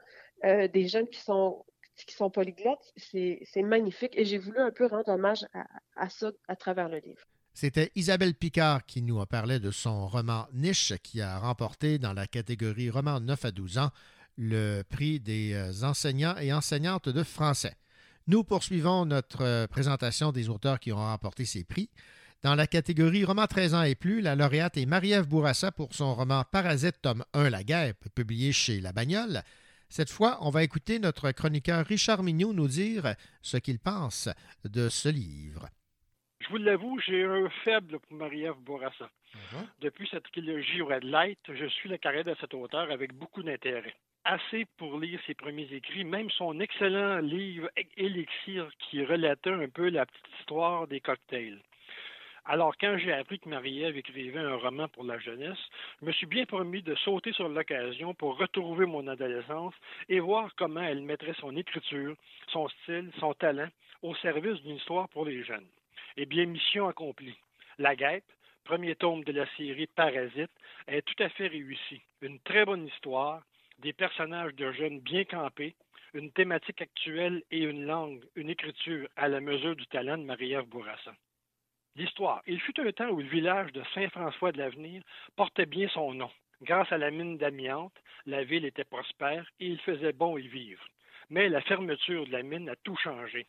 Euh, 0.43 0.67
des 0.67 0.87
jeunes 0.87 1.07
qui 1.07 1.19
sont 1.19 1.65
qui 2.07 2.13
sont 2.13 2.29
polyglottes, 2.29 2.91
c'est 2.97 3.63
magnifique. 3.63 4.17
Et 4.17 4.25
j'ai 4.25 4.37
voulu 4.37 4.59
un 4.59 4.71
peu 4.71 4.85
rendre 4.85 5.07
hommage 5.07 5.45
à, 5.53 5.65
à, 5.95 6.09
ça 6.09 6.31
à 6.49 6.57
travers 6.57 6.89
le 6.89 6.97
livre. 6.97 7.21
C'était 7.53 7.89
Isabelle 7.95 8.35
Picard 8.35 8.85
qui 8.85 9.01
nous 9.01 9.21
a 9.21 9.25
parlé 9.25 9.59
de 9.59 9.71
son 9.71 10.07
roman 10.09 10.45
Niche 10.51 10.91
qui 11.01 11.21
a 11.21 11.39
remporté 11.39 11.97
dans 11.97 12.11
la 12.11 12.27
catégorie 12.27 12.89
roman 12.89 13.21
9 13.21 13.45
à 13.45 13.51
12 13.51 13.77
ans 13.77 13.91
le 14.37 14.83
prix 14.83 15.19
des 15.19 15.53
euh, 15.53 15.83
enseignants 15.83 16.35
et 16.37 16.53
enseignantes 16.53 17.09
de 17.09 17.23
français. 17.23 17.75
Nous 18.27 18.43
poursuivons 18.43 19.05
notre 19.05 19.43
euh, 19.43 19.67
présentation 19.67 20.31
des 20.31 20.49
auteurs 20.49 20.79
qui 20.79 20.91
ont 20.91 20.97
remporté 20.97 21.45
ces 21.45 21.63
prix. 21.63 21.89
Dans 22.41 22.55
la 22.55 22.67
catégorie 22.67 23.25
roman 23.25 23.47
13 23.47 23.73
ans 23.73 23.83
et 23.83 23.95
plus, 23.95 24.21
la 24.21 24.35
lauréate 24.35 24.77
est 24.77 24.85
Marie-Ève 24.85 25.27
Bourassa 25.27 25.71
pour 25.71 25.93
son 25.93 26.13
roman 26.13 26.43
Parasite, 26.51 27.01
tome 27.01 27.23
1, 27.33 27.49
La 27.49 27.63
guêpe, 27.63 28.09
publié 28.13 28.51
chez 28.51 28.81
La 28.81 28.91
Bagnole. 28.91 29.41
Cette 29.89 30.11
fois, 30.11 30.37
on 30.41 30.49
va 30.49 30.63
écouter 30.63 30.99
notre 30.99 31.31
chroniqueur 31.31 31.85
Richard 31.85 32.23
Mignot 32.23 32.53
nous 32.53 32.67
dire 32.67 33.15
ce 33.41 33.57
qu'il 33.57 33.79
pense 33.79 34.29
de 34.63 34.89
ce 34.89 35.09
livre. 35.09 35.69
Je 36.41 36.49
vous 36.49 36.57
l'avoue, 36.57 36.99
j'ai 36.99 37.23
un 37.23 37.49
faible 37.63 37.99
pour 37.99 38.17
Marie-Ève 38.17 38.59
Bourassa. 38.59 39.09
Uh-huh. 39.33 39.65
Depuis 39.81 40.07
cette 40.11 40.25
trilogie 40.31 40.81
Red 40.81 41.03
Light, 41.03 41.39
je 41.47 41.65
suis 41.65 41.89
la 41.89 41.97
carrière 41.97 42.23
de 42.23 42.35
cet 42.39 42.53
auteur 42.53 42.91
avec 42.91 43.13
beaucoup 43.13 43.41
d'intérêt. 43.41 43.95
Assez 44.27 44.65
pour 44.77 44.99
lire 44.99 45.19
ses 45.27 45.35
premiers 45.35 45.71
écrits, 45.71 46.03
même 46.03 46.31
son 46.31 46.59
excellent 46.59 47.19
livre 47.19 47.69
Élixir 47.95 48.67
qui 48.79 49.05
relatait 49.05 49.51
un 49.51 49.69
peu 49.69 49.89
la 49.89 50.07
petite 50.07 50.39
histoire 50.39 50.87
des 50.87 50.99
cocktails. 50.99 51.59
Alors, 52.45 52.75
quand 52.81 52.97
j'ai 52.97 53.13
appris 53.13 53.37
que 53.37 53.47
Marie-Ève 53.47 53.97
écrivait 53.97 54.39
un 54.39 54.55
roman 54.55 54.87
pour 54.87 55.03
la 55.03 55.19
jeunesse, 55.19 55.59
je 56.01 56.07
me 56.07 56.11
suis 56.11 56.25
bien 56.25 56.45
promis 56.45 56.81
de 56.81 56.95
sauter 56.95 57.33
sur 57.33 57.47
l'occasion 57.47 58.15
pour 58.15 58.39
retrouver 58.39 58.87
mon 58.87 59.07
adolescence 59.07 59.75
et 60.09 60.19
voir 60.19 60.49
comment 60.55 60.81
elle 60.81 61.03
mettrait 61.03 61.35
son 61.39 61.55
écriture, 61.55 62.15
son 62.47 62.67
style, 62.69 63.11
son 63.19 63.35
talent 63.35 63.69
au 64.01 64.15
service 64.15 64.59
d'une 64.63 64.77
histoire 64.77 65.07
pour 65.09 65.25
les 65.25 65.43
jeunes. 65.43 65.67
Eh 66.17 66.25
bien, 66.25 66.47
mission 66.47 66.87
accomplie. 66.87 67.37
La 67.77 67.95
guêpe, 67.95 68.25
premier 68.63 68.95
tome 68.95 69.23
de 69.23 69.33
la 69.33 69.45
série 69.55 69.85
Parasite, 69.85 70.51
est 70.87 71.03
tout 71.03 71.23
à 71.23 71.29
fait 71.29 71.47
réussi. 71.47 72.01
Une 72.23 72.39
très 72.39 72.65
bonne 72.65 72.87
histoire, 72.87 73.43
des 73.79 73.93
personnages 73.93 74.53
de 74.55 74.71
jeunes 74.71 74.99
bien 74.99 75.25
campés, 75.25 75.75
une 76.13 76.31
thématique 76.31 76.81
actuelle 76.81 77.43
et 77.51 77.59
une 77.59 77.85
langue, 77.85 78.23
une 78.35 78.49
écriture 78.49 79.07
à 79.15 79.27
la 79.27 79.41
mesure 79.41 79.75
du 79.75 79.85
talent 79.87 80.17
de 80.17 80.23
Marie-Ève 80.23 80.65
Bourassa. 80.65 81.13
L'histoire. 81.95 82.41
Il 82.45 82.59
fut 82.59 82.79
un 82.79 82.91
temps 82.91 83.09
où 83.09 83.21
le 83.21 83.27
village 83.27 83.71
de 83.71 83.83
Saint-François 83.93 84.51
de 84.51 84.57
l'Avenir 84.57 85.01
portait 85.35 85.65
bien 85.65 85.87
son 85.89 86.13
nom. 86.13 86.31
Grâce 86.61 86.91
à 86.91 86.97
la 86.97 87.11
mine 87.11 87.37
d'amiante, 87.37 87.93
la 88.25 88.43
ville 88.43 88.65
était 88.65 88.85
prospère 88.85 89.49
et 89.59 89.67
il 89.67 89.79
faisait 89.81 90.13
bon 90.13 90.37
y 90.37 90.47
vivre. 90.47 90.83
Mais 91.29 91.49
la 91.49 91.61
fermeture 91.61 92.25
de 92.25 92.31
la 92.31 92.43
mine 92.43 92.69
a 92.69 92.75
tout 92.77 92.95
changé. 92.97 93.47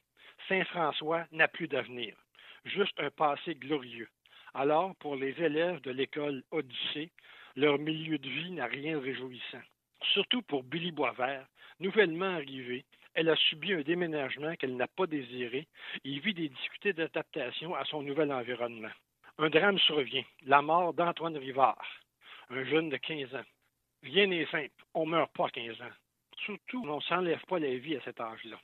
Saint-François 0.49 1.27
n'a 1.33 1.49
plus 1.49 1.69
d'avenir, 1.69 2.17
juste 2.65 2.99
un 2.99 3.11
passé 3.11 3.55
glorieux. 3.55 4.09
Alors, 4.55 4.95
pour 4.97 5.17
les 5.17 5.41
élèves 5.43 5.81
de 5.83 5.91
l'école 5.91 6.43
Odyssée, 6.51 7.11
leur 7.57 7.79
milieu 7.79 8.19
de 8.19 8.29
vie 8.29 8.53
n'a 8.53 8.67
rien 8.67 8.93
de 8.93 9.03
réjouissant. 9.03 9.63
Surtout 10.13 10.43
pour 10.43 10.63
Billy 10.63 10.93
Boisvert, 10.93 11.47
nouvellement 11.81 12.35
arrivé, 12.35 12.85
elle 13.15 13.31
a 13.31 13.37
subi 13.37 13.73
un 13.73 13.81
déménagement 13.81 14.55
qu'elle 14.57 14.77
n'a 14.77 14.89
pas 14.89 15.07
désiré 15.07 15.67
et 16.05 16.19
vit 16.19 16.35
des 16.35 16.49
difficultés 16.49 16.93
d'adaptation 16.93 17.75
à 17.75 17.85
son 17.85 18.03
nouvel 18.03 18.33
environnement. 18.33 18.91
Un 19.39 19.51
drame 19.51 19.79
survient, 19.79 20.25
la 20.45 20.63
mort 20.63 20.95
d'Antoine 20.95 21.37
Rivard, 21.37 21.85
un 22.51 22.65
jeune 22.65 22.91
de 22.91 22.97
15 22.97 23.35
ans. 23.35 23.45
Rien 24.03 24.27
n'est 24.27 24.47
simple, 24.47 24.85
on 24.95 25.07
meurt 25.07 25.33
pas 25.33 25.47
à 25.47 25.51
15 25.51 25.81
ans. 25.81 25.95
Surtout, 26.45 26.85
on 26.87 26.97
ne 26.97 27.03
s'enlève 27.03 27.45
pas 27.47 27.59
la 27.59 27.75
vie 27.77 27.97
à 27.97 28.01
cet 28.03 28.21
âge-là. 28.21 28.59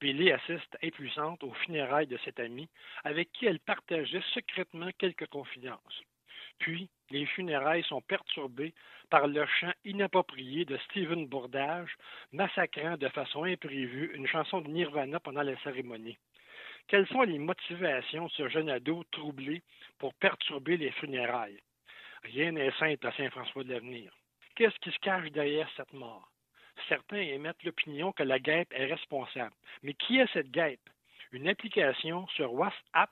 Billy 0.00 0.32
assiste 0.32 0.76
impuissante 0.82 1.42
aux 1.44 1.54
funérailles 1.54 2.08
de 2.08 2.18
cet 2.24 2.40
ami 2.40 2.68
avec 3.04 3.30
qui 3.32 3.46
elle 3.46 3.60
partageait 3.60 4.22
secrètement 4.34 4.90
quelques 4.98 5.28
confidences. 5.28 6.02
Puis, 6.58 6.88
les 7.14 7.26
funérailles 7.26 7.84
sont 7.84 8.00
perturbées 8.00 8.74
par 9.08 9.28
le 9.28 9.46
chant 9.46 9.72
inapproprié 9.84 10.64
de 10.64 10.76
Stephen 10.78 11.28
Bourdage, 11.28 11.96
massacrant 12.32 12.96
de 12.96 13.08
façon 13.08 13.44
imprévue 13.44 14.10
une 14.14 14.26
chanson 14.26 14.60
de 14.60 14.68
Nirvana 14.68 15.20
pendant 15.20 15.42
la 15.42 15.56
cérémonie. 15.60 16.18
Quelles 16.88 17.06
sont 17.06 17.22
les 17.22 17.38
motivations 17.38 18.26
de 18.26 18.32
ce 18.32 18.48
jeune 18.48 18.68
ado 18.68 19.04
troublé 19.12 19.62
pour 19.98 20.12
perturber 20.14 20.76
les 20.76 20.90
funérailles? 20.90 21.62
Rien 22.24 22.50
n'est 22.50 22.72
simple 22.72 23.06
à 23.06 23.12
Saint-François 23.12 23.62
de 23.62 23.72
l'Avenir. 23.72 24.12
Qu'est-ce 24.56 24.78
qui 24.80 24.90
se 24.90 24.98
cache 24.98 25.30
derrière 25.30 25.70
cette 25.76 25.92
mort? 25.92 26.28
Certains 26.88 27.18
émettent 27.18 27.62
l'opinion 27.62 28.10
que 28.10 28.24
la 28.24 28.40
guêpe 28.40 28.72
est 28.72 28.86
responsable. 28.86 29.54
Mais 29.84 29.94
qui 29.94 30.18
est 30.18 30.32
cette 30.32 30.50
guêpe? 30.50 30.90
Une 31.30 31.48
application 31.48 32.26
sur 32.28 32.52
WhatsApp 32.52 33.10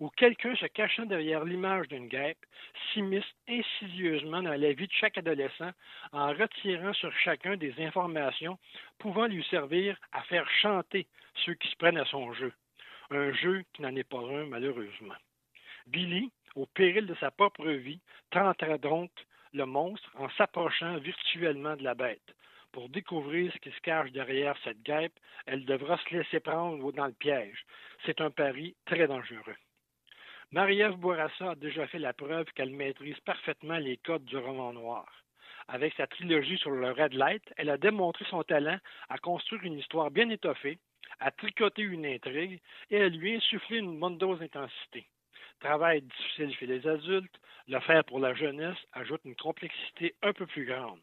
où 0.00 0.08
quelqu'un 0.10 0.54
se 0.56 0.66
cachant 0.66 1.06
derrière 1.06 1.44
l'image 1.44 1.88
d'une 1.88 2.08
guêpe 2.08 2.44
s'immisce 2.92 3.24
insidieusement 3.48 4.42
dans 4.42 4.50
la 4.50 4.72
vie 4.72 4.86
de 4.86 4.92
chaque 4.92 5.18
adolescent 5.18 5.70
en 6.12 6.28
retirant 6.28 6.92
sur 6.94 7.12
chacun 7.18 7.56
des 7.56 7.74
informations 7.78 8.58
pouvant 8.98 9.26
lui 9.26 9.44
servir 9.50 9.96
à 10.12 10.22
faire 10.22 10.48
chanter 10.60 11.06
ceux 11.44 11.54
qui 11.54 11.68
se 11.68 11.76
prennent 11.76 11.98
à 11.98 12.04
son 12.06 12.32
jeu. 12.32 12.52
Un 13.10 13.32
jeu 13.32 13.64
qui 13.72 13.82
n'en 13.82 13.94
est 13.94 14.08
pas 14.08 14.18
un, 14.18 14.46
malheureusement. 14.46 15.14
Billy, 15.86 16.30
au 16.54 16.66
péril 16.66 17.06
de 17.06 17.14
sa 17.16 17.30
propre 17.30 17.68
vie, 17.68 18.00
tentera 18.30 18.78
donc 18.78 19.10
le 19.52 19.66
monstre 19.66 20.10
en 20.16 20.30
s'approchant 20.30 20.98
virtuellement 20.98 21.76
de 21.76 21.84
la 21.84 21.94
bête. 21.94 22.34
Pour 22.72 22.88
découvrir 22.88 23.52
ce 23.52 23.58
qui 23.58 23.70
se 23.70 23.80
cache 23.82 24.10
derrière 24.12 24.56
cette 24.64 24.82
guêpe, 24.82 25.18
elle 25.44 25.66
devra 25.66 25.98
se 25.98 26.14
laisser 26.14 26.40
prendre 26.40 26.90
dans 26.92 27.06
le 27.06 27.12
piège. 27.12 27.66
C'est 28.06 28.20
un 28.22 28.30
pari 28.30 28.74
très 28.86 29.06
dangereux. 29.06 29.56
Marie-Ève 30.52 30.96
Bourassa 30.96 31.52
a 31.52 31.54
déjà 31.54 31.86
fait 31.86 31.98
la 31.98 32.12
preuve 32.12 32.44
qu'elle 32.54 32.74
maîtrise 32.74 33.18
parfaitement 33.20 33.78
les 33.78 33.96
codes 33.96 34.26
du 34.26 34.36
roman 34.36 34.74
noir. 34.74 35.10
Avec 35.66 35.94
sa 35.94 36.06
trilogie 36.06 36.58
sur 36.58 36.72
le 36.72 36.90
Red 36.90 37.14
Light, 37.14 37.42
elle 37.56 37.70
a 37.70 37.78
démontré 37.78 38.26
son 38.28 38.42
talent 38.42 38.76
à 39.08 39.16
construire 39.16 39.62
une 39.64 39.78
histoire 39.78 40.10
bien 40.10 40.28
étoffée, 40.28 40.78
à 41.20 41.30
tricoter 41.30 41.80
une 41.80 42.04
intrigue 42.04 42.60
et 42.90 43.00
à 43.00 43.08
lui 43.08 43.36
insuffler 43.36 43.78
une 43.78 43.98
bonne 43.98 44.18
dose 44.18 44.40
d'intensité. 44.40 45.06
Travail 45.60 46.02
difficile 46.02 46.54
chez 46.56 46.66
les 46.66 46.86
adultes, 46.86 47.40
le 47.66 48.02
pour 48.02 48.20
la 48.20 48.34
jeunesse 48.34 48.76
ajoute 48.92 49.22
une 49.24 49.36
complexité 49.36 50.14
un 50.20 50.34
peu 50.34 50.44
plus 50.44 50.66
grande. 50.66 51.00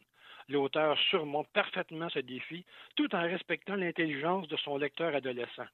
L'auteur 0.47 0.95
surmonte 1.09 1.47
parfaitement 1.53 2.09
ce 2.09 2.19
défi 2.19 2.65
tout 2.95 3.15
en 3.15 3.23
respectant 3.23 3.75
l'intelligence 3.75 4.47
de 4.47 4.57
son 4.57 4.77
lecteur 4.77 5.15
adolescent, 5.15 5.65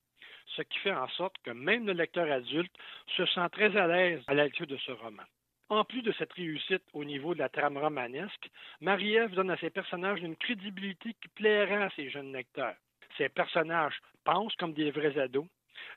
ce 0.55 0.61
qui 0.61 0.79
fait 0.79 0.93
en 0.93 1.07
sorte 1.09 1.35
que 1.43 1.51
même 1.51 1.85
le 1.85 1.93
lecteur 1.93 2.31
adulte 2.31 2.75
se 3.15 3.25
sent 3.25 3.49
très 3.51 3.75
à 3.77 3.87
l'aise 3.87 4.21
à 4.27 4.33
la 4.33 4.47
de 4.47 4.77
ce 4.77 4.91
roman. 4.91 5.23
En 5.69 5.83
plus 5.83 6.03
de 6.03 6.11
cette 6.11 6.33
réussite 6.33 6.83
au 6.93 7.03
niveau 7.03 7.33
de 7.33 7.39
la 7.39 7.49
trame 7.49 7.77
romanesque, 7.77 8.49
Marie-Ève 8.81 9.33
donne 9.33 9.49
à 9.49 9.57
ses 9.57 9.71
personnages 9.71 10.21
une 10.21 10.35
crédibilité 10.35 11.15
qui 11.19 11.27
plaira 11.29 11.85
à 11.85 11.89
ses 11.91 12.09
jeunes 12.09 12.33
lecteurs. 12.33 12.75
Ces 13.17 13.29
personnages 13.29 13.99
pensent 14.23 14.55
comme 14.57 14.73
des 14.73 14.91
vrais 14.91 15.17
ados. 15.17 15.47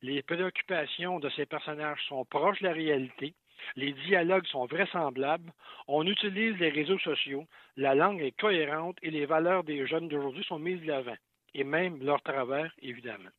Les 0.01 0.23
préoccupations 0.23 1.19
de 1.19 1.29
ces 1.31 1.45
personnages 1.45 2.03
sont 2.09 2.25
proches 2.25 2.61
de 2.61 2.69
la 2.69 2.73
réalité. 2.73 3.35
Les 3.77 3.93
dialogues 3.93 4.47
sont 4.47 4.65
vraisemblables. 4.65 5.53
On 5.87 6.07
utilise 6.07 6.57
les 6.59 6.71
réseaux 6.71 6.99
sociaux. 7.01 7.45
La 7.77 7.95
langue 7.95 8.23
est 8.23 8.39
cohérente 8.39 8.97
et 9.03 9.11
les 9.11 9.27
valeurs 9.27 9.65
des 9.65 9.87
jeunes 9.87 10.09
d'aujourd'hui 10.09 10.45
sont 10.45 10.59
mises 10.59 10.81
de 10.81 10.87
l'avant. 10.87 11.17
Et 11.55 11.65
même 11.65 12.03
leur 12.03 12.23
travers, 12.23 12.73
évidemment. 12.81 13.31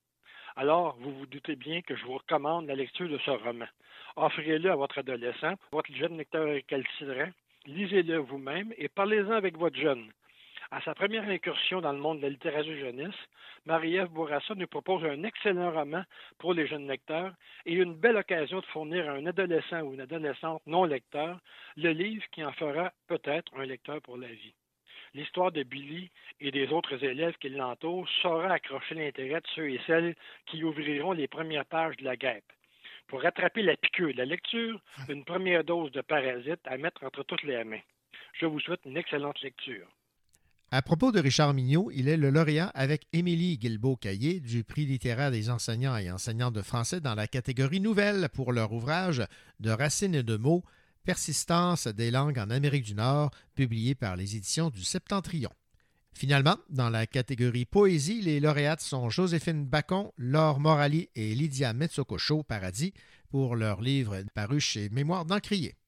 Alors, 0.62 0.98
vous 1.00 1.14
vous 1.14 1.26
doutez 1.26 1.56
bien 1.56 1.82
que 1.82 1.96
je 1.96 2.04
vous 2.04 2.18
recommande 2.18 2.68
la 2.68 2.76
lecture 2.76 3.08
de 3.08 3.18
ce 3.20 3.32
roman. 3.32 3.68
Offrez-le 4.18 4.70
à 4.70 4.76
votre 4.76 4.98
adolescent, 4.98 5.54
votre 5.72 5.90
jeune 5.94 6.18
lecteur 6.18 6.48
récalcitrant. 6.48 7.30
Lisez-le 7.66 8.18
vous-même 8.18 8.74
et 8.78 8.90
parlez-en 8.90 9.32
avec 9.32 9.58
votre 9.58 9.80
jeune. 9.80 10.12
À 10.70 10.82
sa 10.82 10.94
première 10.94 11.24
incursion 11.30 11.80
dans 11.80 11.94
le 11.94 12.00
monde 12.00 12.18
de 12.18 12.24
la 12.24 12.30
littérature 12.32 12.76
jeunesse, 12.76 13.16
Marie-Ève 13.66 14.10
Bourassa 14.10 14.54
nous 14.54 14.68
propose 14.68 15.06
un 15.06 15.24
excellent 15.24 15.72
roman 15.72 16.04
pour 16.40 16.54
les 16.54 16.68
jeunes 16.68 16.90
lecteurs 16.90 17.32
et 17.66 17.76
une 17.76 17.96
belle 17.96 18.18
occasion 18.18 18.60
de 18.60 18.66
fournir 18.66 19.10
à 19.10 19.14
un 19.14 19.28
adolescent 19.28 19.80
ou 19.84 19.94
une 19.94 20.02
adolescente 20.02 20.62
non 20.68 20.84
lecteur 20.84 21.40
le 21.78 21.92
livre 21.92 22.26
qui 22.34 22.44
en 22.44 22.52
fera 22.52 22.92
peut-être 23.08 23.50
un 23.56 23.64
lecteur 23.64 24.02
pour 24.02 24.18
la 24.18 24.28
vie. 24.28 24.54
L'histoire 25.14 25.52
de 25.52 25.64
Billy 25.64 26.12
et 26.40 26.52
des 26.52 26.68
autres 26.68 27.04
élèves 27.04 27.36
qui 27.40 27.50
l'entourent 27.50 28.08
saura 28.22 28.54
accrocher 28.54 28.96
l'intérêt 28.96 29.42
de 29.42 29.48
ceux 29.56 29.70
et 29.70 29.82
celles 29.88 30.16
qui 30.46 30.64
ouvriront 30.64 31.14
les 31.14 31.28
premières 31.28 31.66
pages 31.66 31.98
de 31.98 32.06
la 32.06 32.16
guêpe. 32.16 32.52
Pour 33.08 33.24
rattraper 33.24 33.64
la 33.64 33.76
piqûre 33.76 34.14
de 34.14 34.18
la 34.20 34.26
lecture, 34.26 34.80
une 35.08 35.26
première 35.26 35.64
dose 35.64 35.92
de 35.92 36.02
parasite 36.02 36.62
à 36.66 36.78
mettre 36.78 37.04
entre 37.04 37.24
toutes 37.24 37.44
les 37.44 37.64
mains. 37.64 37.82
Je 38.34 38.46
vous 38.46 38.60
souhaite 38.60 38.82
une 38.86 38.98
excellente 38.98 39.42
lecture. 39.42 39.88
À 40.72 40.84
propos 40.84 41.12
de 41.12 41.20
Richard 41.20 41.56
Mignot, 41.56 41.90
il 41.92 42.08
est 42.08 42.16
le 42.16 42.30
lauréat 42.30 42.68
avec 42.76 43.08
Émilie 43.12 43.58
Guilbeault-Caillé 43.58 44.40
du 44.40 44.64
prix 44.64 44.86
littéraire 44.86 45.32
des 45.32 45.50
enseignants 45.50 45.98
et 45.98 46.12
enseignantes 46.12 46.54
de 46.54 46.62
français 46.62 47.00
dans 47.00 47.16
la 47.16 47.26
catégorie 47.26 47.80
nouvelle 47.80 48.30
pour 48.36 48.54
leur 48.54 48.72
ouvrage 48.72 49.24
De 49.60 49.72
racines 49.72 50.14
et 50.14 50.22
de 50.22 50.38
mots, 50.38 50.64
Persistance 51.10 51.88
des 51.88 52.12
langues 52.12 52.38
en 52.38 52.52
Amérique 52.52 52.84
du 52.84 52.94
Nord, 52.94 53.32
publié 53.56 53.96
par 53.96 54.16
les 54.16 54.36
éditions 54.36 54.70
du 54.70 54.84
Septentrion. 54.84 55.50
Finalement, 56.14 56.58
dans 56.70 56.92
la 56.92 57.08
catégorie 57.08 57.66
poésie, 57.66 58.22
les 58.22 58.40
lauréates 58.40 58.82
sont 58.82 59.10
Joséphine 59.10 59.66
Bacon, 59.66 60.12
Laure 60.20 60.60
Morali 60.60 61.10
et 61.16 61.34
Lydia 61.34 61.74
Metsokocho 61.74 62.44
Paradis 62.44 62.94
pour 63.32 63.56
leur 63.56 63.82
livre 63.82 64.22
paru 64.36 64.60
chez 64.60 64.90
Mémoire 64.90 65.26
d'Encrier. 65.26 65.79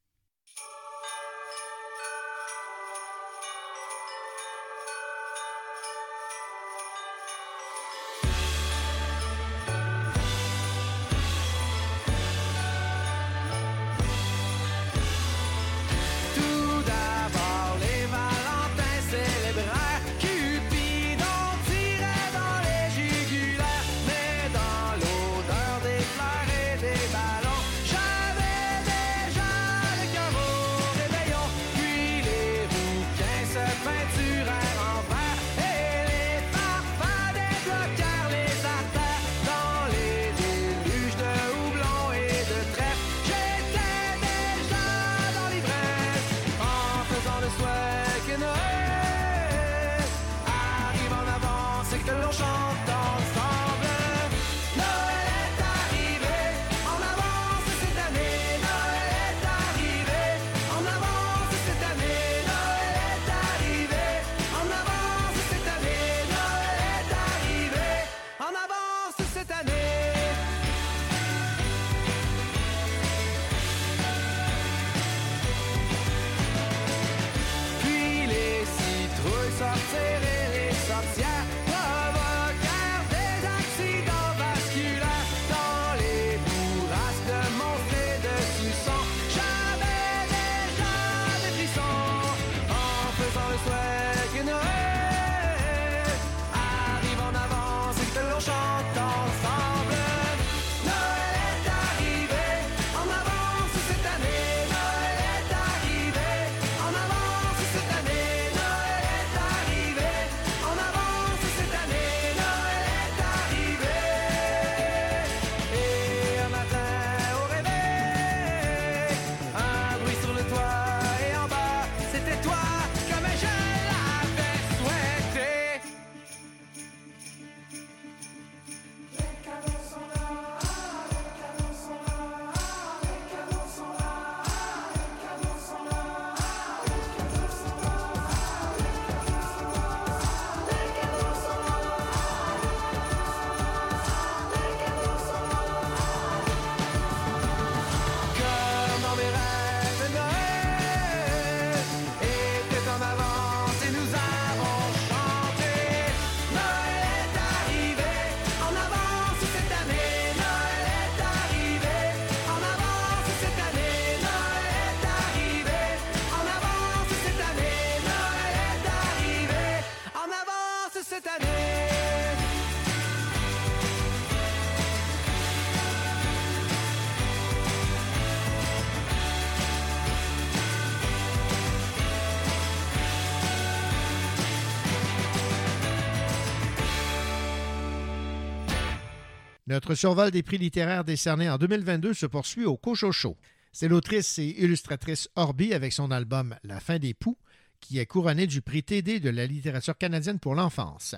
Notre 189.72 189.95
survol 189.95 190.32
des 190.32 190.43
prix 190.43 190.57
littéraires 190.57 191.05
décernés 191.05 191.49
en 191.49 191.57
2022 191.57 192.13
se 192.13 192.26
poursuit 192.26 192.65
au 192.65 192.76
Cochocho. 192.76 193.38
C'est 193.72 193.88
l'autrice 193.88 194.38
et 194.38 194.61
illustratrice 194.61 195.30
Orbi 195.38 195.74
avec 195.74 195.93
son 195.93 196.11
album 196.11 196.57
La 196.65 196.82
fin 196.82 196.99
des 196.99 197.13
poux 197.13 197.38
qui 197.80 197.97
est 197.97 198.05
couronné 198.05 198.47
du 198.47 198.61
prix 198.61 198.84
TD 198.84 199.22
de 199.22 199.30
la 199.30 199.45
littérature 199.45 199.97
canadienne 199.97 200.39
pour 200.39 200.55
l'enfance. 200.55 201.15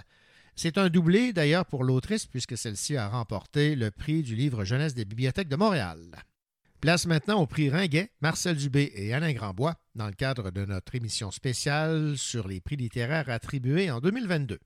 C'est 0.56 0.78
un 0.78 0.90
doublé 0.90 1.34
d'ailleurs 1.34 1.66
pour 1.66 1.84
l'autrice 1.84 2.28
puisque 2.28 2.56
celle-ci 2.56 2.96
a 2.96 3.10
remporté 3.10 3.76
le 3.76 3.90
prix 3.90 4.22
du 4.22 4.36
livre 4.36 4.66
jeunesse 4.66 4.94
des 4.94 5.06
bibliothèques 5.06 5.50
de 5.50 5.56
Montréal. 5.56 6.24
Place 6.80 7.08
maintenant 7.08 7.42
au 7.42 7.48
prix 7.48 7.72
Ringuet, 7.72 8.12
Marcel 8.22 8.56
Dubé 8.56 8.92
et 8.94 9.16
Alain 9.16 9.34
Grandbois 9.34 9.78
dans 9.96 10.06
le 10.06 10.14
cadre 10.14 10.52
de 10.52 10.64
notre 10.64 10.94
émission 10.94 11.32
spéciale 11.32 12.20
sur 12.20 12.48
les 12.48 12.62
prix 12.62 12.76
littéraires 12.76 13.32
attribués 13.32 13.90
en 13.90 14.00
2022. 14.00 14.60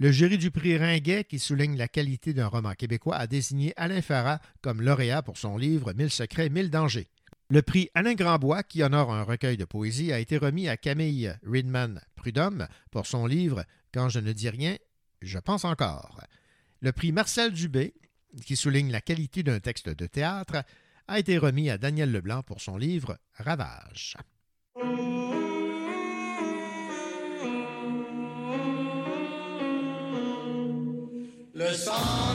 Le 0.00 0.10
jury 0.10 0.38
du 0.38 0.50
prix 0.50 0.76
Ringuet, 0.76 1.24
qui 1.24 1.38
souligne 1.38 1.76
la 1.76 1.86
qualité 1.86 2.34
d'un 2.34 2.48
roman 2.48 2.72
québécois, 2.72 3.16
a 3.16 3.28
désigné 3.28 3.72
Alain 3.76 4.02
Farah 4.02 4.40
comme 4.60 4.82
lauréat 4.82 5.22
pour 5.22 5.38
son 5.38 5.56
livre 5.56 5.92
Mille 5.92 6.10
secrets, 6.10 6.48
mille 6.48 6.70
dangers. 6.70 7.08
Le 7.48 7.62
prix 7.62 7.90
Alain 7.94 8.14
Grandbois, 8.14 8.64
qui 8.64 8.82
honore 8.82 9.12
un 9.12 9.22
recueil 9.22 9.56
de 9.56 9.64
poésie, 9.64 10.12
a 10.12 10.18
été 10.18 10.36
remis 10.36 10.68
à 10.68 10.76
Camille 10.76 11.36
Ridman 11.44 12.00
Prudhomme 12.16 12.66
pour 12.90 13.06
son 13.06 13.26
livre 13.26 13.64
Quand 13.92 14.08
je 14.08 14.18
ne 14.18 14.32
dis 14.32 14.48
rien, 14.48 14.76
je 15.22 15.38
pense 15.38 15.64
encore. 15.64 16.20
Le 16.80 16.90
prix 16.90 17.12
Marcel 17.12 17.52
Dubé, 17.52 17.94
qui 18.44 18.56
souligne 18.56 18.90
la 18.90 19.00
qualité 19.00 19.44
d'un 19.44 19.60
texte 19.60 19.88
de 19.88 20.06
théâtre, 20.06 20.64
a 21.06 21.18
été 21.20 21.38
remis 21.38 21.70
à 21.70 21.78
Daniel 21.78 22.10
Leblanc 22.10 22.42
pour 22.42 22.60
son 22.60 22.76
livre 22.76 23.18
Ravage. 23.34 24.16
Le 31.56 31.72
sentier 31.72 32.33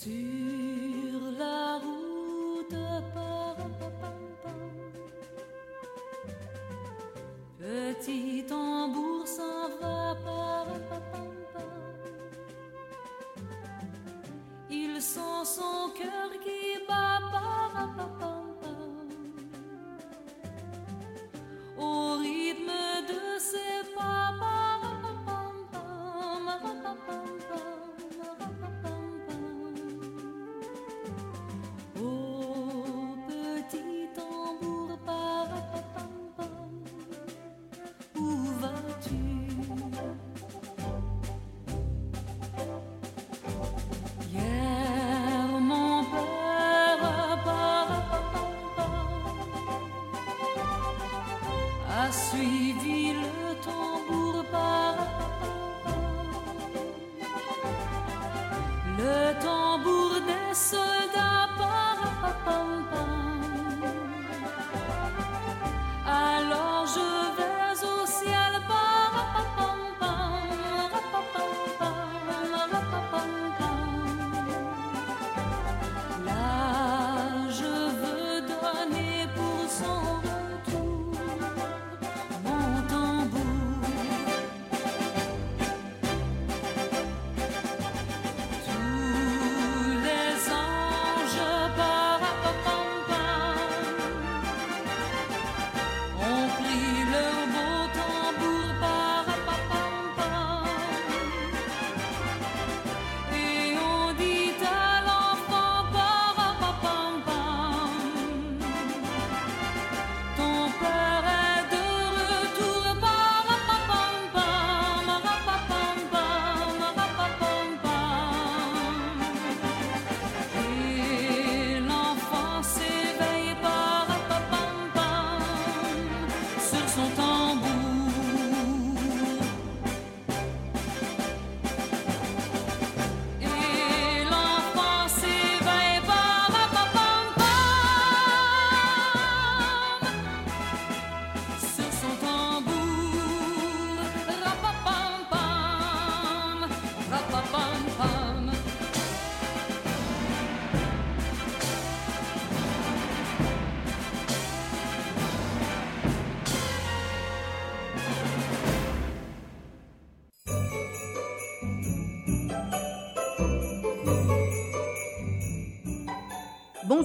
Sur 0.00 0.57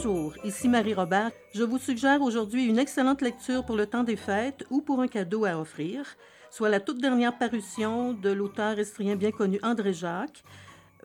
Bonjour, 0.06 0.34
ici 0.44 0.68
Marie 0.68 0.94
Robert. 0.94 1.32
Je 1.54 1.64
vous 1.64 1.78
suggère 1.78 2.22
aujourd'hui 2.22 2.66
une 2.66 2.78
excellente 2.78 3.22
lecture 3.22 3.64
pour 3.64 3.78
le 3.78 3.86
temps 3.86 4.04
des 4.04 4.18
fêtes 4.18 4.66
ou 4.70 4.82
pour 4.82 5.00
un 5.00 5.08
cadeau 5.08 5.46
à 5.46 5.58
offrir, 5.58 6.18
soit 6.52 6.68
la 6.68 6.82
toute 6.82 7.00
dernière 7.00 7.38
parution 7.38 8.12
de 8.12 8.30
l'auteur 8.30 8.78
estrien 8.80 9.16
bien 9.16 9.32
connu 9.32 9.60
André 9.64 9.94
Jacques, 9.94 10.44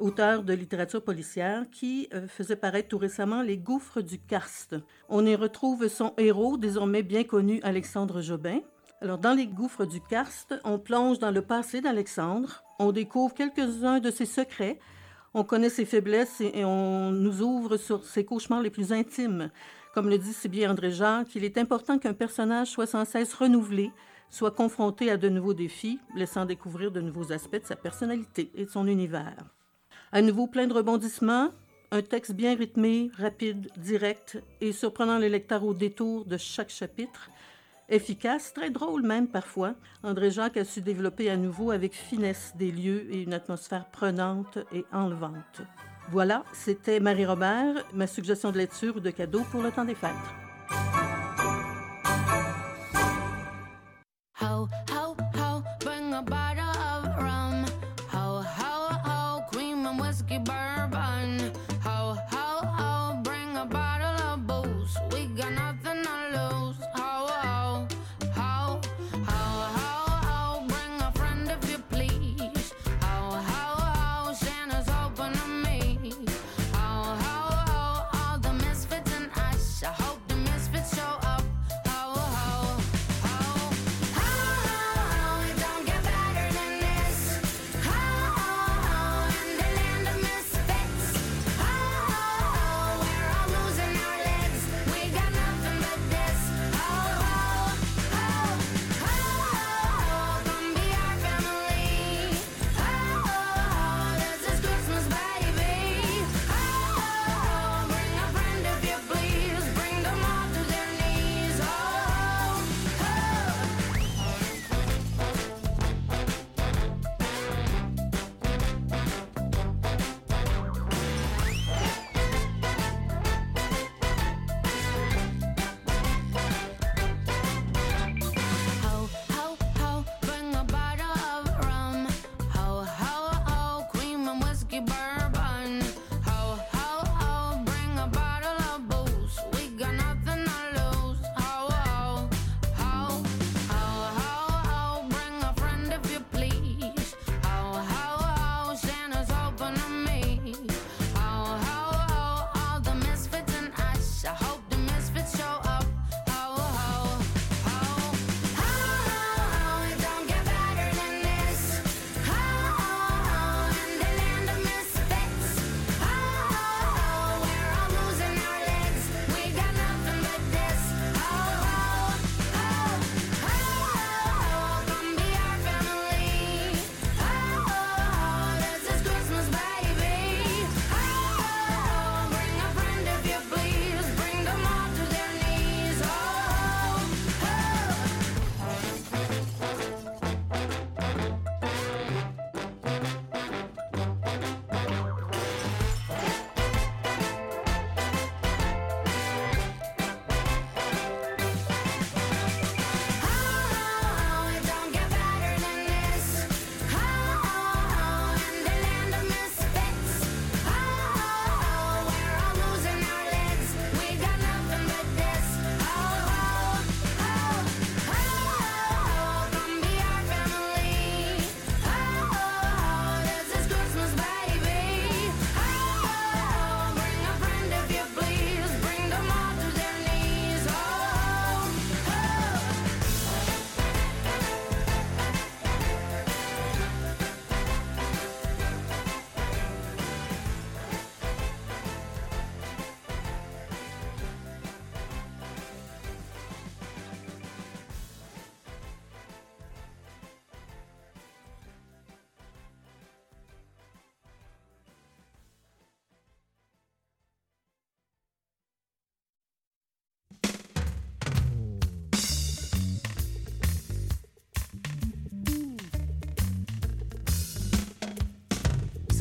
auteur 0.00 0.42
de 0.42 0.52
littérature 0.52 1.04
policière, 1.04 1.66
qui 1.70 2.08
euh, 2.12 2.26
faisait 2.26 2.56
paraître 2.56 2.88
tout 2.88 2.98
récemment 2.98 3.40
Les 3.40 3.56
Gouffres 3.56 4.00
du 4.00 4.18
Karst. 4.18 4.74
On 5.08 5.24
y 5.24 5.36
retrouve 5.36 5.86
son 5.86 6.12
héros, 6.18 6.56
désormais 6.56 7.04
bien 7.04 7.22
connu 7.22 7.60
Alexandre 7.62 8.20
Jobin. 8.20 8.58
Alors, 9.00 9.18
dans 9.18 9.34
Les 9.34 9.46
Gouffres 9.46 9.86
du 9.86 10.00
Karst, 10.00 10.56
on 10.64 10.80
plonge 10.80 11.20
dans 11.20 11.30
le 11.30 11.42
passé 11.42 11.80
d'Alexandre, 11.80 12.64
on 12.80 12.90
découvre 12.90 13.32
quelques-uns 13.32 14.00
de 14.00 14.10
ses 14.10 14.26
secrets, 14.26 14.80
on 15.34 15.44
connaît 15.44 15.70
ses 15.70 15.84
faiblesses 15.84 16.40
et, 16.40 16.64
on 16.64 17.10
nous 17.10 17.42
ouvre 17.42 17.76
sur 17.76 18.04
ses 18.04 18.24
cauchemars 18.24 18.62
les 18.62 18.70
plus 18.70 18.92
intimes. 18.92 19.50
Comme 19.94 20.08
le 20.08 20.18
dit 20.18 20.32
si 20.32 20.48
bien 20.48 20.70
André 20.70 20.90
Jacques, 20.90 21.34
il 21.34 21.44
est 21.44 21.58
important 21.58 21.98
qu'un 21.98 22.14
personnage 22.14 22.68
soit 22.68 22.86
sans 22.86 23.04
cesse 23.04 23.34
renouvelé, 23.34 23.90
soit 24.30 24.50
confronté 24.50 25.10
à 25.10 25.16
de 25.16 25.28
nouveaux 25.28 25.54
défis, 25.54 25.98
laissant 26.14 26.44
découvrir 26.44 26.90
de 26.90 27.00
nouveaux 27.00 27.32
aspects 27.32 27.60
de 27.60 27.66
sa 27.66 27.76
personnalité 27.76 28.50
et 28.54 28.64
de 28.64 28.70
son 28.70 28.86
univers. 28.86 29.44
À 30.12 30.22
nouveau 30.22 30.46
plein 30.46 30.66
de 30.66 30.74
rebondissements, 30.74 31.50
un 31.90 32.02
texte 32.02 32.32
bien 32.32 32.54
rythmé, 32.54 33.10
rapide, 33.16 33.70
direct 33.78 34.38
et 34.60 34.72
surprenant 34.72 35.18
le 35.18 35.28
lecteur 35.28 35.64
au 35.64 35.74
détour 35.74 36.26
de 36.26 36.36
chaque 36.36 36.70
chapitre. 36.70 37.30
Efficace, 37.90 38.52
très 38.52 38.68
drôle 38.68 39.02
même 39.02 39.28
parfois, 39.28 39.74
André 40.02 40.30
Jacques 40.30 40.58
a 40.58 40.64
su 40.64 40.82
développer 40.82 41.30
à 41.30 41.38
nouveau 41.38 41.70
avec 41.70 41.94
finesse 41.94 42.52
des 42.56 42.70
lieux 42.70 43.06
et 43.10 43.22
une 43.22 43.32
atmosphère 43.32 43.86
prenante 43.86 44.58
et 44.72 44.84
enlevante. 44.92 45.62
Voilà, 46.10 46.44
c'était 46.52 47.00
Marie 47.00 47.24
Robert, 47.24 47.84
ma 47.94 48.06
suggestion 48.06 48.50
de 48.50 48.58
lecture 48.58 48.96
ou 48.96 49.00
de 49.00 49.10
cadeau 49.10 49.42
pour 49.50 49.62
le 49.62 49.70
temps 49.70 49.86
des 49.86 49.94
fêtes. 49.94 50.10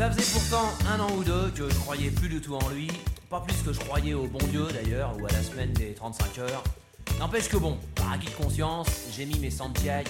Ça 0.08 0.14
faisait 0.14 0.40
pourtant 0.40 0.70
un 0.88 1.02
an 1.02 1.12
ou 1.18 1.24
deux 1.26 1.50
que 1.50 1.70
je 1.70 1.76
croyais 1.80 2.10
plus 2.10 2.30
du 2.30 2.40
tout 2.40 2.56
en 2.56 2.70
lui, 2.70 2.88
pas 3.30 3.42
plus 3.42 3.58
que 3.62 3.74
je 3.74 3.80
croyais 3.80 4.14
au 4.14 4.26
bon 4.26 4.40
Dieu 4.52 4.66
d'ailleurs, 4.72 5.14
ou 5.20 5.26
à 5.26 5.30
la 5.30 5.44
semaine 5.44 5.74
des 5.74 5.94
35 5.96 6.38
heures. 6.38 6.64
N'empêche 7.20 7.50
que 7.50 7.58
bon, 7.58 7.78
par 7.94 8.14
acquis 8.14 8.28
de 8.28 8.42
conscience, 8.42 8.88
j'ai 9.12 9.26
mis 9.26 9.38
mes 9.38 9.50
Santiago 9.50 10.10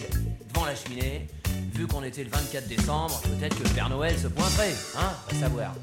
devant 0.53 0.67
la 0.67 0.75
cheminée. 0.75 1.27
Vu 1.73 1.87
qu'on 1.87 2.03
était 2.03 2.23
le 2.23 2.29
24 2.29 2.67
décembre, 2.67 3.19
peut-être 3.21 3.57
que 3.57 3.63
le 3.63 3.73
Père 3.73 3.89
Noël 3.89 4.15
se 4.19 4.27
pointerait, 4.27 4.75
hein, 4.99 5.13
va 5.31 5.39
savoir. 5.39 5.73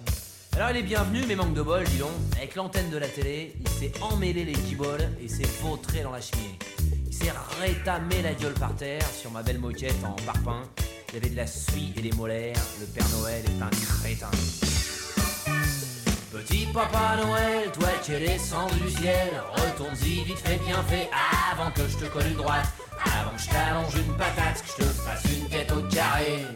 Alors 0.55 0.71
il 0.71 0.77
est 0.77 0.83
bienvenu, 0.85 1.25
mais 1.27 1.35
manque 1.35 1.55
de 1.55 1.63
bol, 1.63 1.83
dis 1.83 1.99
donc. 1.99 2.13
Avec 2.37 2.55
l'antenne 2.55 2.91
de 2.91 2.99
la 2.99 3.09
télé, 3.09 3.57
il 3.59 3.69
s'est 3.69 3.93
emmêlé 4.01 4.45
les 4.45 4.53
guiboles 4.53 5.11
et 5.21 5.27
s'est 5.27 5.49
vautré 5.61 6.05
dans 6.05 6.13
la 6.13 6.21
cheminée. 6.21 6.57
Il 7.09 7.13
s'est 7.13 7.33
rétamé 7.61 8.23
la 8.23 8.35
gueule 8.35 8.55
par 8.55 8.77
terre 8.77 9.05
sur 9.21 9.33
ma 9.33 9.43
belle 9.43 9.59
moquette 9.59 10.05
en 10.05 10.15
parpaing. 10.25 10.63
Il 11.15 11.19
y 11.19 11.21
avait 11.21 11.31
de 11.31 11.37
la 11.37 11.47
suie 11.47 11.93
et 11.97 12.01
des 12.01 12.11
molaires. 12.17 12.57
Le 12.81 12.87
Père 12.87 13.09
Noël 13.21 13.45
est 13.45 13.63
un 13.63 13.71
crétin. 13.71 14.31
Petit 16.33 16.67
Papa 16.75 17.19
Noël, 17.25 17.71
toi 17.73 17.89
qui 18.03 18.15
es 18.15 18.19
descendu 18.19 18.81
du 18.81 18.91
ciel, 18.91 19.31
retourne-y 19.53 20.25
vite 20.25 20.39
fait 20.39 20.59
bien 20.67 20.83
fait 20.83 21.09
avant 21.53 21.71
que 21.71 21.83
je 21.87 21.99
te 21.99 22.13
colle 22.13 22.27
une 22.27 22.35
droite, 22.35 22.67
avant 23.01 23.31
que 23.37 23.43
je 23.43 23.49
t'allonge 23.49 23.95
une 23.95 24.17
patate, 24.17 24.61
que 24.61 24.83
je 24.83 24.85
te 24.85 24.91
fasse 24.93 25.23
une 25.33 25.49
tête 25.49 25.71
au 25.71 25.83
carré. 25.83 26.47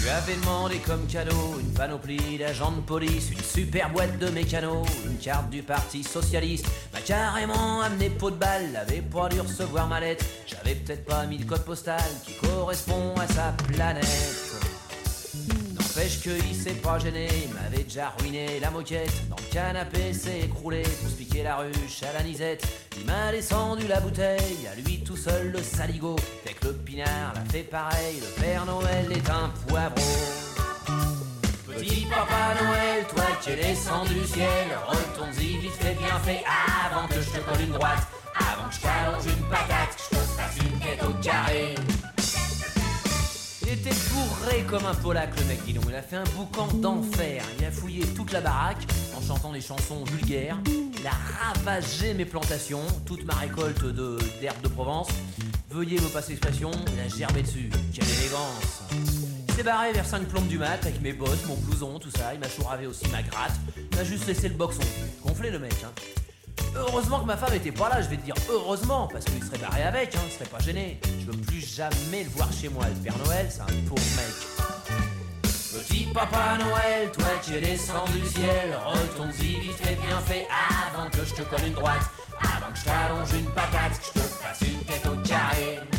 Lui 0.00 0.08
avais 0.10 0.36
demandé 0.36 0.78
comme 0.78 1.04
cadeau 1.08 1.58
une 1.60 1.74
panoplie 1.74 2.38
d'agents 2.38 2.70
de 2.70 2.80
police, 2.82 3.30
une 3.32 3.42
super 3.42 3.90
boîte 3.90 4.16
de 4.18 4.28
mécano, 4.30 4.84
une 5.04 5.18
carte 5.18 5.50
du 5.50 5.62
Parti 5.62 6.04
Socialiste. 6.04 6.66
Carrément 7.08 7.80
amené 7.80 8.10
pot 8.10 8.30
de 8.30 8.36
balle, 8.36 8.76
avait 8.76 9.00
pas 9.00 9.30
dû 9.30 9.40
recevoir 9.40 9.86
ma 9.88 9.98
lettre. 9.98 10.26
J'avais 10.46 10.74
peut-être 10.74 11.06
pas 11.06 11.24
mis 11.24 11.38
le 11.38 11.46
code 11.46 11.64
postal 11.64 12.02
qui 12.22 12.34
correspond 12.34 13.14
à 13.14 13.26
sa 13.26 13.54
planète. 13.66 14.04
N'empêche 15.72 16.20
qu'il 16.20 16.54
s'est 16.54 16.74
pas 16.74 16.98
gêné, 16.98 17.28
il 17.46 17.54
m'avait 17.54 17.84
déjà 17.84 18.12
ruiné 18.18 18.60
la 18.60 18.70
moquette. 18.70 19.26
Dans 19.30 19.36
le 19.36 19.50
canapé 19.50 20.12
s'est 20.12 20.40
écroulé 20.40 20.82
pour 20.82 21.08
se 21.08 21.42
la 21.42 21.56
ruche 21.56 22.02
à 22.02 22.12
la 22.12 22.22
nisette. 22.22 22.66
Il 22.98 23.06
m'a 23.06 23.32
descendu 23.32 23.86
la 23.86 24.00
bouteille, 24.00 24.68
à 24.70 24.74
lui 24.74 25.02
tout 25.02 25.16
seul 25.16 25.50
le 25.50 25.62
saligo. 25.62 26.14
Dès 26.44 26.52
que 26.52 26.66
le 26.66 26.74
pinard 26.74 27.32
l'a 27.34 27.44
fait 27.50 27.62
pareil, 27.62 28.20
le 28.20 28.42
Père 28.42 28.66
Noël 28.66 29.10
est 29.10 29.30
un 29.30 29.48
poivreau. 29.66 30.47
Petit 31.78 32.06
Papa 32.06 32.54
Noël, 32.62 33.04
toi 33.14 33.24
qui 33.42 33.50
es 33.50 33.56
descendu 33.56 34.14
du 34.14 34.26
ciel, 34.26 34.48
retourne-y 34.86 35.58
vite 35.58 35.72
fait 35.72 35.94
bien 35.94 36.18
fait 36.24 36.42
avant 36.86 37.06
que 37.06 37.14
je 37.14 37.30
te 37.30 37.38
colle 37.38 37.60
une 37.60 37.72
droite, 37.72 38.06
avant 38.34 38.68
que 38.68 38.74
je 38.74 38.80
t'allonge 38.80 39.24
une 39.26 39.44
patate, 39.48 39.96
que 39.96 40.02
je 40.02 40.20
te 40.20 40.24
fasse 40.24 40.56
une 40.56 40.78
tête 40.80 41.04
au 41.04 41.12
carré. 41.22 41.74
Il 43.62 43.68
était 43.74 43.94
bourré 44.12 44.64
comme 44.68 44.86
un 44.86 44.94
polac 44.94 45.30
le 45.38 45.44
mec, 45.44 45.62
dis. 45.64 45.76
Il 45.88 45.94
a 45.94 46.02
fait 46.02 46.16
un 46.16 46.24
boucan 46.36 46.66
d'enfer. 46.74 47.42
Il 47.58 47.64
a 47.66 47.70
fouillé 47.70 48.02
toute 48.06 48.32
la 48.32 48.40
baraque 48.40 48.82
en 49.16 49.20
chantant 49.26 49.52
des 49.52 49.60
chansons 49.60 50.04
vulgaires. 50.04 50.56
Il 50.66 51.06
a 51.06 51.10
ravagé 51.54 52.14
mes 52.14 52.24
plantations, 52.24 52.80
toute 53.06 53.24
ma 53.24 53.34
récolte 53.34 53.84
de- 53.84 54.18
d'herbes 54.40 54.60
de 54.62 54.68
Provence. 54.68 55.08
Veuillez 55.70 56.00
me 56.00 56.08
passer 56.08 56.30
l'expression, 56.30 56.70
il 56.94 57.00
a 57.00 57.08
gerbé 57.14 57.42
dessus. 57.42 57.68
Quelle 57.94 58.08
élégance 58.08 58.82
Il 59.58 59.62
s'est 59.62 59.70
barré 59.70 59.92
vers 59.92 60.06
5 60.06 60.28
plombes 60.28 60.46
du 60.46 60.56
mat 60.56 60.78
avec 60.82 61.00
mes 61.00 61.12
bottes, 61.12 61.44
mon 61.48 61.56
blouson, 61.56 61.98
tout 61.98 62.12
ça. 62.12 62.32
Il 62.32 62.38
m'a 62.38 62.48
chouravé 62.48 62.86
aussi 62.86 63.08
ma 63.08 63.22
gratte. 63.22 63.54
Il 63.76 63.98
m'a 63.98 64.04
juste 64.04 64.24
laissé 64.28 64.48
le 64.48 64.54
boxon. 64.54 64.82
Gonflé 65.26 65.50
le 65.50 65.58
mec, 65.58 65.74
hein. 65.84 65.90
Heureusement 66.76 67.18
que 67.18 67.24
ma 67.24 67.36
femme 67.36 67.54
était 67.54 67.72
pas 67.72 67.88
là, 67.88 68.00
je 68.00 68.08
vais 68.08 68.18
te 68.18 68.24
dire 68.24 68.36
heureusement, 68.48 69.08
parce 69.08 69.24
qu'il 69.24 69.42
serait 69.42 69.58
barré 69.58 69.82
avec, 69.82 70.14
hein, 70.14 70.20
il 70.26 70.32
serait 70.32 70.48
pas 70.48 70.60
gêné. 70.60 71.00
Je 71.02 71.26
veux 71.26 71.36
plus 71.38 71.58
jamais 71.58 72.22
le 72.22 72.30
voir 72.30 72.48
chez 72.52 72.68
moi. 72.68 72.84
Le 72.86 73.02
Père 73.02 73.18
Noël, 73.24 73.48
c'est 73.50 73.62
un 73.62 73.88
pauvre 73.88 74.00
mec. 74.14 75.42
Petit 75.42 76.06
Papa 76.14 76.56
Noël, 76.60 77.10
toi 77.10 77.26
qui 77.42 77.54
es 77.56 77.60
descendu 77.60 78.20
du 78.20 78.28
ciel, 78.28 78.78
retourne-y 78.86 79.58
vite 79.58 79.72
fait 79.72 79.96
bien 79.96 80.20
fait 80.20 80.46
avant 80.86 81.10
que 81.10 81.24
je 81.24 81.34
te 81.34 81.42
colle 81.42 81.66
une 81.66 81.74
droite, 81.74 82.08
avant 82.40 82.72
que 82.72 82.78
je 82.78 82.84
t'allonge 82.84 83.32
une 83.32 83.50
patate, 83.50 83.98
que 83.98 84.06
je 84.06 84.20
te 84.20 84.24
fasse 84.24 84.60
une 84.60 84.84
tête 84.84 85.04
au 85.04 85.16
carré. 85.28 85.97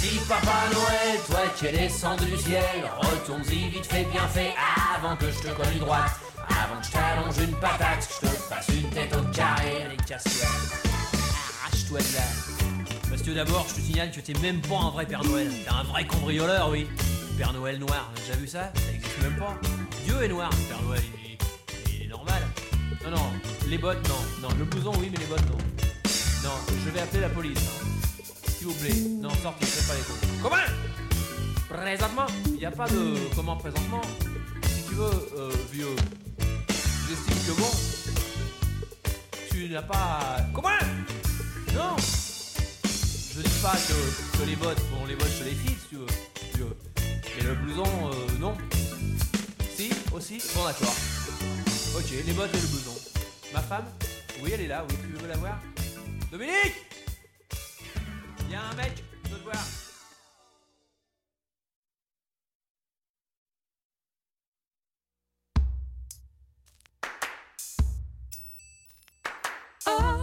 Petit 0.00 0.18
Papa 0.28 0.68
Noël, 0.72 1.18
toi 1.26 1.40
qui 1.56 1.66
es 1.66 1.72
descendu 1.72 2.24
du 2.26 2.36
ciel, 2.36 2.62
retourne-y 2.98 3.68
vite 3.68 3.84
fait 3.86 4.04
bien 4.04 4.26
fait 4.28 4.54
avant 4.96 5.16
que 5.16 5.26
je 5.26 5.38
te 5.40 5.48
colle 5.48 5.72
une 5.72 5.80
droite, 5.80 6.12
avant 6.48 6.80
que 6.80 6.86
je 6.86 6.92
t'allonge 6.92 7.38
une 7.38 7.54
patate, 7.56 8.06
que 8.20 8.26
je 8.26 8.30
te 8.30 8.36
fasse 8.36 8.68
une 8.68 8.88
tête 8.90 9.12
au 9.16 9.22
carré. 9.34 9.82
Allez, 9.84 9.96
casse-toi. 10.06 10.48
Arrache-toi 11.64 11.98
de 11.98 12.14
là. 12.14 13.10
Monsieur, 13.10 13.34
d'abord, 13.34 13.66
je 13.68 13.74
te 13.74 13.80
signale 13.80 14.12
que 14.12 14.20
t'es 14.20 14.34
même 14.40 14.60
pas 14.60 14.76
un 14.76 14.90
vrai 14.90 15.04
Père 15.04 15.24
Noël. 15.24 15.50
T'es 15.64 15.70
un 15.70 15.82
vrai 15.82 16.06
cambrioleur, 16.06 16.68
oui. 16.70 16.86
Le 17.32 17.36
Père 17.36 17.52
Noël 17.52 17.78
noir, 17.80 18.10
t'as 18.14 18.20
déjà 18.22 18.36
vu 18.38 18.46
ça? 18.46 18.70
Ça 18.74 18.92
existe 18.94 19.20
même 19.22 19.36
pas. 19.36 19.58
Dieu 20.04 20.22
est 20.22 20.28
noir, 20.28 20.50
le 20.52 20.74
Père 20.74 20.82
Noël, 20.82 21.02
il 21.24 21.32
est, 21.32 21.96
il 21.96 22.02
est 22.04 22.08
normal. 22.08 22.42
Non, 23.04 23.10
non, 23.16 23.32
les 23.66 23.78
bottes, 23.78 24.08
non. 24.08 24.48
Non, 24.48 24.54
le 24.56 24.64
blouson, 24.64 24.92
oui, 25.00 25.08
mais 25.10 25.18
les 25.18 25.26
bottes, 25.26 25.46
non. 25.50 25.58
Non, 26.44 26.54
je 26.84 26.90
vais 26.90 27.00
appeler 27.00 27.22
la 27.22 27.28
police. 27.30 27.58
hein. 27.58 27.97
S'il 28.58 28.66
vous 28.66 28.74
plaît. 28.74 28.92
Non, 29.20 29.30
sortez, 29.40 29.66
faites 29.66 29.86
pas 29.86 29.94
les 29.94 30.02
cons. 30.02 30.42
Comment? 30.42 30.56
Présentement 31.68 32.26
Il 32.46 32.54
n'y 32.54 32.66
a 32.66 32.72
pas 32.72 32.88
de 32.88 33.14
comment 33.36 33.54
présentement. 33.56 34.00
Si 34.64 34.82
tu 34.88 34.94
veux, 34.94 35.28
euh, 35.36 35.52
vieux, 35.70 35.94
j'estime 37.08 37.36
que 37.46 37.60
bon, 37.60 37.70
tu 39.48 39.68
n'as 39.68 39.82
pas. 39.82 40.38
Comment? 40.52 40.70
Non 41.72 41.94
Je 41.98 43.42
dis 43.42 43.58
pas 43.62 43.76
que, 43.76 44.44
les 44.44 44.56
bottes, 44.56 44.82
bon, 44.90 45.06
les 45.06 45.14
bottes, 45.14 45.30
je 45.38 45.44
les 45.44 45.54
file 45.54 45.76
si 45.80 45.88
tu 45.90 45.96
veux. 46.58 46.76
Mais 47.36 47.44
le 47.44 47.54
blouson, 47.54 47.84
euh, 47.84 48.38
non. 48.40 48.56
Si, 49.76 49.90
aussi 50.12 50.42
Bon, 50.56 50.64
d'accord. 50.64 50.96
Ok, 51.96 52.10
les 52.26 52.32
bottes 52.32 52.52
et 52.52 52.60
le 52.60 52.66
blouson. 52.66 52.96
Ma 53.54 53.60
femme? 53.60 53.84
Oui, 54.42 54.50
elle 54.52 54.62
est 54.62 54.66
là, 54.66 54.84
oui, 54.90 54.96
tu 55.00 55.22
veux 55.22 55.28
la 55.28 55.36
voir? 55.36 55.60
Dominique 56.32 56.74
Il 58.48 58.52
y 58.52 58.54
a 58.54 58.62
un 58.62 58.74
mec, 58.76 59.04
je 59.24 59.30
veux 59.30 59.38
te 59.40 59.44
voir. 59.44 59.56
Oh, 69.86 70.17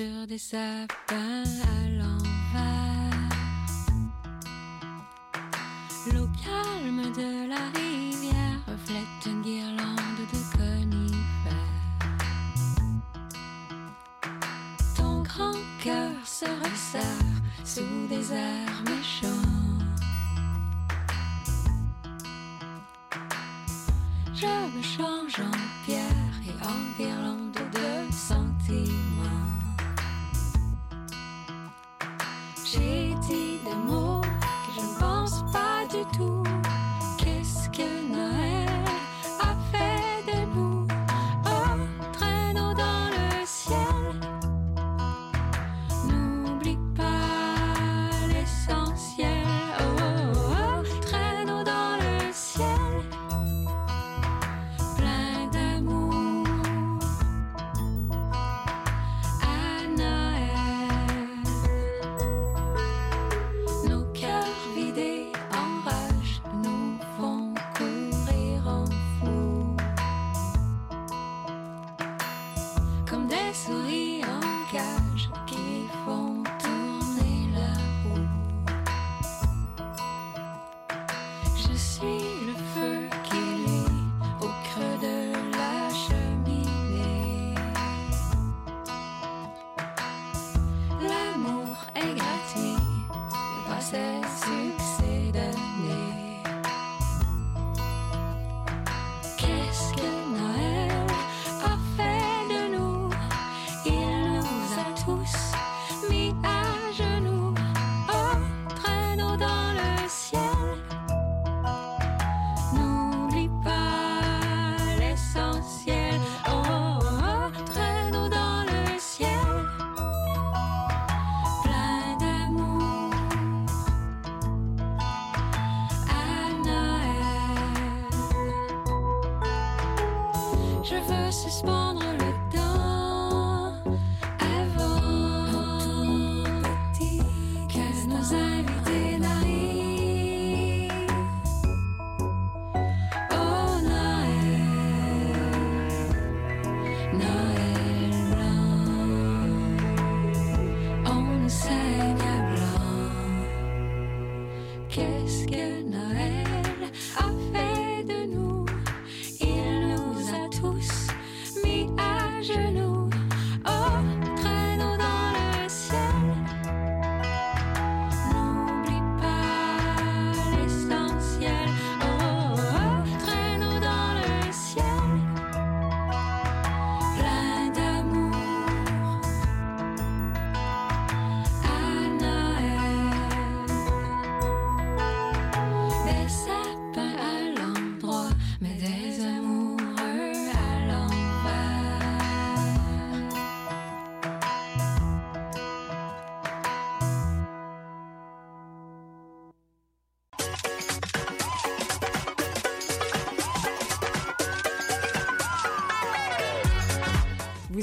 sur 0.00 0.26
des 0.26 0.38
sapins 0.38 1.44
à 1.62 1.88
l'envers. 1.98 3.28
L'eau 6.06 6.28
calme 6.42 7.12
de 7.12 7.48
la 7.52 7.64
rivière 7.78 8.60
reflète 8.66 9.26
une 9.26 9.42
guirlande 9.42 10.20
de 10.32 10.40
conifères. 10.56 11.52
Ton 14.96 15.22
grand 15.22 15.60
cœur 15.84 16.12
se 16.24 16.46
resserre 16.46 17.36
sous 17.62 18.06
des 18.08 18.32
airs 18.32 18.82
méchants. 18.86 19.50
Je 24.32 24.52
me 24.76 24.82
change 24.82 25.40
en 25.40 25.84
pierre 25.84 26.36
et 26.48 26.56
en 26.64 26.80
guirlande 26.96 27.52
de 27.52 28.12
sentiments. 28.12 29.09
J'ai 32.72 33.14
dit 33.26 33.58
des 33.64 33.74
mots 33.74 34.09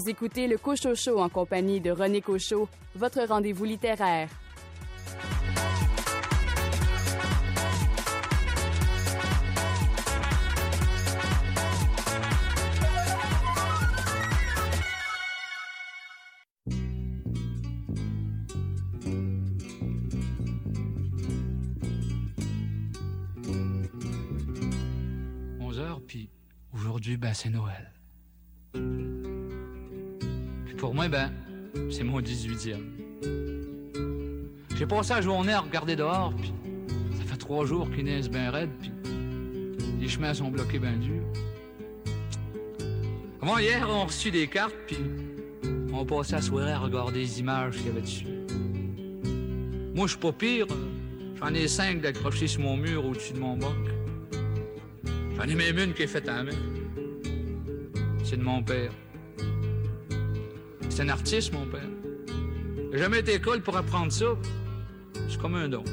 Écoutez 0.09 0.47
le 0.47 0.57
Cochocho 0.57 1.19
en 1.19 1.27
compagnie 1.27 1.81
de 1.81 1.91
René 1.91 2.21
Cochot, 2.21 2.69
votre 2.95 3.21
rendez-vous 3.27 3.65
littéraire. 3.65 4.29
puis 26.07 26.29
aujourd'hui, 26.73 27.17
ben, 27.17 27.33
c'est 27.33 27.49
Noël. 27.49 27.96
Puis 31.07 31.15
pour 31.15 31.19
moi, 31.19 31.29
ben, 31.73 31.89
c'est 31.89 32.03
mon 32.03 32.19
18e. 32.19 32.81
J'ai 34.75 34.85
passé 34.85 35.13
la 35.13 35.21
journée 35.21 35.53
à 35.53 35.61
regarder 35.61 35.95
dehors, 35.95 36.33
puis 36.35 36.51
ça 37.17 37.23
fait 37.23 37.37
trois 37.37 37.65
jours 37.65 37.89
qu'il 37.89 38.05
neige 38.05 38.29
bien 38.29 38.51
raide, 38.51 38.69
puis 38.81 38.91
les 40.01 40.07
chemins 40.07 40.33
sont 40.33 40.49
bloqués 40.49 40.79
bien 40.79 40.97
durs. 40.97 41.23
Avant 43.41 43.57
hier, 43.57 43.87
on 43.89 44.01
a 44.01 44.05
reçu 44.05 44.31
des 44.31 44.47
cartes, 44.47 44.75
puis 44.85 44.97
on 45.93 46.05
passait 46.05 46.35
la 46.35 46.41
soirée 46.41 46.73
à 46.73 46.79
regarder 46.79 47.19
les 47.19 47.39
images 47.39 47.77
qu'il 47.77 47.87
y 47.87 47.89
avait 47.89 48.01
dessus. 48.01 48.27
Moi, 49.95 50.07
je 50.07 50.11
suis 50.11 50.19
pas 50.19 50.33
pire. 50.33 50.67
J'en 51.39 51.53
ai 51.53 51.67
cinq 51.67 52.01
d'accrochés 52.01 52.47
sur 52.47 52.61
mon 52.61 52.75
mur 52.75 53.05
au-dessus 53.05 53.33
de 53.33 53.39
mon 53.39 53.55
bac. 53.55 53.69
J'en 55.37 55.43
ai 55.43 55.55
même 55.55 55.77
une 55.77 55.93
qui 55.93 56.03
est 56.03 56.07
faite 56.07 56.27
à 56.27 56.43
main. 56.43 56.51
C'est 58.23 58.37
de 58.37 58.43
mon 58.43 58.61
père. 58.61 58.91
C'est 60.97 61.03
un 61.03 61.09
artiste, 61.09 61.53
mon 61.53 61.67
père. 61.67 61.87
N'a 62.91 62.97
jamais 62.97 63.19
été 63.19 63.29
à 63.29 63.35
l'école 63.35 63.61
pour 63.61 63.77
apprendre 63.77 64.11
ça. 64.11 64.35
C'est 65.29 65.39
comme 65.39 65.53
un 65.53 65.69
don. 65.69 65.83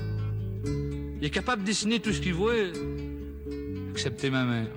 Il 0.64 1.22
est 1.22 1.28
capable 1.28 1.60
de 1.60 1.66
dessiner 1.66 2.00
tout 2.00 2.10
ce 2.10 2.22
qu'il 2.22 2.32
voit, 2.32 2.54
excepté 3.90 4.30
ma 4.30 4.44
mère. 4.44 4.70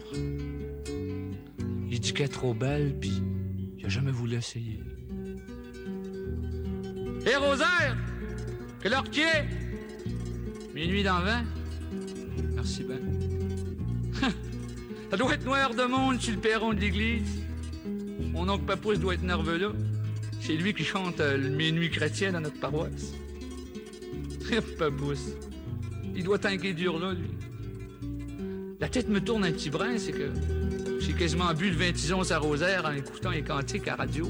Il 1.89 1.97
dit 1.97 2.11
qu'elle 2.11 2.25
est 2.25 2.29
trop 2.29 2.53
belle, 2.53 2.93
puis 2.99 3.23
il 3.77 3.85
a 3.85 3.87
jamais 3.87 4.11
voulu 4.11 4.35
essayer. 4.35 4.81
Hé, 7.25 7.37
Rosaire! 7.37 7.95
Quelle 8.81 8.95
heure 8.95 9.09
qu'il 9.09 9.23
est? 9.23 9.45
Minuit 10.75 11.03
dans 11.03 11.21
vent? 11.21 11.43
Merci 12.53 12.83
ben. 12.83 12.99
Ça 15.09 15.15
doit 15.15 15.35
être 15.35 15.45
noir 15.45 15.73
de 15.73 15.83
monde 15.83 16.19
sur 16.19 16.33
le 16.33 16.41
perron 16.41 16.73
de 16.73 16.81
l'église. 16.81 17.45
Mon 18.33 18.49
oncle 18.49 18.65
Papousse 18.65 18.99
doit 18.99 19.13
être 19.13 19.23
nerveux 19.23 19.57
là. 19.57 19.71
C'est 20.41 20.53
lui 20.53 20.73
qui 20.73 20.83
chante 20.83 21.19
euh, 21.19 21.37
le 21.37 21.49
minuit 21.49 21.89
chrétien 21.89 22.31
dans 22.31 22.41
notre 22.41 22.59
paroisse. 22.59 23.13
Papousse. 24.79 25.33
Il 26.15 26.23
doit 26.23 26.39
tanker 26.39 26.73
dur 26.73 26.99
là, 26.99 27.13
lui. 27.13 27.29
La 28.79 28.89
tête 28.89 29.09
me 29.09 29.19
tourne 29.19 29.43
un 29.43 29.51
petit 29.51 29.69
brin, 29.69 29.97
c'est 29.97 30.11
que 30.11 30.31
j'ai 30.99 31.13
quasiment 31.13 31.53
bu 31.53 31.69
le 31.69 31.75
ventison 31.75 32.21
à 32.29 32.37
Rosaire 32.37 32.85
en 32.85 32.93
écoutant 32.93 33.31
les 33.31 33.41
cantiques 33.41 33.87
à 33.87 33.95
radio. 33.95 34.29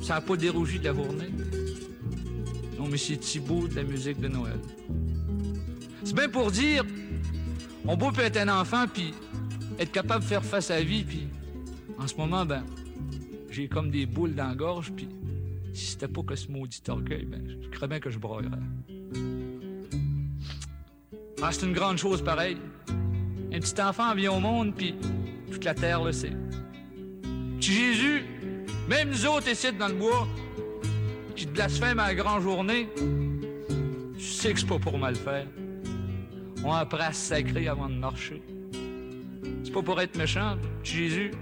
Ça 0.00 0.14
n'a 0.14 0.20
pas 0.20 0.36
dérougi 0.36 0.78
de 0.78 0.84
la 0.84 0.94
journée. 0.94 1.30
Non, 2.78 2.86
mais 2.88 2.96
c'est 2.96 3.16
Thibaut 3.16 3.66
de 3.66 3.74
la 3.74 3.82
musique 3.82 4.20
de 4.20 4.28
Noël. 4.28 4.58
C'est 6.04 6.14
bien 6.14 6.28
pour 6.28 6.50
dire, 6.50 6.84
on 7.86 7.96
peut 7.96 8.22
être 8.22 8.36
un 8.36 8.60
enfant, 8.60 8.86
puis 8.92 9.12
être 9.78 9.92
capable 9.92 10.24
de 10.24 10.28
faire 10.28 10.44
face 10.44 10.70
à 10.70 10.76
la 10.76 10.84
vie, 10.84 11.04
puis 11.04 11.28
en 11.98 12.06
ce 12.06 12.14
moment, 12.14 12.46
ben, 12.46 12.64
j'ai 13.58 13.66
comme 13.66 13.90
des 13.90 14.06
boules 14.06 14.36
dans 14.36 14.46
la 14.46 14.54
gorge, 14.54 14.92
puis 14.92 15.08
si 15.74 15.86
c'était 15.86 16.06
pas 16.06 16.22
que 16.22 16.36
ce 16.36 16.48
maudit 16.48 16.80
orgueil, 16.86 17.24
ben, 17.24 17.42
je 17.60 17.68
crois 17.70 17.88
bien 17.88 17.98
que 17.98 18.08
je 18.08 18.16
broyerais. 18.16 18.56
Ah, 21.42 21.50
c'est 21.50 21.66
une 21.66 21.72
grande 21.72 21.98
chose 21.98 22.22
pareille. 22.22 22.58
Un 23.52 23.58
petit 23.58 23.82
enfant 23.82 24.14
vient 24.14 24.30
au 24.30 24.38
monde, 24.38 24.76
puis 24.76 24.94
toute 25.50 25.64
la 25.64 25.74
terre 25.74 26.04
le 26.04 26.12
sait. 26.12 26.36
Petit 27.58 27.72
Jésus, 27.72 28.22
même 28.88 29.08
nous 29.08 29.26
autres 29.26 29.48
ici 29.48 29.72
dans 29.72 29.88
le 29.88 29.94
bois, 29.94 30.28
qui 31.34 31.46
te 31.46 31.50
blasphème 31.50 31.98
à 31.98 32.06
la 32.06 32.14
grande 32.14 32.42
journée, 32.42 32.88
tu 34.16 34.24
sais 34.24 34.52
que 34.52 34.60
c'est 34.60 34.68
pas 34.68 34.78
pour 34.78 34.98
mal 34.98 35.16
faire. 35.16 35.48
On 36.64 36.70
apprend 36.70 37.08
à 37.08 37.12
se 37.12 37.26
sacrer 37.30 37.66
avant 37.66 37.88
de 37.88 37.94
marcher. 37.94 38.40
C'est 39.64 39.72
pas 39.72 39.82
pour 39.82 40.00
être 40.00 40.16
méchant, 40.16 40.56
Jésus. 40.84 41.32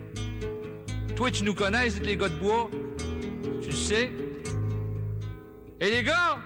Toi, 1.16 1.30
tu 1.30 1.44
nous 1.44 1.54
connais, 1.54 1.88
c'est 1.88 2.04
les 2.04 2.14
gars 2.14 2.28
de 2.28 2.36
bois. 2.36 2.70
Tu 3.62 3.68
le 3.68 3.74
sais. 3.74 4.12
Et 5.80 5.90
les 5.90 6.02
gars, 6.02 6.38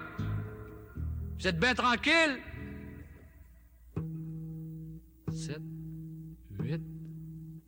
vous 1.37 1.47
êtes 1.47 1.59
bien 1.59 1.75
tranquilles? 1.75 2.39
7, 5.29 5.59
8, 6.59 6.81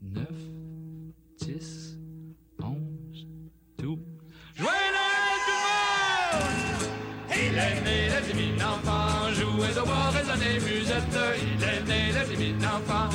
9, 0.01 0.25
10, 1.39 1.99
11, 2.61 3.27
12. 3.79 3.99
Joyeux 4.55 4.71
Noël 4.95 5.39
tout 5.45 5.59
le 5.59 5.63
monde! 6.31 6.91
Il 7.35 7.57
est 7.57 7.81
né 7.83 7.97
le 8.07 8.19
divin 8.33 8.65
enfant, 8.65 9.29
jouez 9.33 9.77
au 9.77 9.83
résonnez 10.11 10.55
musette. 10.59 11.17
Il 11.41 11.63
est 11.63 11.83
né 11.85 12.11
le 12.13 12.35
divin 12.35 12.67
enfant, 12.67 13.09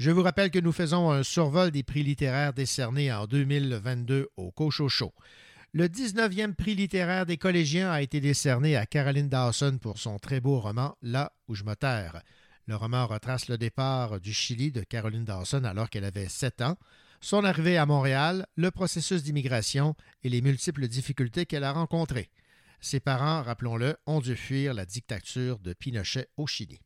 Je 0.00 0.10
vous 0.10 0.22
rappelle 0.22 0.50
que 0.50 0.58
nous 0.58 0.72
faisons 0.72 1.10
un 1.10 1.22
survol 1.22 1.70
des 1.70 1.82
prix 1.82 2.02
littéraires 2.02 2.54
décernés 2.54 3.12
en 3.12 3.26
2022 3.26 4.30
au 4.38 4.50
Cochocho. 4.50 5.12
Le 5.74 5.88
19e 5.88 6.54
prix 6.54 6.74
littéraire 6.74 7.26
des 7.26 7.36
collégiens 7.36 7.90
a 7.90 8.00
été 8.00 8.18
décerné 8.18 8.76
à 8.76 8.86
Caroline 8.86 9.28
Dawson 9.28 9.76
pour 9.76 9.98
son 9.98 10.18
très 10.18 10.40
beau 10.40 10.58
roman 10.58 10.96
Là 11.02 11.34
où 11.48 11.54
je 11.54 11.64
me 11.64 11.74
terre. 11.74 12.22
Le 12.64 12.76
roman 12.76 13.06
retrace 13.06 13.48
le 13.48 13.58
départ 13.58 14.22
du 14.22 14.32
Chili 14.32 14.72
de 14.72 14.80
Caroline 14.80 15.26
Dawson 15.26 15.64
alors 15.64 15.90
qu'elle 15.90 16.06
avait 16.06 16.30
7 16.30 16.62
ans, 16.62 16.78
son 17.20 17.44
arrivée 17.44 17.76
à 17.76 17.84
Montréal, 17.84 18.46
le 18.56 18.70
processus 18.70 19.22
d'immigration 19.22 19.94
et 20.22 20.30
les 20.30 20.40
multiples 20.40 20.88
difficultés 20.88 21.44
qu'elle 21.44 21.64
a 21.64 21.72
rencontrées. 21.72 22.30
Ses 22.80 23.00
parents, 23.00 23.42
rappelons-le, 23.42 23.98
ont 24.06 24.20
dû 24.20 24.34
fuir 24.34 24.72
la 24.72 24.86
dictature 24.86 25.58
de 25.58 25.74
Pinochet 25.74 26.30
au 26.38 26.46
Chili. 26.46 26.80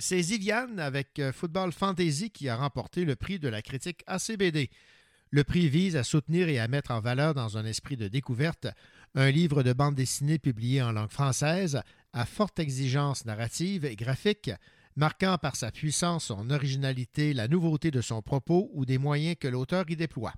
C'est 0.00 0.22
Ziviane 0.22 0.78
avec 0.78 1.18
euh, 1.18 1.32
Football 1.32 1.72
Fantasy 1.72 2.30
qui 2.30 2.48
a 2.48 2.54
remporté 2.54 3.04
le 3.04 3.16
prix 3.16 3.40
de 3.40 3.48
la 3.48 3.62
critique 3.62 4.04
ACBD. 4.06 4.70
Le 5.30 5.42
prix 5.42 5.68
vise 5.68 5.96
à 5.96 6.04
soutenir 6.04 6.48
et 6.48 6.60
à 6.60 6.68
mettre 6.68 6.92
en 6.92 7.00
valeur 7.00 7.34
dans 7.34 7.58
un 7.58 7.64
esprit 7.64 7.96
de 7.96 8.06
découverte 8.06 8.68
un 9.16 9.30
livre 9.32 9.64
de 9.64 9.72
bande 9.72 9.96
dessinée 9.96 10.38
publié 10.38 10.82
en 10.82 10.92
langue 10.92 11.10
française 11.10 11.82
à 12.12 12.26
forte 12.26 12.60
exigence 12.60 13.24
narrative 13.24 13.84
et 13.84 13.96
graphique, 13.96 14.52
marquant 14.94 15.36
par 15.36 15.56
sa 15.56 15.72
puissance, 15.72 16.26
son 16.26 16.48
originalité, 16.50 17.34
la 17.34 17.48
nouveauté 17.48 17.90
de 17.90 18.00
son 18.00 18.22
propos 18.22 18.70
ou 18.74 18.86
des 18.86 18.98
moyens 18.98 19.36
que 19.38 19.48
l'auteur 19.48 19.84
y 19.88 19.96
déploie. 19.96 20.34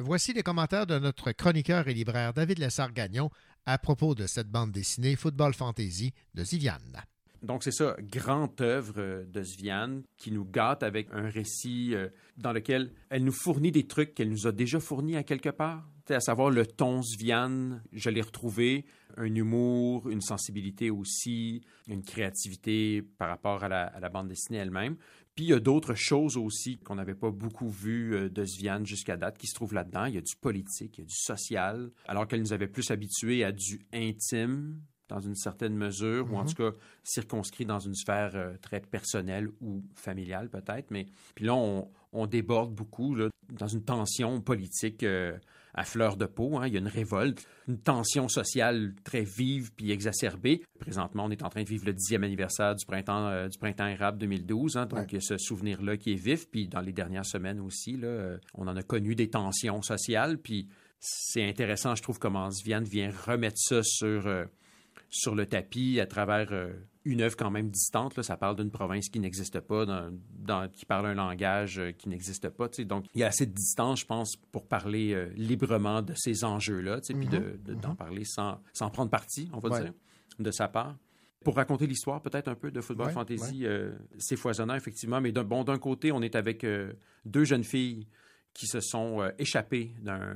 Voici 0.00 0.32
les 0.32 0.42
commentaires 0.42 0.86
de 0.88 0.98
notre 0.98 1.30
chroniqueur 1.30 1.86
et 1.86 1.94
libraire 1.94 2.34
David 2.34 2.58
Lessard-Gagnon 2.58 3.30
à 3.64 3.78
propos 3.78 4.16
de 4.16 4.26
cette 4.26 4.50
bande 4.50 4.72
dessinée 4.72 5.14
Football 5.14 5.54
Fantasy 5.54 6.12
de 6.34 6.42
Ziviane. 6.42 7.04
Donc, 7.42 7.62
c'est 7.62 7.72
ça, 7.72 7.96
grande 8.00 8.60
œuvre 8.60 8.94
euh, 8.98 9.24
de 9.26 9.42
Sviane 9.42 10.02
qui 10.16 10.32
nous 10.32 10.44
gâte 10.44 10.82
avec 10.82 11.08
un 11.12 11.28
récit 11.28 11.94
euh, 11.94 12.08
dans 12.36 12.52
lequel 12.52 12.92
elle 13.10 13.24
nous 13.24 13.32
fournit 13.32 13.70
des 13.70 13.86
trucs 13.86 14.14
qu'elle 14.14 14.30
nous 14.30 14.46
a 14.46 14.52
déjà 14.52 14.80
fournis 14.80 15.16
à 15.16 15.22
quelque 15.22 15.50
part. 15.50 15.88
À 16.10 16.20
savoir 16.20 16.50
le 16.50 16.66
ton 16.66 17.02
Sviane, 17.02 17.82
je 17.92 18.08
l'ai 18.08 18.22
retrouvé, 18.22 18.86
un 19.18 19.34
humour, 19.34 20.08
une 20.08 20.22
sensibilité 20.22 20.90
aussi, 20.90 21.62
une 21.86 22.02
créativité 22.02 23.02
par 23.02 23.28
rapport 23.28 23.62
à 23.62 23.68
la, 23.68 23.82
à 23.82 24.00
la 24.00 24.08
bande 24.08 24.28
dessinée 24.28 24.58
elle-même. 24.58 24.96
Puis 25.38 25.44
il 25.44 25.50
y 25.50 25.54
a 25.54 25.60
d'autres 25.60 25.94
choses 25.94 26.36
aussi 26.36 26.78
qu'on 26.78 26.96
n'avait 26.96 27.14
pas 27.14 27.30
beaucoup 27.30 27.68
vues 27.68 28.12
euh, 28.16 28.28
de 28.28 28.44
Sviane 28.44 28.84
jusqu'à 28.84 29.16
date 29.16 29.38
qui 29.38 29.46
se 29.46 29.54
trouvent 29.54 29.74
là-dedans. 29.74 30.06
Il 30.06 30.14
y 30.14 30.18
a 30.18 30.20
du 30.20 30.34
politique, 30.34 30.98
il 30.98 31.02
y 31.02 31.04
a 31.04 31.06
du 31.06 31.14
social, 31.14 31.92
alors 32.08 32.26
qu'elle 32.26 32.40
nous 32.40 32.52
avait 32.52 32.66
plus 32.66 32.90
habitués 32.90 33.44
à 33.44 33.52
du 33.52 33.86
intime, 33.92 34.80
dans 35.08 35.20
une 35.20 35.34
certaine 35.34 35.74
mesure, 35.74 36.30
ou 36.32 36.36
en 36.36 36.42
Mhm. 36.42 36.48
tout 36.48 36.54
cas 36.70 36.76
circonscrit 37.04 37.64
dans 37.64 37.78
une 37.80 37.94
sphère 37.94 38.32
euh, 38.34 38.56
très 38.60 38.80
personnelle 38.80 39.48
ou 39.60 39.82
familiale 39.94 40.48
peut-être. 40.50 40.90
Mais 40.90 41.06
puis 41.34 41.44
là, 41.46 41.54
on, 41.54 41.88
on 42.12 42.26
déborde 42.26 42.74
beaucoup 42.74 43.14
là, 43.14 43.28
dans 43.52 43.66
une 43.68 43.82
tension 43.82 44.40
politique 44.40 45.02
euh, 45.02 45.36
à 45.74 45.84
fleur 45.84 46.16
de 46.16 46.26
peau. 46.26 46.58
hein. 46.58 46.66
Il 46.66 46.74
y 46.74 46.76
a 46.76 46.80
une 46.80 46.88
révolte, 46.88 47.46
une 47.68 47.78
tension 47.78 48.28
sociale 48.28 48.94
très 49.04 49.22
vive 49.22 49.72
puis 49.74 49.90
exacerbée. 49.92 50.62
Présentement, 50.80 51.24
on 51.26 51.30
est 51.30 51.42
en 51.42 51.48
train 51.48 51.62
de 51.62 51.68
vivre 51.68 51.86
le 51.86 51.92
dixième 51.94 52.24
anniversaire 52.24 52.74
du 52.74 52.84
printemps, 52.84 53.28
euh, 53.28 53.48
du 53.48 53.56
printemps 53.58 53.86
érable 53.86 54.18
2012. 54.18 54.76
hein. 54.76 54.86
donc, 54.86 55.12
il 55.12 55.14
y 55.14 55.18
a 55.18 55.20
ce 55.20 55.38
souvenir-là 55.38 55.96
qui 55.96 56.12
est 56.12 56.16
vif. 56.22 56.48
Puis 56.50 56.68
dans 56.68 56.80
les 56.80 56.92
dernières 56.92 57.26
semaines 57.26 57.60
aussi, 57.60 57.96
là, 57.96 58.36
on 58.54 58.66
en 58.66 58.76
a 58.76 58.82
connu 58.82 59.14
des 59.14 59.28
tensions 59.30 59.80
sociales. 59.82 60.38
Puis 60.38 60.68
c'est 61.00 61.48
intéressant, 61.48 61.94
je 61.94 62.02
trouve, 62.02 62.18
comment 62.18 62.50
Sviane 62.50 62.84
vient 62.84 63.10
remettre 63.26 63.58
ça 63.58 63.82
sur... 63.82 64.26
sur 65.10 65.34
le 65.34 65.46
tapis 65.46 66.00
à 66.00 66.06
travers 66.06 66.48
euh, 66.52 66.72
une 67.04 67.22
œuvre 67.22 67.36
quand 67.36 67.50
même 67.50 67.70
distante. 67.70 68.16
Là. 68.16 68.22
Ça 68.22 68.36
parle 68.36 68.56
d'une 68.56 68.70
province 68.70 69.08
qui 69.08 69.20
n'existe 69.20 69.60
pas, 69.60 69.86
dans- 69.86 70.10
dans- 70.38 70.68
qui 70.68 70.84
parle 70.84 71.06
un 71.06 71.14
langage 71.14 71.78
euh, 71.78 71.92
qui 71.92 72.08
n'existe 72.08 72.48
pas. 72.50 72.68
Donc, 72.84 73.06
il 73.14 73.20
y 73.20 73.24
a 73.24 73.28
assez 73.28 73.46
de 73.46 73.52
distance, 73.52 74.00
je 74.00 74.06
pense, 74.06 74.36
pour 74.52 74.66
parler 74.66 75.14
euh, 75.14 75.30
librement 75.34 76.02
de 76.02 76.12
ces 76.16 76.44
enjeux-là, 76.44 77.00
puis 77.08 77.26
de- 77.26 77.38
Mhm, 77.38 77.58
de- 77.64 77.74
d'en 77.74 77.94
parler 77.94 78.24
sans, 78.24 78.60
sans 78.74 78.90
prendre 78.90 79.10
parti, 79.10 79.48
on 79.54 79.58
va 79.58 79.68
Ouais. 79.70 79.82
dire, 79.84 79.92
de 80.38 80.50
sa 80.50 80.68
part. 80.68 80.96
Pour 81.44 81.56
raconter 81.56 81.86
l'histoire, 81.86 82.20
peut-être 82.20 82.48
un 82.48 82.54
peu 82.56 82.70
de 82.70 82.80
Football 82.80 83.06
Ouais, 83.06 83.12
Fantasy, 83.12 83.64
c'est 84.18 84.36
foisonnant, 84.36 84.74
effectivement. 84.74 85.20
Mais 85.20 85.30
d'un 85.32 85.44
bon, 85.44 85.62
d'un 85.64 85.78
côté, 85.78 86.10
on 86.12 86.20
est 86.20 86.34
avec 86.34 86.66
deux 87.24 87.44
jeunes 87.44 87.62
filles 87.64 88.08
qui 88.52 88.66
se 88.66 88.80
sont 88.80 89.22
échappées 89.38 89.92
d'un 90.02 90.34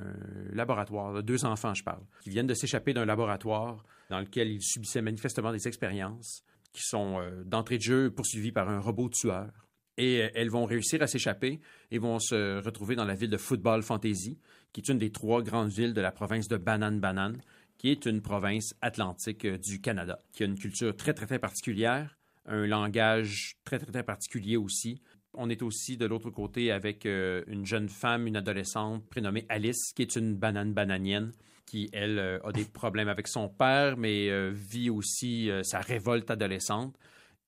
laboratoire, 0.53 1.23
deux 1.23 1.45
enfants, 1.45 1.75
je 1.75 1.83
parle, 1.83 2.03
qui 2.23 2.31
viennent 2.31 2.47
de 2.47 2.55
s'échapper 2.55 2.93
d'un 2.95 3.05
laboratoire 3.05 3.85
dans 4.13 4.21
lequel 4.21 4.51
ils 4.51 4.63
subissaient 4.63 5.01
manifestement 5.01 5.53
des 5.53 5.67
expériences, 5.67 6.45
qui 6.75 6.83
sont 6.83 7.19
euh, 7.19 7.43
d'entrée 7.45 7.79
de 7.79 7.83
jeu 7.83 8.11
poursuivis 8.11 8.53
par 8.53 8.69
un 8.69 8.79
robot 8.79 9.09
tueur. 9.09 9.51
Et 9.97 10.21
euh, 10.21 10.29
elles 10.35 10.51
vont 10.51 10.67
réussir 10.67 11.01
à 11.01 11.07
s'échapper 11.07 11.61
et 11.91 11.99
vont 11.99 12.19
se 12.19 12.63
retrouver 12.63 12.95
dans 12.95 13.07
la 13.07 13.15
ville 13.15 13.31
de 13.31 13.39
Football 13.39 13.83
Fantasy, 13.83 14.39
qui 14.75 14.83
est 14.83 14.89
une 14.91 14.99
des 14.99 15.11
trois 15.11 15.43
grandes 15.43 15.71
villes 15.71 15.95
de 15.95 16.03
la 16.03 16.13
province 16.13 16.47
de 16.47 16.59
Banane 16.59 17.01
Banane, 17.01 17.41
qui 17.79 17.89
est 17.89 18.05
une 18.05 18.21
province 18.21 18.75
atlantique 18.83 19.47
euh, 19.47 19.57
du 19.57 19.81
Canada, 19.81 20.23
qui 20.35 20.43
a 20.43 20.47
une 20.47 20.59
culture 20.59 20.95
très, 20.95 21.15
très, 21.15 21.27
très 21.27 21.39
particulière, 21.39 22.19
un 22.45 22.67
langage 22.67 23.55
très, 23.65 23.79
très, 23.79 23.93
très 23.93 24.03
particulier 24.03 24.59
aussi. 24.59 25.01
On 25.33 25.49
est 25.49 25.63
aussi 25.63 25.97
de 25.97 26.05
l'autre 26.05 26.29
côté 26.29 26.71
avec 26.71 27.07
une 27.07 27.65
jeune 27.65 27.89
femme, 27.89 28.27
une 28.27 28.37
adolescente 28.37 29.09
prénommée 29.09 29.47
Alice, 29.49 29.95
qui 29.95 30.03
est 30.03 30.17
une 30.17 30.35
banane 30.35 30.75
bananienne, 30.75 31.33
qui, 31.67 31.89
elle, 31.93 32.19
euh, 32.19 32.39
a 32.45 32.53
des 32.53 32.65
problèmes 32.65 33.09
avec 33.09 33.29
son 33.29 33.49
père, 33.49 33.97
mais 33.97 34.29
euh, 34.31 34.51
vit 34.53 34.91
aussi 34.91 35.51
euh, 35.51 35.63
sa 35.63 35.81
révolte 35.81 36.31
adolescente. 36.31 36.97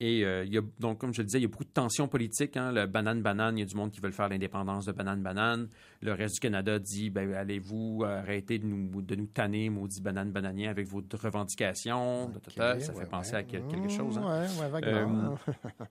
Et 0.00 0.24
euh, 0.24 0.44
il 0.44 0.52
y 0.52 0.58
a, 0.58 0.60
donc, 0.80 0.98
comme 0.98 1.14
je 1.14 1.20
le 1.22 1.26
disais, 1.26 1.38
il 1.38 1.42
y 1.42 1.44
a 1.44 1.48
beaucoup 1.48 1.64
de 1.64 1.70
tensions 1.72 2.08
politiques. 2.08 2.56
Hein. 2.56 2.72
Le 2.72 2.86
banane-banane, 2.86 3.56
il 3.56 3.60
y 3.60 3.62
a 3.62 3.66
du 3.66 3.76
monde 3.76 3.92
qui 3.92 4.00
veut 4.00 4.10
faire 4.10 4.28
l'indépendance 4.28 4.86
de 4.86 4.92
banane-banane. 4.92 5.68
Le 6.02 6.12
reste 6.12 6.34
du 6.34 6.40
Canada 6.40 6.80
dit 6.80 7.10
ben, 7.10 7.32
allez-vous 7.32 8.02
arrêter 8.04 8.58
de 8.58 8.66
nous, 8.66 9.02
de 9.02 9.14
nous 9.14 9.26
tanner, 9.28 9.70
maudit 9.70 10.02
banane-bananien, 10.02 10.68
avec 10.68 10.88
vos 10.88 11.00
revendications? 11.48 12.32
Ça 12.56 12.74
ouais, 12.74 12.80
fait 12.80 13.06
penser 13.08 13.32
ouais. 13.32 13.38
à 13.38 13.42
quel- 13.44 13.66
quelque 13.68 13.88
chose. 13.88 14.18
hein. 14.18 14.46
Ouais, 14.58 14.62
ouais, 14.64 14.68
vaguement. 14.68 15.36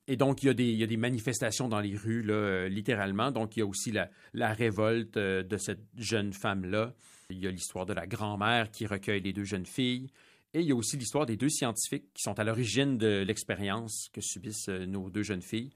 et 0.08 0.18
donc, 0.18 0.44
il 0.44 0.48
y, 0.48 0.50
a 0.50 0.54
des, 0.54 0.66
il 0.66 0.78
y 0.78 0.84
a 0.84 0.88
des 0.88 0.98
manifestations 0.98 1.70
dans 1.70 1.80
les 1.80 1.96
rues, 1.96 2.24
là, 2.24 2.34
euh, 2.34 2.68
littéralement. 2.68 3.32
Donc, 3.32 3.56
il 3.56 3.60
y 3.60 3.64
a 3.64 3.66
aussi 3.66 3.92
la, 3.92 4.10
la 4.34 4.54
révolte 4.54 5.16
euh, 5.18 5.44
de 5.44 5.58
cette 5.58 5.84
jeune 5.98 6.34
femme-là. 6.34 6.94
Il 7.34 7.44
y 7.44 7.48
a 7.48 7.52
l'histoire 7.52 7.86
de 7.86 7.94
la 7.94 8.06
grand-mère 8.06 8.70
qui 8.72 8.86
recueille 8.86 9.22
les 9.22 9.34
deux 9.34 9.44
jeunes 9.44 9.66
filles. 9.66 10.10
Et 10.54 10.62
il 10.62 10.68
y 10.68 10.72
a 10.72 10.76
aussi 10.76 10.98
l'histoire 10.98 11.26
des 11.26 11.36
deux 11.36 11.50
scientifiques 11.50 12.14
qui 12.14 12.22
sont 12.22 12.38
à 12.38 12.44
l'origine 12.44 12.98
de 12.98 13.24
l'expérience 13.26 14.10
que 14.14 14.22
subissent 14.22 14.70
euh, 14.70 14.86
nos 14.86 15.10
deux 15.10 15.24
jeunes 15.24 15.42
filles. 15.42 15.72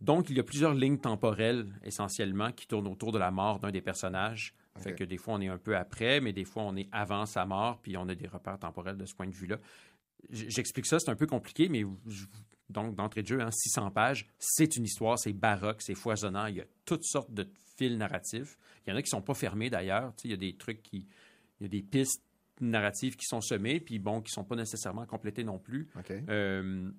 Donc, 0.00 0.30
il 0.30 0.36
y 0.36 0.40
a 0.40 0.44
plusieurs 0.44 0.74
lignes 0.74 0.98
temporelles, 0.98 1.66
essentiellement, 1.82 2.52
qui 2.52 2.68
tournent 2.68 2.86
autour 2.86 3.10
de 3.10 3.18
la 3.18 3.32
mort 3.32 3.58
d'un 3.58 3.72
des 3.72 3.80
personnages. 3.80 4.54
Fait 4.78 4.94
que 4.94 5.02
des 5.02 5.16
fois, 5.16 5.34
on 5.34 5.40
est 5.40 5.48
un 5.48 5.58
peu 5.58 5.76
après, 5.76 6.20
mais 6.20 6.32
des 6.32 6.44
fois, 6.44 6.62
on 6.62 6.76
est 6.76 6.88
avant 6.92 7.26
sa 7.26 7.44
mort, 7.44 7.80
puis 7.82 7.96
on 7.96 8.08
a 8.08 8.14
des 8.14 8.28
repères 8.28 8.60
temporels 8.60 8.96
de 8.96 9.06
ce 9.06 9.14
point 9.14 9.26
de 9.26 9.34
vue-là. 9.34 9.56
J'explique 10.30 10.86
ça, 10.86 10.98
c'est 10.98 11.10
un 11.10 11.16
peu 11.16 11.26
compliqué, 11.26 11.68
mais 11.68 11.84
je- 12.06 12.26
donc, 12.70 12.94
d'entrée 12.96 13.22
de 13.22 13.28
jeu, 13.28 13.40
hein, 13.40 13.50
600 13.50 13.90
pages, 13.90 14.26
c'est 14.38 14.76
une 14.76 14.84
histoire, 14.84 15.18
c'est 15.18 15.32
baroque, 15.32 15.80
c'est 15.80 15.94
foisonnant, 15.94 16.46
il 16.46 16.56
y 16.56 16.60
a 16.60 16.66
toutes 16.84 17.04
sortes 17.04 17.32
de 17.32 17.48
fils 17.76 17.96
narratifs. 17.96 18.58
Il 18.86 18.90
y 18.90 18.92
en 18.92 18.96
a 18.96 19.02
qui 19.02 19.08
sont 19.08 19.22
pas 19.22 19.34
fermés, 19.34 19.70
d'ailleurs. 19.70 20.12
Tu 20.16 20.22
sais, 20.22 20.28
Il 20.28 20.30
y 20.32 20.34
a 20.34 20.36
des 20.36 20.54
trucs 20.56 20.82
qui... 20.82 21.06
Il 21.60 21.64
y 21.64 21.66
a 21.66 21.68
des 21.68 21.82
pistes 21.82 22.22
narratives 22.60 23.16
qui 23.16 23.24
sont 23.26 23.40
semées, 23.40 23.80
puis 23.80 23.98
bon, 23.98 24.20
qui 24.20 24.30
sont 24.30 24.44
pas 24.44 24.56
nécessairement 24.56 25.06
complétées 25.06 25.44
non 25.44 25.58
plus. 25.58 25.88
Euh, 26.28 26.90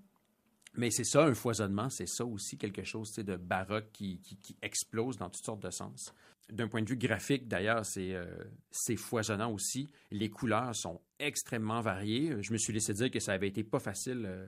mais 0.75 0.89
c'est 0.91 1.03
ça, 1.03 1.25
un 1.25 1.33
foisonnement, 1.33 1.89
c'est 1.89 2.07
ça 2.07 2.25
aussi 2.25 2.57
quelque 2.57 2.83
chose 2.83 3.09
tu 3.09 3.15
sais, 3.15 3.23
de 3.23 3.35
baroque 3.35 3.89
qui, 3.93 4.19
qui- 4.21 4.37
qui 4.37 4.55
explose 4.61 5.17
dans 5.17 5.29
toutes 5.29 5.45
sortes 5.45 5.61
de 5.63 5.71
sens. 5.71 6.13
D'un 6.51 6.67
point 6.67 6.81
de 6.81 6.89
vue 6.89 6.97
graphique, 6.97 7.47
d'ailleurs, 7.47 7.85
c'est 7.85 8.13
euh, 8.15 8.26
c'est 8.71 8.95
foisonnant 8.95 9.51
aussi. 9.51 9.88
Les 10.11 10.30
couleurs 10.30 10.76
sont 10.76 10.99
extrêmement 11.19 11.81
variées. 11.81 12.41
Je 12.41 12.51
me 12.53 12.57
suis 12.57 12.73
laissé 12.73 12.93
dire 12.93 13.11
que 13.11 13.19
ça 13.19 13.34
avait 13.34 13.47
été 13.47 13.63
pas 13.63 13.80
facile 13.80 14.23
euh, 14.26 14.45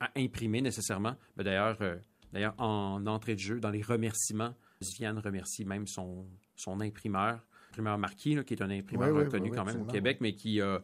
à 0.00 0.10
imprimer 0.16 0.60
nécessairement. 0.60 1.14
Mais 1.36 1.44
D'ailleurs, 1.44 1.78
euh, 1.80 1.96
d'ailleurs, 2.32 2.54
en 2.58 3.06
entrée 3.06 3.34
de 3.34 3.40
jeu, 3.40 3.60
dans 3.60 3.70
les 3.70 3.82
remerciements, 3.82 4.54
Viviane 4.80 5.18
remercie 5.18 5.64
même 5.64 5.86
son, 5.86 6.26
son 6.56 6.80
imprimeur, 6.80 7.40
imprimeur 7.70 7.98
Marquis, 7.98 8.34
là, 8.34 8.42
qui 8.44 8.54
est 8.54 8.62
un 8.62 8.70
imprimeur 8.70 9.14
Oui, 9.14 9.24
reconnu 9.24 9.44
oui, 9.44 9.50
oui, 9.50 9.56
quand 9.56 9.64
même 9.64 9.82
au 9.82 9.84
Québec, 9.86 10.18
mais 10.20 10.34
qui 10.34 10.60
a 10.60 10.80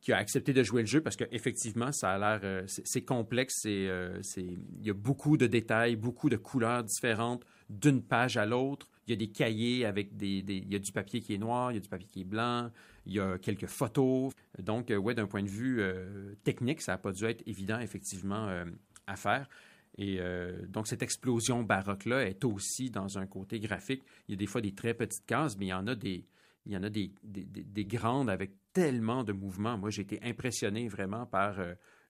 qui 0.00 0.12
a 0.12 0.16
accepté 0.16 0.52
de 0.52 0.62
jouer 0.62 0.82
le 0.82 0.86
jeu 0.86 1.00
parce 1.00 1.16
qu'effectivement, 1.16 1.90
ça 1.92 2.12
a 2.12 2.18
l'air. 2.18 2.40
euh, 2.44 2.62
c'est 2.66 3.02
complexe. 3.02 3.64
euh, 3.66 4.20
Il 4.36 4.86
y 4.86 4.90
a 4.90 4.94
beaucoup 4.94 5.36
de 5.36 5.46
détails, 5.46 5.96
beaucoup 5.96 6.28
de 6.28 6.36
couleurs 6.36 6.84
différentes 6.84 7.44
d'une 7.68 8.02
page 8.02 8.36
à 8.36 8.46
l'autre. 8.46 8.88
Il 9.08 9.12
y 9.12 9.14
a 9.14 9.16
des 9.16 9.28
cahiers 9.32 9.86
avec 9.86 10.16
des, 10.16 10.44
Il 10.46 10.70
y 10.70 10.76
a 10.76 10.78
du 10.78 10.92
papier 10.92 11.20
qui 11.20 11.32
est 11.34 11.38
noir, 11.38 11.72
il 11.72 11.76
y 11.76 11.78
a 11.78 11.80
du 11.80 11.88
papier 11.88 12.06
qui 12.06 12.20
est 12.20 12.24
blanc, 12.24 12.70
il 13.06 13.14
y 13.14 13.20
a 13.20 13.38
quelques 13.38 13.66
photos. 13.66 14.32
Donc, 14.62 14.90
euh, 14.90 14.96
ouais, 14.96 15.14
d'un 15.14 15.26
point 15.26 15.42
de 15.42 15.48
vue 15.48 15.80
euh, 15.80 16.34
technique, 16.44 16.82
ça 16.82 16.92
n'a 16.92 16.98
pas 16.98 17.12
dû 17.12 17.24
être 17.24 17.42
évident, 17.46 17.80
effectivement, 17.80 18.46
euh, 18.48 18.66
à 19.06 19.16
faire. 19.16 19.48
Et 19.96 20.20
donc, 20.68 20.86
cette 20.86 21.02
explosion 21.02 21.64
baroque-là 21.64 22.24
est 22.28 22.44
aussi 22.44 22.88
dans 22.88 23.18
un 23.18 23.26
côté 23.26 23.58
graphique. 23.58 24.04
Il 24.28 24.32
y 24.32 24.34
a 24.34 24.36
des 24.36 24.46
fois 24.46 24.60
des 24.60 24.72
très 24.72 24.94
petites 24.94 25.26
cases, 25.26 25.56
mais 25.58 25.66
il 25.66 25.70
y 25.70 25.72
en 25.74 25.88
a 25.88 25.96
des, 25.96 26.24
il 26.66 26.72
y 26.72 26.76
en 26.76 26.84
a 26.84 26.90
des, 26.90 27.10
des- 27.24 27.44
des- 27.44 27.64
des 27.64 27.84
grandes 27.84 28.30
avec 28.30 28.52
tellement 28.72 29.24
de 29.24 29.32
mouvements. 29.32 29.76
Moi, 29.76 29.90
j'ai 29.90 30.02
été 30.02 30.20
impressionné 30.22 30.86
vraiment 30.86 31.26
par 31.26 31.56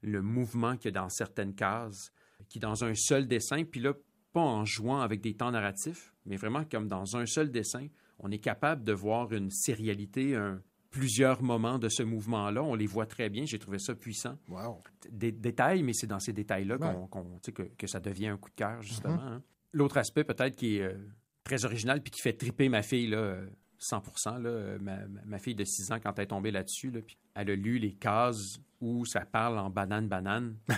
le 0.03 0.21
mouvement 0.21 0.77
qu'il 0.77 0.87
y 0.87 0.99
a 0.99 1.01
dans 1.01 1.09
certaines 1.09 1.55
cases, 1.55 2.13
qui 2.51 2.59
dans 2.59 2.85
un 2.85 2.95
seul 2.95 3.27
dessin, 3.27 3.65
puis 3.65 3.81
là, 3.81 3.95
pas 4.33 4.41
en 4.41 4.65
jouant 4.65 5.01
avec 5.01 5.21
des 5.21 5.35
temps 5.35 5.51
narratifs, 5.51 6.13
mais 6.27 6.37
vraiment 6.37 6.65
comme 6.65 6.89
dans 6.89 7.17
un 7.17 7.27
seul 7.27 7.51
dessin, 7.51 7.87
on 8.19 8.31
est 8.31 8.39
capable 8.39 8.85
de 8.85 8.93
voir 8.93 9.33
une 9.33 9.51
sérialité, 9.51 10.35
un- 10.37 10.61
plusieurs 10.91 11.43
moments 11.43 11.79
de 11.79 11.89
ce 11.91 12.03
mouvement-là. 12.03 12.63
On 12.63 12.75
les 12.75 12.87
voit 12.87 13.05
très 13.07 13.29
bien. 13.29 13.45
J'ai 13.45 13.59
trouvé 13.59 13.79
ça 13.79 13.95
puissant. 13.95 14.39
Des 15.11 15.33
détails, 15.33 15.83
mais 15.83 15.93
c'est 15.93 16.07
dans 16.07 16.19
ces 16.19 16.33
détails-là 16.33 16.77
Ouais. 16.79 16.87
tu 17.43 17.47
sais, 17.47 17.53
que, 17.53 17.63
que 17.63 17.87
ça 17.87 18.01
devient 18.01 18.29
un 18.29 18.39
coup 18.39 18.49
de 18.49 18.55
cœur, 18.55 18.81
justement. 18.83 19.15
Mhm. 19.15 19.21
hein. 19.23 19.43
L'autre 19.73 19.99
aspect, 19.99 20.25
peut-être, 20.25 20.57
qui 20.57 20.77
est 20.79 20.83
euh, 20.85 20.95
très 21.45 21.65
original 21.67 22.03
puis 22.03 22.11
qui 22.11 22.23
fait 22.23 22.33
triper 22.33 22.71
ma 22.71 22.83
fille, 22.83 23.09
là, 23.09 23.19
euh, 23.19 23.47
100% 23.81 24.43
là. 24.43 24.79
Ma, 24.81 24.99
ma 25.25 25.39
fille 25.39 25.55
de 25.55 25.65
6 25.65 25.93
ans, 25.93 25.99
quand 26.03 26.19
elle 26.19 26.25
est 26.25 26.29
tombée 26.29 26.51
là-dessus, 26.51 26.91
là, 26.91 27.01
elle 27.35 27.51
a 27.51 27.55
lu 27.57 27.79
les 27.79 27.93
cases 27.93 28.59
où 28.81 29.05
ça 29.05 29.21
parle 29.21 29.59
en 29.59 29.71
banane-banane. 29.71 30.57
là, 30.69 30.77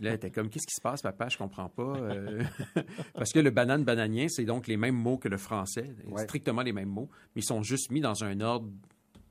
elle 0.00 0.14
était 0.14 0.30
comme, 0.30 0.48
qu'est-ce 0.50 0.66
qui 0.66 0.74
se 0.74 0.80
passe, 0.80 1.02
papa? 1.02 1.28
Je 1.28 1.38
comprends 1.38 1.68
pas. 1.68 1.96
Euh, 1.96 2.42
Parce 3.14 3.32
que 3.32 3.38
le 3.38 3.50
banane-bananien, 3.50 4.26
c'est 4.28 4.44
donc 4.44 4.66
les 4.66 4.76
mêmes 4.76 4.96
mots 4.96 5.18
que 5.18 5.28
le 5.28 5.36
français, 5.36 5.94
Ouais. 6.06 6.22
strictement 6.24 6.62
les 6.62 6.72
mêmes 6.72 6.88
mots, 6.88 7.08
mais 7.34 7.42
ils 7.42 7.44
sont 7.44 7.62
juste 7.62 7.90
mis 7.90 8.00
dans 8.00 8.24
un 8.24 8.40
ordre. 8.40 8.70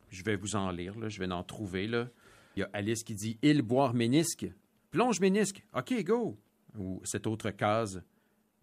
Je 0.09 0.23
vais 0.23 0.35
vous 0.37 0.55
en 0.55 0.71
lire, 0.71 0.97
là. 0.97 1.09
je 1.09 1.19
vais 1.19 1.29
en 1.31 1.43
trouver. 1.43 1.87
Là. 1.87 2.07
Il 2.55 2.61
y 2.61 2.63
a 2.63 2.69
Alice 2.73 3.03
qui 3.03 3.13
dit 3.13 3.37
Il 3.41 3.61
boire 3.61 3.93
ménisque. 3.93 4.47
Plonge 4.91 5.19
ménisque. 5.19 5.63
OK, 5.75 5.93
go. 6.03 6.37
Ou 6.77 7.01
cette 7.03 7.27
autre 7.27 7.51
case 7.51 8.01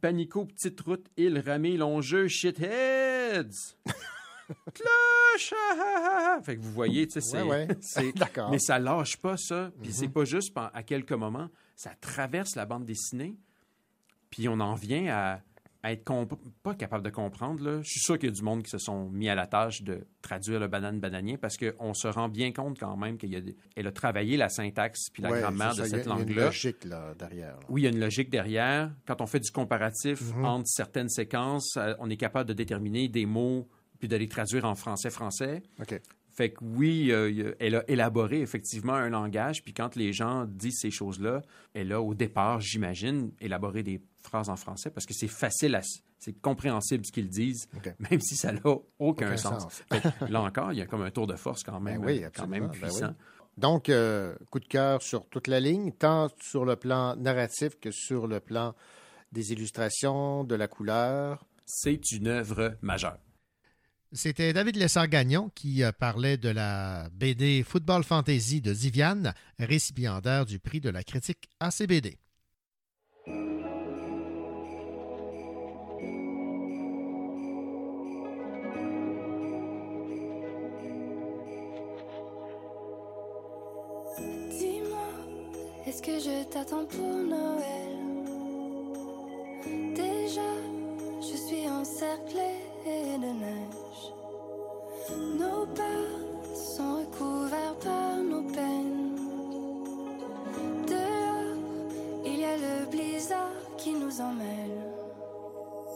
Panico, 0.00 0.44
petite 0.46 0.80
route, 0.82 1.06
île 1.16 1.38
ramée, 1.38 1.76
longeux, 1.76 2.28
shitheads. 2.28 3.76
Cloche! 4.74 5.54
ah, 5.54 5.74
ah, 5.78 6.36
ah. 6.38 6.42
Fait 6.42 6.56
que 6.56 6.60
vous 6.62 6.72
voyez, 6.72 7.06
tu 7.06 7.14
sais, 7.14 7.20
c'est. 7.20 7.42
Ouais, 7.42 7.66
ouais. 7.66 7.68
c'est- 7.80 8.16
D'accord. 8.16 8.50
Mais 8.50 8.58
ça 8.58 8.78
lâche 8.78 9.16
pas, 9.16 9.36
ça. 9.36 9.70
Puis 9.80 9.90
Mhm. 9.90 9.94
c'est 9.94 10.08
pas 10.08 10.24
juste 10.24 10.52
à 10.56 10.82
quelques 10.82 11.12
moments. 11.12 11.48
Ça 11.76 11.90
traverse 12.00 12.54
la 12.56 12.66
bande 12.66 12.84
dessinée. 12.84 13.36
Puis 14.30 14.48
on 14.48 14.60
en 14.60 14.74
vient 14.74 15.06
à, 15.14 15.40
à 15.82 15.92
être 15.92 16.04
pas 16.62 16.74
capable 16.74 17.04
de 17.04 17.10
comprendre. 17.10 17.62
Là. 17.62 17.82
Je 17.82 17.88
suis 17.90 18.00
sûr 18.00 18.18
qu'il 18.18 18.28
y 18.30 18.32
a 18.32 18.34
du 18.34 18.42
monde 18.42 18.62
qui 18.62 18.70
se 18.70 18.78
sont 18.78 19.10
mis 19.10 19.28
à 19.28 19.34
la 19.34 19.46
tâche 19.46 19.82
de 19.82 20.06
traduire 20.22 20.58
le 20.58 20.66
banane 20.66 20.98
bananien 20.98 21.36
parce 21.36 21.56
qu'on 21.56 21.92
se 21.94 22.08
rend 22.08 22.28
bien 22.28 22.52
compte 22.52 22.78
quand 22.78 22.96
même 22.96 23.18
qu'elle 23.18 23.86
a 23.86 23.92
travaillé 23.92 24.36
la 24.36 24.48
syntaxe 24.48 25.10
puis 25.12 25.22
la 25.22 25.30
Ouais, 25.30 25.40
grammaire 25.40 25.74
de 25.74 25.82
a- 25.82 25.84
cette 25.84 25.92
il 25.92 25.96
y 25.96 26.00
a 26.00 26.02
une 26.14 26.18
langue-là. 26.20 26.44
logique 26.46 26.84
là, 26.84 27.14
derrière. 27.18 27.54
là. 27.58 27.66
Oui, 27.68 27.82
il 27.82 27.84
y 27.84 27.86
a 27.88 27.90
une 27.90 28.00
logique 28.00 28.30
derrière. 28.30 28.92
Quand 29.06 29.20
on 29.20 29.26
fait 29.26 29.40
du 29.40 29.50
comparatif 29.50 30.20
Mhm. 30.34 30.44
entre 30.44 30.66
certaines 30.68 31.08
séquences, 31.10 31.76
euh, 31.76 31.94
on 31.98 32.08
est 32.08 32.16
capable 32.16 32.48
de 32.48 32.54
déterminer 32.54 33.08
des 33.08 33.26
mots 33.26 33.68
puis 33.98 34.08
de 34.08 34.16
les 34.16 34.28
traduire 34.28 34.64
en 34.64 34.74
français-français. 34.74 35.62
OK. 35.80 36.00
Fait 36.30 36.50
que 36.50 36.58
oui, 36.64 37.12
euh, 37.12 37.54
elle 37.60 37.76
a 37.76 37.88
élaboré 37.88 38.40
effectivement 38.40 38.94
un 38.94 39.08
langage, 39.08 39.62
puis 39.62 39.72
quand 39.72 39.94
les 39.94 40.12
gens 40.12 40.46
disent 40.46 40.80
ces 40.80 40.90
choses-là, 40.90 41.42
elle 41.74 41.92
a 41.92 42.00
au 42.02 42.12
départ, 42.14 42.60
j'imagine, 42.60 43.30
élaboré 43.40 43.84
des 43.84 44.02
phrases 44.18 44.48
en 44.48 44.56
français 44.56 44.90
parce 44.90 45.06
que 45.06 45.14
c'est 45.14 45.28
facile, 45.28 45.76
à, 45.76 45.82
c'est 46.18 46.32
compréhensible 46.32 47.04
ce 47.06 47.12
qu'ils 47.12 47.28
disent, 47.28 47.68
même 48.10 48.20
si 48.20 48.34
ça 48.34 48.50
n'a 48.50 48.60
aucun, 48.66 48.82
Aucun 48.98 49.36
sens. 49.36 49.62
sens. 49.62 49.82
Fait 49.92 50.00
que 50.00 50.32
là 50.32 50.42
encore, 50.42 50.72
il 50.72 50.78
y 50.78 50.82
a 50.82 50.86
comme 50.86 51.02
un 51.02 51.10
tour 51.12 51.28
de 51.28 51.36
force 51.36 51.62
quand 51.62 51.78
même, 51.78 52.00
Ben 52.00 52.06
oui, 52.06 52.24
euh, 52.24 52.30
quand 52.34 52.48
même 52.48 52.66
ben 52.66 52.70
puissant. 52.70 53.08
oui. 53.10 53.14
Donc, 53.56 53.88
euh, 53.88 54.34
coup 54.50 54.58
de 54.58 54.66
cœur 54.66 55.00
sur 55.02 55.28
toute 55.28 55.46
la 55.46 55.60
ligne, 55.60 55.92
tant 55.92 56.28
sur 56.42 56.64
le 56.64 56.74
plan 56.74 57.14
narratif 57.14 57.78
que 57.78 57.92
sur 57.92 58.26
le 58.26 58.40
plan 58.40 58.74
des 59.30 59.52
illustrations, 59.52 60.42
de 60.42 60.56
la 60.56 60.66
couleur. 60.66 61.46
C'est 61.64 62.10
une 62.10 62.26
œuvre 62.26 62.76
majeure. 62.82 63.18
C'était 64.14 64.52
David 64.52 64.76
Lessard-Gagnon 64.76 65.50
qui 65.56 65.82
euh, 65.82 65.90
parlait 65.90 66.36
de 66.36 66.48
la 66.48 67.08
BD 67.12 67.64
Football 67.64 68.04
Fantasy 68.04 68.60
de 68.60 68.72
Ziviane, 68.72 69.34
récipiendaire 69.58 70.46
du 70.46 70.60
prix 70.60 70.80
de 70.80 70.88
la 70.88 71.02
critique 71.02 71.50
ACBD. 71.58 72.16
Suis 91.94 92.04
encerclée 92.04 93.18
de 93.18 93.32
neige. 93.44 94.12
Nos 95.38 95.66
pas 95.66 96.54
sont 96.54 96.98
recouverts 96.98 97.76
par 97.82 98.16
nos 98.18 98.42
peines. 98.52 99.16
Dehors, 100.88 101.56
il 102.24 102.40
y 102.40 102.44
a 102.44 102.56
le 102.56 102.90
blizzard 102.90 103.50
qui 103.76 103.92
nous 103.92 104.20
emmêle. 104.20 104.80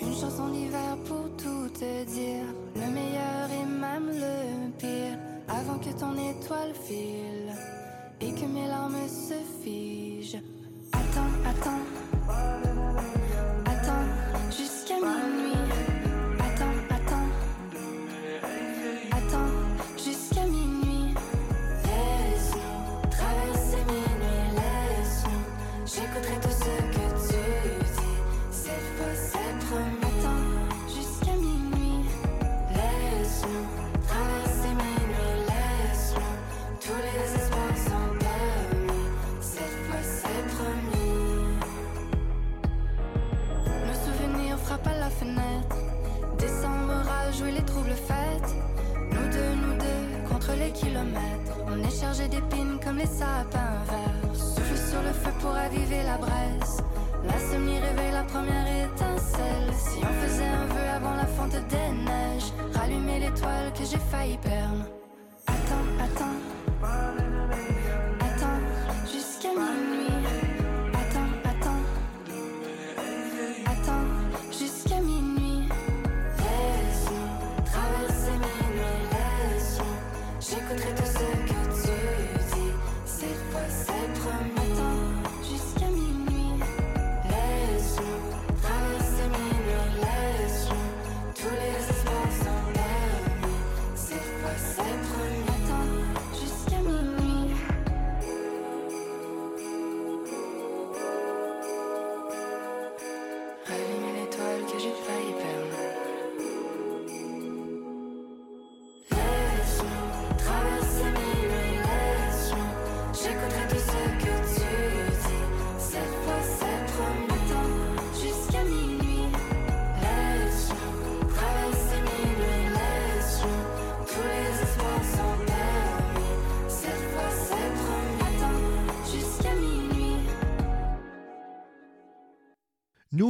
Une 0.00 0.14
chanson 0.14 0.48
d'hiver 0.48 0.96
pour 1.06 1.24
tout 1.36 1.68
te 1.70 2.04
dire, 2.04 2.44
le 2.76 2.90
meilleur 2.92 3.50
et 3.50 3.66
même 3.66 4.08
le 4.08 4.70
pire, 4.78 5.18
avant 5.48 5.78
que 5.78 5.90
ton 5.98 6.14
étoile 6.14 6.74
file 6.74 7.52
et 8.20 8.32
que 8.32 8.46
mes 8.46 8.68
larmes 8.68 9.08
se 9.08 9.34
figent. 9.62 10.42
Attends, 10.92 11.50
attends 11.50 12.57
Chargé 52.18 52.30
d'épines 52.30 52.80
comme 52.82 52.98
les 52.98 53.06
sapins 53.06 53.78
verts. 53.86 54.34
Souffle 54.34 54.76
sur 54.76 55.02
le 55.02 55.12
feu 55.12 55.30
pour 55.40 55.54
aviver 55.54 56.02
la 56.02 56.18
braise. 56.18 56.82
L'insomnie 57.24 57.78
réveille 57.78 58.12
la 58.12 58.24
première 58.24 58.66
étincelle. 58.66 59.72
Si 59.72 59.98
on 59.98 60.26
faisait 60.26 60.46
un 60.46 60.66
vœu 60.66 60.88
avant 60.96 61.14
la 61.14 61.26
fonte 61.26 61.52
des 61.52 61.92
neiges, 62.04 62.52
rallumer 62.74 63.20
l'étoile 63.20 63.72
que 63.72 63.84
j'ai 63.84 63.98
failli 64.10 64.36
perdre. 64.38 64.84
Attends. 65.46 66.04
Attends, 66.04 67.27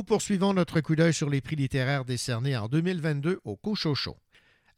poursuivons 0.08 0.54
notre 0.54 0.80
coup 0.80 0.96
d'œil 0.96 1.12
sur 1.12 1.28
les 1.28 1.42
prix 1.42 1.54
littéraires 1.54 2.06
décernés 2.06 2.56
en 2.56 2.66
2022 2.66 3.40
au 3.44 3.56
Cochocho. 3.56 4.16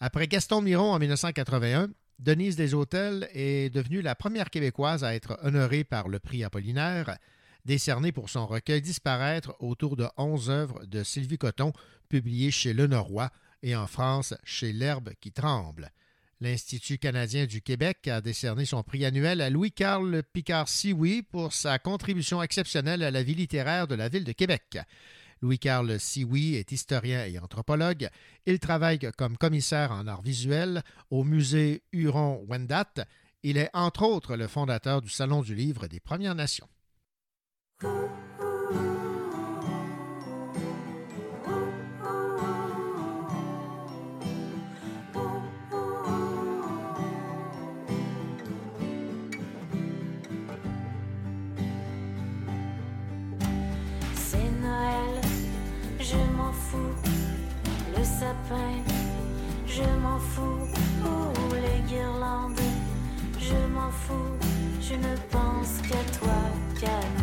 Après 0.01 0.27
Gaston 0.27 0.61
Miron 0.61 0.93
en 0.93 0.99
1981, 0.99 1.91
Denise 2.19 2.57
Desautels 2.57 3.29
est 3.33 3.73
devenue 3.73 4.03
la 4.03 4.17
première 4.17 4.51
Québécoise 4.51 5.05
à 5.05 5.15
être 5.15 5.39
honorée 5.43 5.85
par 5.85 6.09
le 6.09 6.19
prix 6.19 6.43
Apollinaire, 6.43 7.17
décerné 7.65 8.11
pour 8.11 8.29
son 8.29 8.45
recueil 8.45 8.83
Disparaître 8.83 9.55
autour 9.61 9.95
de 9.95 10.09
11 10.17 10.51
œuvres 10.51 10.85
de 10.87 11.05
Sylvie 11.05 11.39
Coton, 11.39 11.73
publiées 12.09 12.51
chez 12.51 12.73
Le 12.73 12.89
Norrois 12.89 13.31
et 13.63 13.77
en 13.77 13.87
France 13.87 14.35
chez 14.43 14.73
L'Herbe 14.73 15.11
qui 15.21 15.31
tremble. 15.31 15.93
L'Institut 16.41 16.99
canadien 16.99 17.47
du 17.47 17.63
Québec 17.63 18.09
a 18.09 18.21
décerné 18.21 18.65
son 18.65 18.83
prix 18.83 19.05
annuel 19.05 19.41
à 19.43 19.51
Louis-Carl 19.51 20.25
Picard-Sioui 20.33 21.23
pour 21.23 21.53
sa 21.53 21.79
contribution 21.79 22.43
exceptionnelle 22.43 23.05
à 23.05 23.13
la 23.13 23.23
vie 23.23 23.35
littéraire 23.35 23.87
de 23.87 23.95
la 23.95 24.09
ville 24.09 24.25
de 24.25 24.33
Québec. 24.33 24.79
Louis-Carl 25.43 25.99
Sioui 25.99 26.55
est 26.55 26.73
historien 26.73 27.25
et 27.25 27.39
anthropologue. 27.39 28.09
Il 28.47 28.59
travaille 28.59 28.99
comme 29.17 29.37
commissaire 29.37 29.93
en 29.93 30.07
art 30.07 30.23
visuel 30.23 30.83
au 31.11 31.25
musée 31.25 31.83
Huron-Wendat. 31.93 33.07
Il 33.43 33.57
est 33.57 33.71
entre 33.73 34.03
autres 34.03 34.37
le 34.37 34.47
fondateur 34.47 35.01
du 35.01 35.09
Salon 35.09 35.43
du 35.43 35.55
livre 35.55 35.87
des 35.87 36.01
Premières 36.01 36.35
Nations. 36.35 36.69
Je 59.71 59.83
m'en 60.03 60.19
fous. 60.19 60.69
Oh, 61.05 61.55
les 61.55 61.81
guirlandes, 61.89 62.61
je 63.39 63.55
m'en 63.73 63.91
fous. 63.91 64.37
Je 64.81 64.95
ne 64.95 65.15
pense 65.31 65.81
qu'à 65.89 66.03
toi, 66.19 66.41
qu'à 66.81 67.20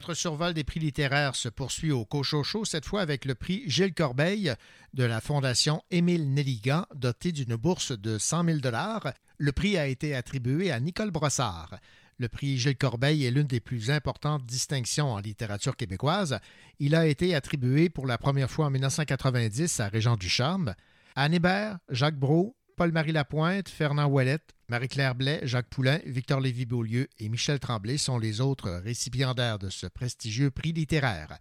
Notre 0.00 0.14
survol 0.14 0.54
des 0.54 0.64
prix 0.64 0.80
littéraires 0.80 1.34
se 1.34 1.50
poursuit 1.50 1.92
au 1.92 2.06
Cochocho, 2.06 2.64
cette 2.64 2.86
fois 2.86 3.02
avec 3.02 3.26
le 3.26 3.34
prix 3.34 3.64
Gilles 3.66 3.92
Corbeil 3.92 4.54
de 4.94 5.04
la 5.04 5.20
Fondation 5.20 5.82
Émile 5.90 6.32
Nelligan, 6.32 6.86
doté 6.94 7.32
d'une 7.32 7.54
bourse 7.54 7.92
de 7.92 8.16
100 8.16 8.44
000 8.44 8.58
Le 9.36 9.52
prix 9.52 9.76
a 9.76 9.86
été 9.86 10.14
attribué 10.14 10.72
à 10.72 10.80
Nicole 10.80 11.10
Brossard. 11.10 11.78
Le 12.16 12.28
prix 12.28 12.56
Gilles 12.56 12.78
Corbeil 12.78 13.26
est 13.26 13.30
l'une 13.30 13.46
des 13.46 13.60
plus 13.60 13.90
importantes 13.90 14.46
distinctions 14.46 15.12
en 15.12 15.18
littérature 15.18 15.76
québécoise. 15.76 16.38
Il 16.78 16.94
a 16.94 17.04
été 17.04 17.34
attribué 17.34 17.90
pour 17.90 18.06
la 18.06 18.16
première 18.16 18.50
fois 18.50 18.68
en 18.68 18.70
1990 18.70 19.80
à 19.80 19.88
Régent 19.88 20.16
Ducharme. 20.16 20.74
Anne 21.14 21.34
Hébert, 21.34 21.76
Jacques 21.90 22.18
Brault, 22.18 22.56
Paul-Marie 22.78 23.12
Lapointe, 23.12 23.68
Fernand 23.68 24.06
Ouellette, 24.06 24.54
Marie-Claire 24.70 25.16
Blais, 25.16 25.40
Jacques 25.42 25.68
Poulain, 25.68 25.98
Victor 26.06 26.38
Lévy-Beaulieu 26.38 27.08
et 27.18 27.28
Michel 27.28 27.58
Tremblay 27.58 27.98
sont 27.98 28.20
les 28.20 28.40
autres 28.40 28.70
récipiendaires 28.70 29.58
de 29.58 29.68
ce 29.68 29.88
prestigieux 29.88 30.52
prix 30.52 30.70
littéraire. 30.70 31.38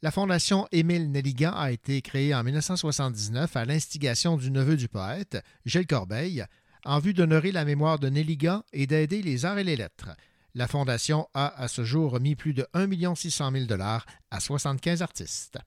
La 0.00 0.10
Fondation 0.10 0.66
Émile 0.72 1.10
Nelligan 1.10 1.52
a 1.54 1.70
été 1.70 2.00
créée 2.00 2.34
en 2.34 2.42
1979 2.42 3.54
à 3.58 3.66
l'instigation 3.66 4.38
du 4.38 4.50
neveu 4.50 4.78
du 4.78 4.88
poète, 4.88 5.44
Gilles 5.66 5.86
Corbeil, 5.86 6.46
en 6.86 6.98
vue 6.98 7.12
d'honorer 7.12 7.52
la 7.52 7.66
mémoire 7.66 7.98
de 7.98 8.08
Nelligan 8.08 8.64
et 8.72 8.86
d'aider 8.86 9.20
les 9.20 9.44
arts 9.44 9.58
et 9.58 9.64
les 9.64 9.76
lettres. 9.76 10.16
La 10.54 10.66
Fondation 10.66 11.28
a 11.34 11.48
à 11.62 11.68
ce 11.68 11.84
jour 11.84 12.12
remis 12.12 12.36
plus 12.36 12.54
de 12.54 12.66
1 12.72 13.14
600 13.14 13.52
000 13.52 13.82
à 13.82 14.40
75 14.40 15.02
artistes. 15.02 15.58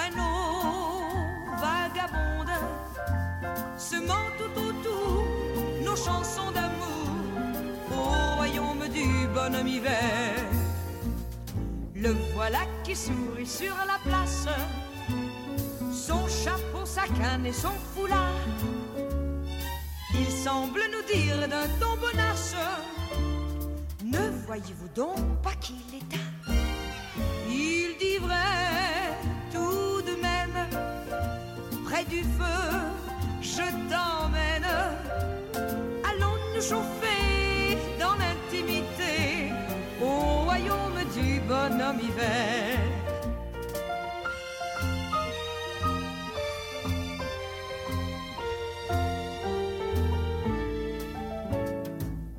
Le 0.00 0.12
traîneau 0.12 1.02
vagabonde, 1.58 2.50
semant 3.76 4.28
tout 4.38 4.60
autour 4.60 5.24
nos 5.84 5.96
chansons 5.96 6.50
d'amour 6.52 7.10
au 7.90 8.36
royaume 8.36 8.88
du 8.88 9.26
bonhomme 9.28 9.66
hiver. 9.66 10.34
Le 11.94 12.16
voilà 12.34 12.60
qui 12.84 12.96
sourit 12.96 13.46
sur 13.46 13.74
la 13.86 13.98
place, 14.08 14.46
son 15.92 16.26
chapeau, 16.28 16.84
sa 16.84 17.02
canne 17.02 17.46
et 17.46 17.52
son 17.52 17.72
foulard. 17.94 18.34
Il 20.14 20.26
semble 20.26 20.80
nous 20.92 21.14
dire 21.14 21.48
d'un 21.48 21.68
ton 21.78 21.96
bonache 21.96 22.56
Ne 24.04 24.30
voyez-vous 24.46 24.88
donc 24.94 25.18
pas 25.42 25.54
qu'il 25.60 25.76
est 25.94 26.08
tard? 26.08 26.54
Il 27.48 27.96
dit 27.98 28.18
vrai 28.18 29.19
Du 32.08 32.22
feu, 32.22 32.70
je 33.42 33.62
t'emmène. 33.90 34.66
Allons 36.02 36.36
nous 36.54 36.62
chauffer 36.62 37.76
dans 38.00 38.14
l'intimité 38.14 39.52
Au 40.00 40.44
royaume 40.44 41.04
du 41.14 41.40
bonhomme 41.40 42.00
hiver? 42.00 42.78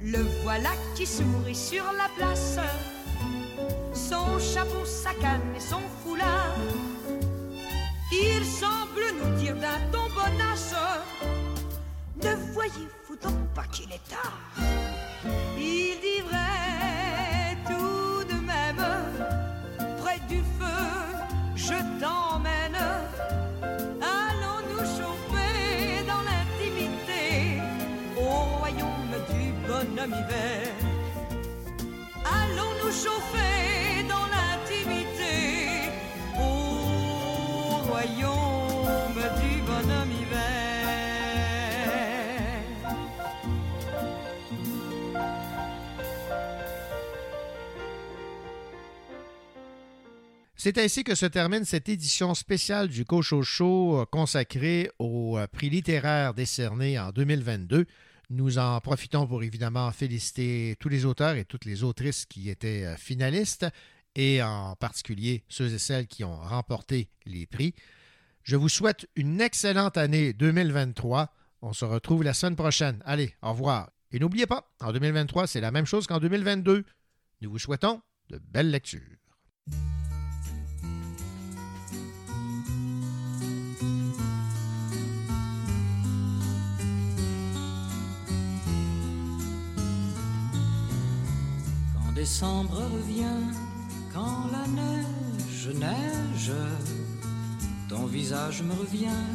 Le 0.01 0.25
voilà 0.43 0.71
qui 0.95 1.05
sourit 1.05 1.55
sur 1.55 1.83
la 1.83 2.09
place, 2.17 2.57
son 3.93 4.39
chapeau, 4.39 4.83
sa 4.85 5.13
canne 5.13 5.41
et 5.55 5.59
son 5.59 5.81
foulard. 6.03 6.57
Il 8.11 8.45
semble 8.45 9.05
nous 9.19 9.39
dire 9.39 9.55
d'un 9.55 9.79
ton 9.91 10.03
bonasse, 10.13 10.75
ne 12.21 12.35
voyez-vous 12.53 13.15
donc 13.23 13.47
pas 13.55 13.63
qu'il 13.71 13.91
est 13.91 14.09
tard? 14.09 14.38
Il 15.57 15.97
dit 16.01 16.21
vrai 16.29 17.55
tout 17.65 18.23
de 18.25 18.39
même, 18.41 18.85
près 19.97 20.19
du 20.27 20.39
feu, 20.59 20.91
je 21.55 21.75
t'emmène. 22.01 22.77
Allons 24.01 24.61
nous 24.69 24.85
chauffer 24.97 26.03
dans 26.05 26.21
l'intimité 26.29 27.61
au 28.17 28.57
royaume 28.57 29.15
du 29.29 29.53
bonhomme 29.67 30.13
hiver? 30.19 30.67
Allons 32.25 32.73
nous 32.83 32.91
chauffer 32.91 33.70
C'est 50.63 50.77
ainsi 50.77 51.03
que 51.03 51.15
se 51.15 51.25
termine 51.25 51.65
cette 51.65 51.89
édition 51.89 52.35
spéciale 52.35 52.88
du 52.88 53.03
Cocho 53.03 53.41
Show 53.41 54.01
euh, 54.01 54.05
consacrée 54.05 54.91
au 54.99 55.39
euh, 55.39 55.47
prix 55.47 55.71
littéraire 55.71 56.35
décerné 56.35 56.99
en 56.99 57.09
2022. 57.09 57.88
Nous 58.29 58.59
en 58.59 58.79
profitons 58.79 59.25
pour 59.25 59.41
évidemment 59.41 59.89
féliciter 59.89 60.75
tous 60.79 60.88
les 60.88 61.05
auteurs 61.05 61.35
et 61.35 61.45
toutes 61.45 61.65
les 61.65 61.83
autrices 61.83 62.27
qui 62.27 62.51
étaient 62.51 62.85
euh, 62.85 62.95
finalistes 62.95 63.65
et 64.13 64.43
en 64.43 64.75
particulier 64.75 65.43
ceux 65.49 65.73
et 65.73 65.79
celles 65.79 66.05
qui 66.05 66.23
ont 66.23 66.38
remporté 66.38 67.09
les 67.25 67.47
prix. 67.47 67.73
Je 68.43 68.55
vous 68.55 68.69
souhaite 68.69 69.07
une 69.15 69.41
excellente 69.41 69.97
année 69.97 70.31
2023. 70.31 71.33
On 71.63 71.73
se 71.73 71.85
retrouve 71.85 72.21
la 72.21 72.35
semaine 72.35 72.55
prochaine. 72.55 73.01
Allez, 73.03 73.33
au 73.41 73.49
revoir. 73.49 73.89
Et 74.11 74.19
n'oubliez 74.19 74.45
pas, 74.45 74.71
en 74.79 74.93
2023, 74.93 75.47
c'est 75.47 75.59
la 75.59 75.71
même 75.71 75.88
chose 75.88 76.05
qu'en 76.05 76.19
2022. 76.19 76.85
Nous 77.41 77.49
vous 77.49 77.57
souhaitons 77.57 77.99
de 78.29 78.38
belles 78.38 78.69
lectures. 78.69 79.01
Décembre 92.22 92.77
revient, 92.98 93.41
quand 94.14 94.41
la 94.56 94.65
neige 94.80 95.69
neige, 95.85 96.53
ton 97.89 98.06
visage 98.06 98.61
me 98.61 98.73
revient 98.73 99.26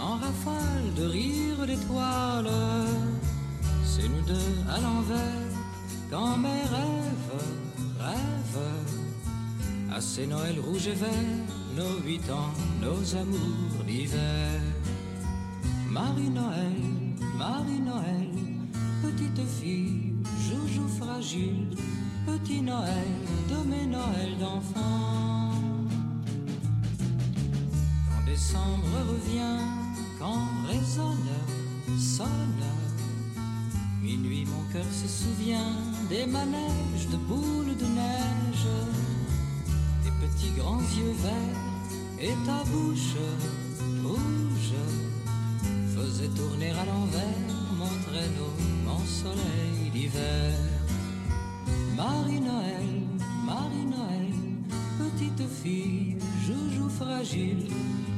en 0.00 0.14
rafale 0.24 0.88
de 0.96 1.04
rire 1.04 1.64
d'étoiles. 1.64 2.50
C'est 3.84 4.08
nous 4.08 4.24
deux 4.32 4.54
à 4.74 4.80
l'envers, 4.80 5.52
quand 6.10 6.36
mes 6.38 6.64
rêves 6.76 7.44
rêvent. 8.00 8.74
À 9.96 10.00
ces 10.00 10.26
Noëls 10.26 10.58
rouges 10.66 10.88
et 10.88 10.98
verts, 11.04 11.46
nos 11.76 11.96
huit 12.04 12.28
ans, 12.28 12.54
nos 12.86 13.02
amours 13.22 13.84
d'hiver. 13.86 14.60
Marie-Noël, 15.88 16.78
Marie-Noël, 17.38 18.32
petite 19.04 19.42
fille, 19.60 20.12
joujou 20.48 20.88
fragile, 20.98 21.76
petit 22.26 22.60
Noël 22.60 23.12
de 23.48 23.68
mes 23.68 23.86
Noëls 23.86 24.38
d'enfant. 24.40 25.52
Quand 28.08 28.24
décembre 28.26 28.92
revient, 29.12 29.62
quand 30.18 30.46
résonne, 30.68 31.32
sonne, 31.98 32.64
minuit 34.02 34.44
mon 34.44 34.72
cœur 34.72 34.90
se 34.92 35.08
souvient 35.08 35.72
des 36.10 36.26
manèges 36.26 37.08
de 37.12 37.16
boules 37.16 37.76
de 37.76 37.86
neige, 38.02 38.68
tes 40.02 40.14
petits 40.22 40.52
grands 40.58 40.86
yeux 40.98 41.14
verts 41.22 41.64
et 42.18 42.34
ta 42.46 42.64
bouche 42.70 43.16
rouge 44.04 44.74
faisait 45.94 46.28
tourner 46.28 46.70
à 46.70 46.84
l'envers 46.84 47.48
mon 47.78 47.94
traîneau, 48.06 48.52
mon 48.84 49.04
soleil 49.04 49.90
d'hiver. 49.92 50.75
Marie-Noël, 51.96 52.88
Marie-Noël, 53.44 54.32
petite 54.98 55.48
fille, 55.62 56.16
joujou 56.46 56.88
fragile, 56.88 57.68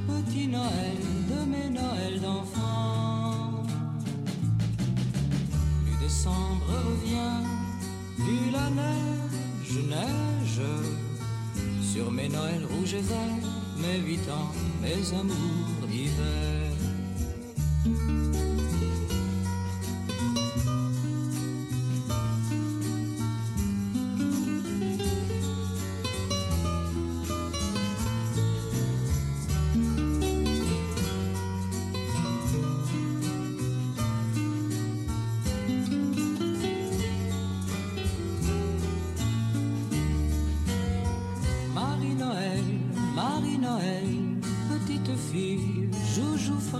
petit 0.06 0.48
Noël 0.48 0.98
de 1.30 1.50
mes 1.50 1.70
Noëls 1.70 2.20
d'enfant. 2.20 3.62
Plus 5.84 5.98
décembre 6.04 6.66
revient, 6.88 7.44
plus 8.16 8.50
la 8.50 8.70
neige 8.70 9.38
neige, 9.88 10.60
sur 11.80 12.10
mes 12.10 12.28
Noëls 12.28 12.66
rouges 12.70 12.94
et 12.94 13.00
verts, 13.00 13.48
mes 13.78 13.98
huit 13.98 14.28
ans, 14.30 14.52
mes 14.82 15.18
amours 15.18 15.86
d'hiver. 15.88 16.67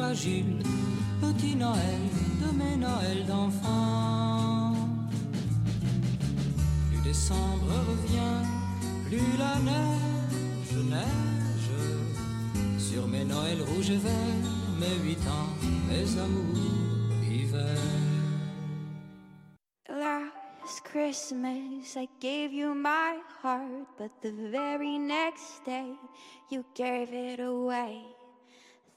Petit 0.08 1.54
Noël 1.54 2.00
de 2.40 2.56
mes 2.56 2.76
Noëls 2.76 3.26
d'enfant. 3.26 4.72
Plus 6.90 7.02
décembre 7.02 7.68
revient, 7.90 8.42
plus 9.06 9.38
la 9.38 9.58
neige 9.58 9.88
neige, 10.88 12.78
sur 12.78 13.06
mes 13.06 13.24
Noëls 13.24 13.62
rouges 13.62 13.90
et 13.90 13.98
verts, 13.98 14.50
mes 14.80 14.96
huit 15.04 15.20
ans, 15.28 15.52
mes 15.88 16.18
amours 16.18 16.54
d'hiver. 17.20 17.76
Last 19.90 20.84
Christmas, 20.84 21.96
I 21.96 22.08
gave 22.20 22.52
you 22.52 22.74
my 22.74 23.18
heart, 23.42 23.86
but 23.98 24.10
the 24.22 24.32
very 24.50 24.98
next 24.98 25.64
day, 25.66 25.92
you 26.50 26.64
gave 26.74 27.12
it 27.12 27.40
away. 27.40 28.17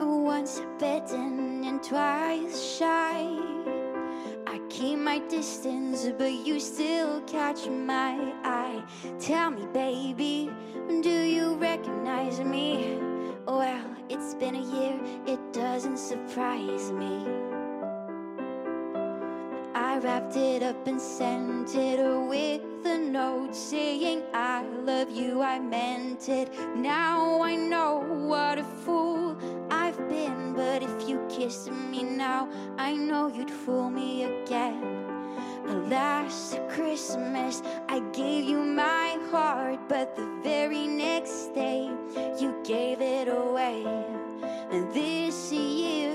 Once 0.00 0.60
bitten 0.78 1.64
and 1.64 1.82
twice 1.82 2.76
shy, 2.76 3.38
I 4.46 4.60
keep 4.68 4.98
my 4.98 5.18
distance, 5.18 6.08
but 6.18 6.32
you 6.32 6.58
still 6.58 7.20
catch 7.22 7.68
my 7.68 8.34
eye. 8.42 8.82
Tell 9.20 9.50
me, 9.50 9.66
baby, 9.72 10.50
do 11.00 11.22
you 11.22 11.54
recognize 11.54 12.40
me? 12.40 12.98
Well, 13.46 13.86
it's 14.08 14.34
been 14.34 14.56
a 14.56 14.60
year, 14.60 15.00
it 15.26 15.40
doesn't 15.52 15.98
surprise 15.98 16.90
me. 16.90 17.24
I 19.74 19.98
wrapped 19.98 20.36
it 20.36 20.62
up 20.62 20.86
and 20.86 21.00
sent 21.00 21.74
it 21.76 22.00
with 22.28 22.62
a 22.86 22.98
note 22.98 23.54
saying 23.54 24.22
I 24.32 24.62
love 24.84 25.10
you, 25.10 25.42
I 25.42 25.58
meant 25.58 26.28
it. 26.28 26.52
Now 26.76 27.42
I 27.42 27.56
know 27.56 28.04
what 28.28 28.58
a 28.58 28.64
fool 28.64 29.36
I've 29.70 29.96
been, 30.08 30.54
but 30.54 30.82
if 30.82 31.08
you 31.08 31.24
kissed 31.28 31.70
me 31.70 32.02
now, 32.02 32.48
I 32.78 32.94
know 32.94 33.28
you'd 33.28 33.50
fool 33.50 33.90
me 33.90 34.24
again. 34.24 35.04
Last 35.88 36.58
Christmas, 36.68 37.62
I 37.88 38.00
gave 38.12 38.44
you 38.44 38.58
my 38.58 39.18
heart, 39.30 39.80
but 39.88 40.14
the 40.14 40.28
very 40.42 40.86
next 40.86 41.54
day, 41.54 41.90
you 42.40 42.54
gave 42.64 43.00
it 43.00 43.28
away. 43.28 43.84
And 44.70 44.92
this 44.92 45.52
year, 45.52 46.14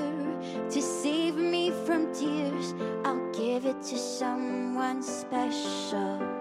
to 0.70 0.82
save 0.82 1.36
me 1.36 1.72
from 1.86 2.14
tears, 2.14 2.74
I'll 3.04 3.32
give 3.32 3.66
it 3.66 3.82
to 3.84 3.98
someone 3.98 5.02
special. 5.02 6.39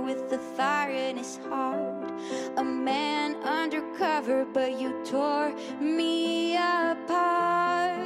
With 0.00 0.30
the 0.30 0.38
fire 0.38 0.90
in 0.90 1.16
his 1.16 1.38
heart. 1.48 2.10
A 2.56 2.64
man 2.64 3.36
undercover, 3.42 4.44
but 4.44 4.78
you 4.80 5.02
tore 5.04 5.52
me 5.80 6.56
apart. 6.56 7.98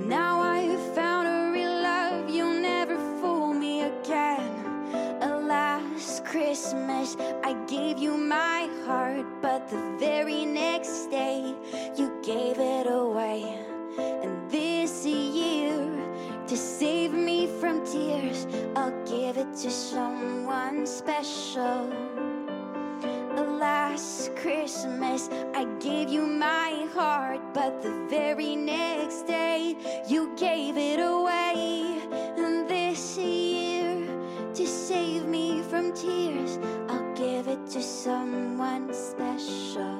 Now 0.00 0.40
I 0.40 0.58
have 0.58 0.94
found 0.94 1.26
a 1.26 1.50
real 1.52 1.76
love, 1.82 2.30
you'll 2.30 2.60
never 2.60 2.96
fool 3.20 3.52
me 3.52 3.82
again. 3.82 4.52
Last 5.46 6.24
Christmas, 6.24 7.16
I 7.44 7.54
gave 7.66 7.98
you 7.98 8.16
my 8.16 8.68
heart, 8.84 9.26
but 9.40 9.68
the 9.68 9.80
very 9.98 10.44
next 10.44 11.06
day, 11.10 11.54
you 11.96 12.10
gave 12.22 12.58
it 12.58 12.86
away. 12.86 13.55
Give 19.36 19.46
it 19.46 19.56
to 19.56 19.70
someone 19.70 20.86
special. 20.86 21.90
Last 23.58 24.34
Christmas, 24.36 25.28
I 25.54 25.64
gave 25.78 26.08
you 26.08 26.22
my 26.22 26.86
heart, 26.94 27.40
but 27.52 27.82
the 27.82 28.06
very 28.08 28.56
next 28.56 29.26
day, 29.26 29.76
you 30.08 30.32
gave 30.36 30.76
it 30.76 31.00
away. 31.00 32.00
And 32.38 32.68
this 32.68 33.18
year, 33.18 34.06
to 34.54 34.66
save 34.66 35.26
me 35.26 35.62
from 35.62 35.92
tears, 35.92 36.58
I'll 36.88 37.14
give 37.14 37.48
it 37.48 37.66
to 37.68 37.82
someone 37.82 38.92
special. 38.94 39.95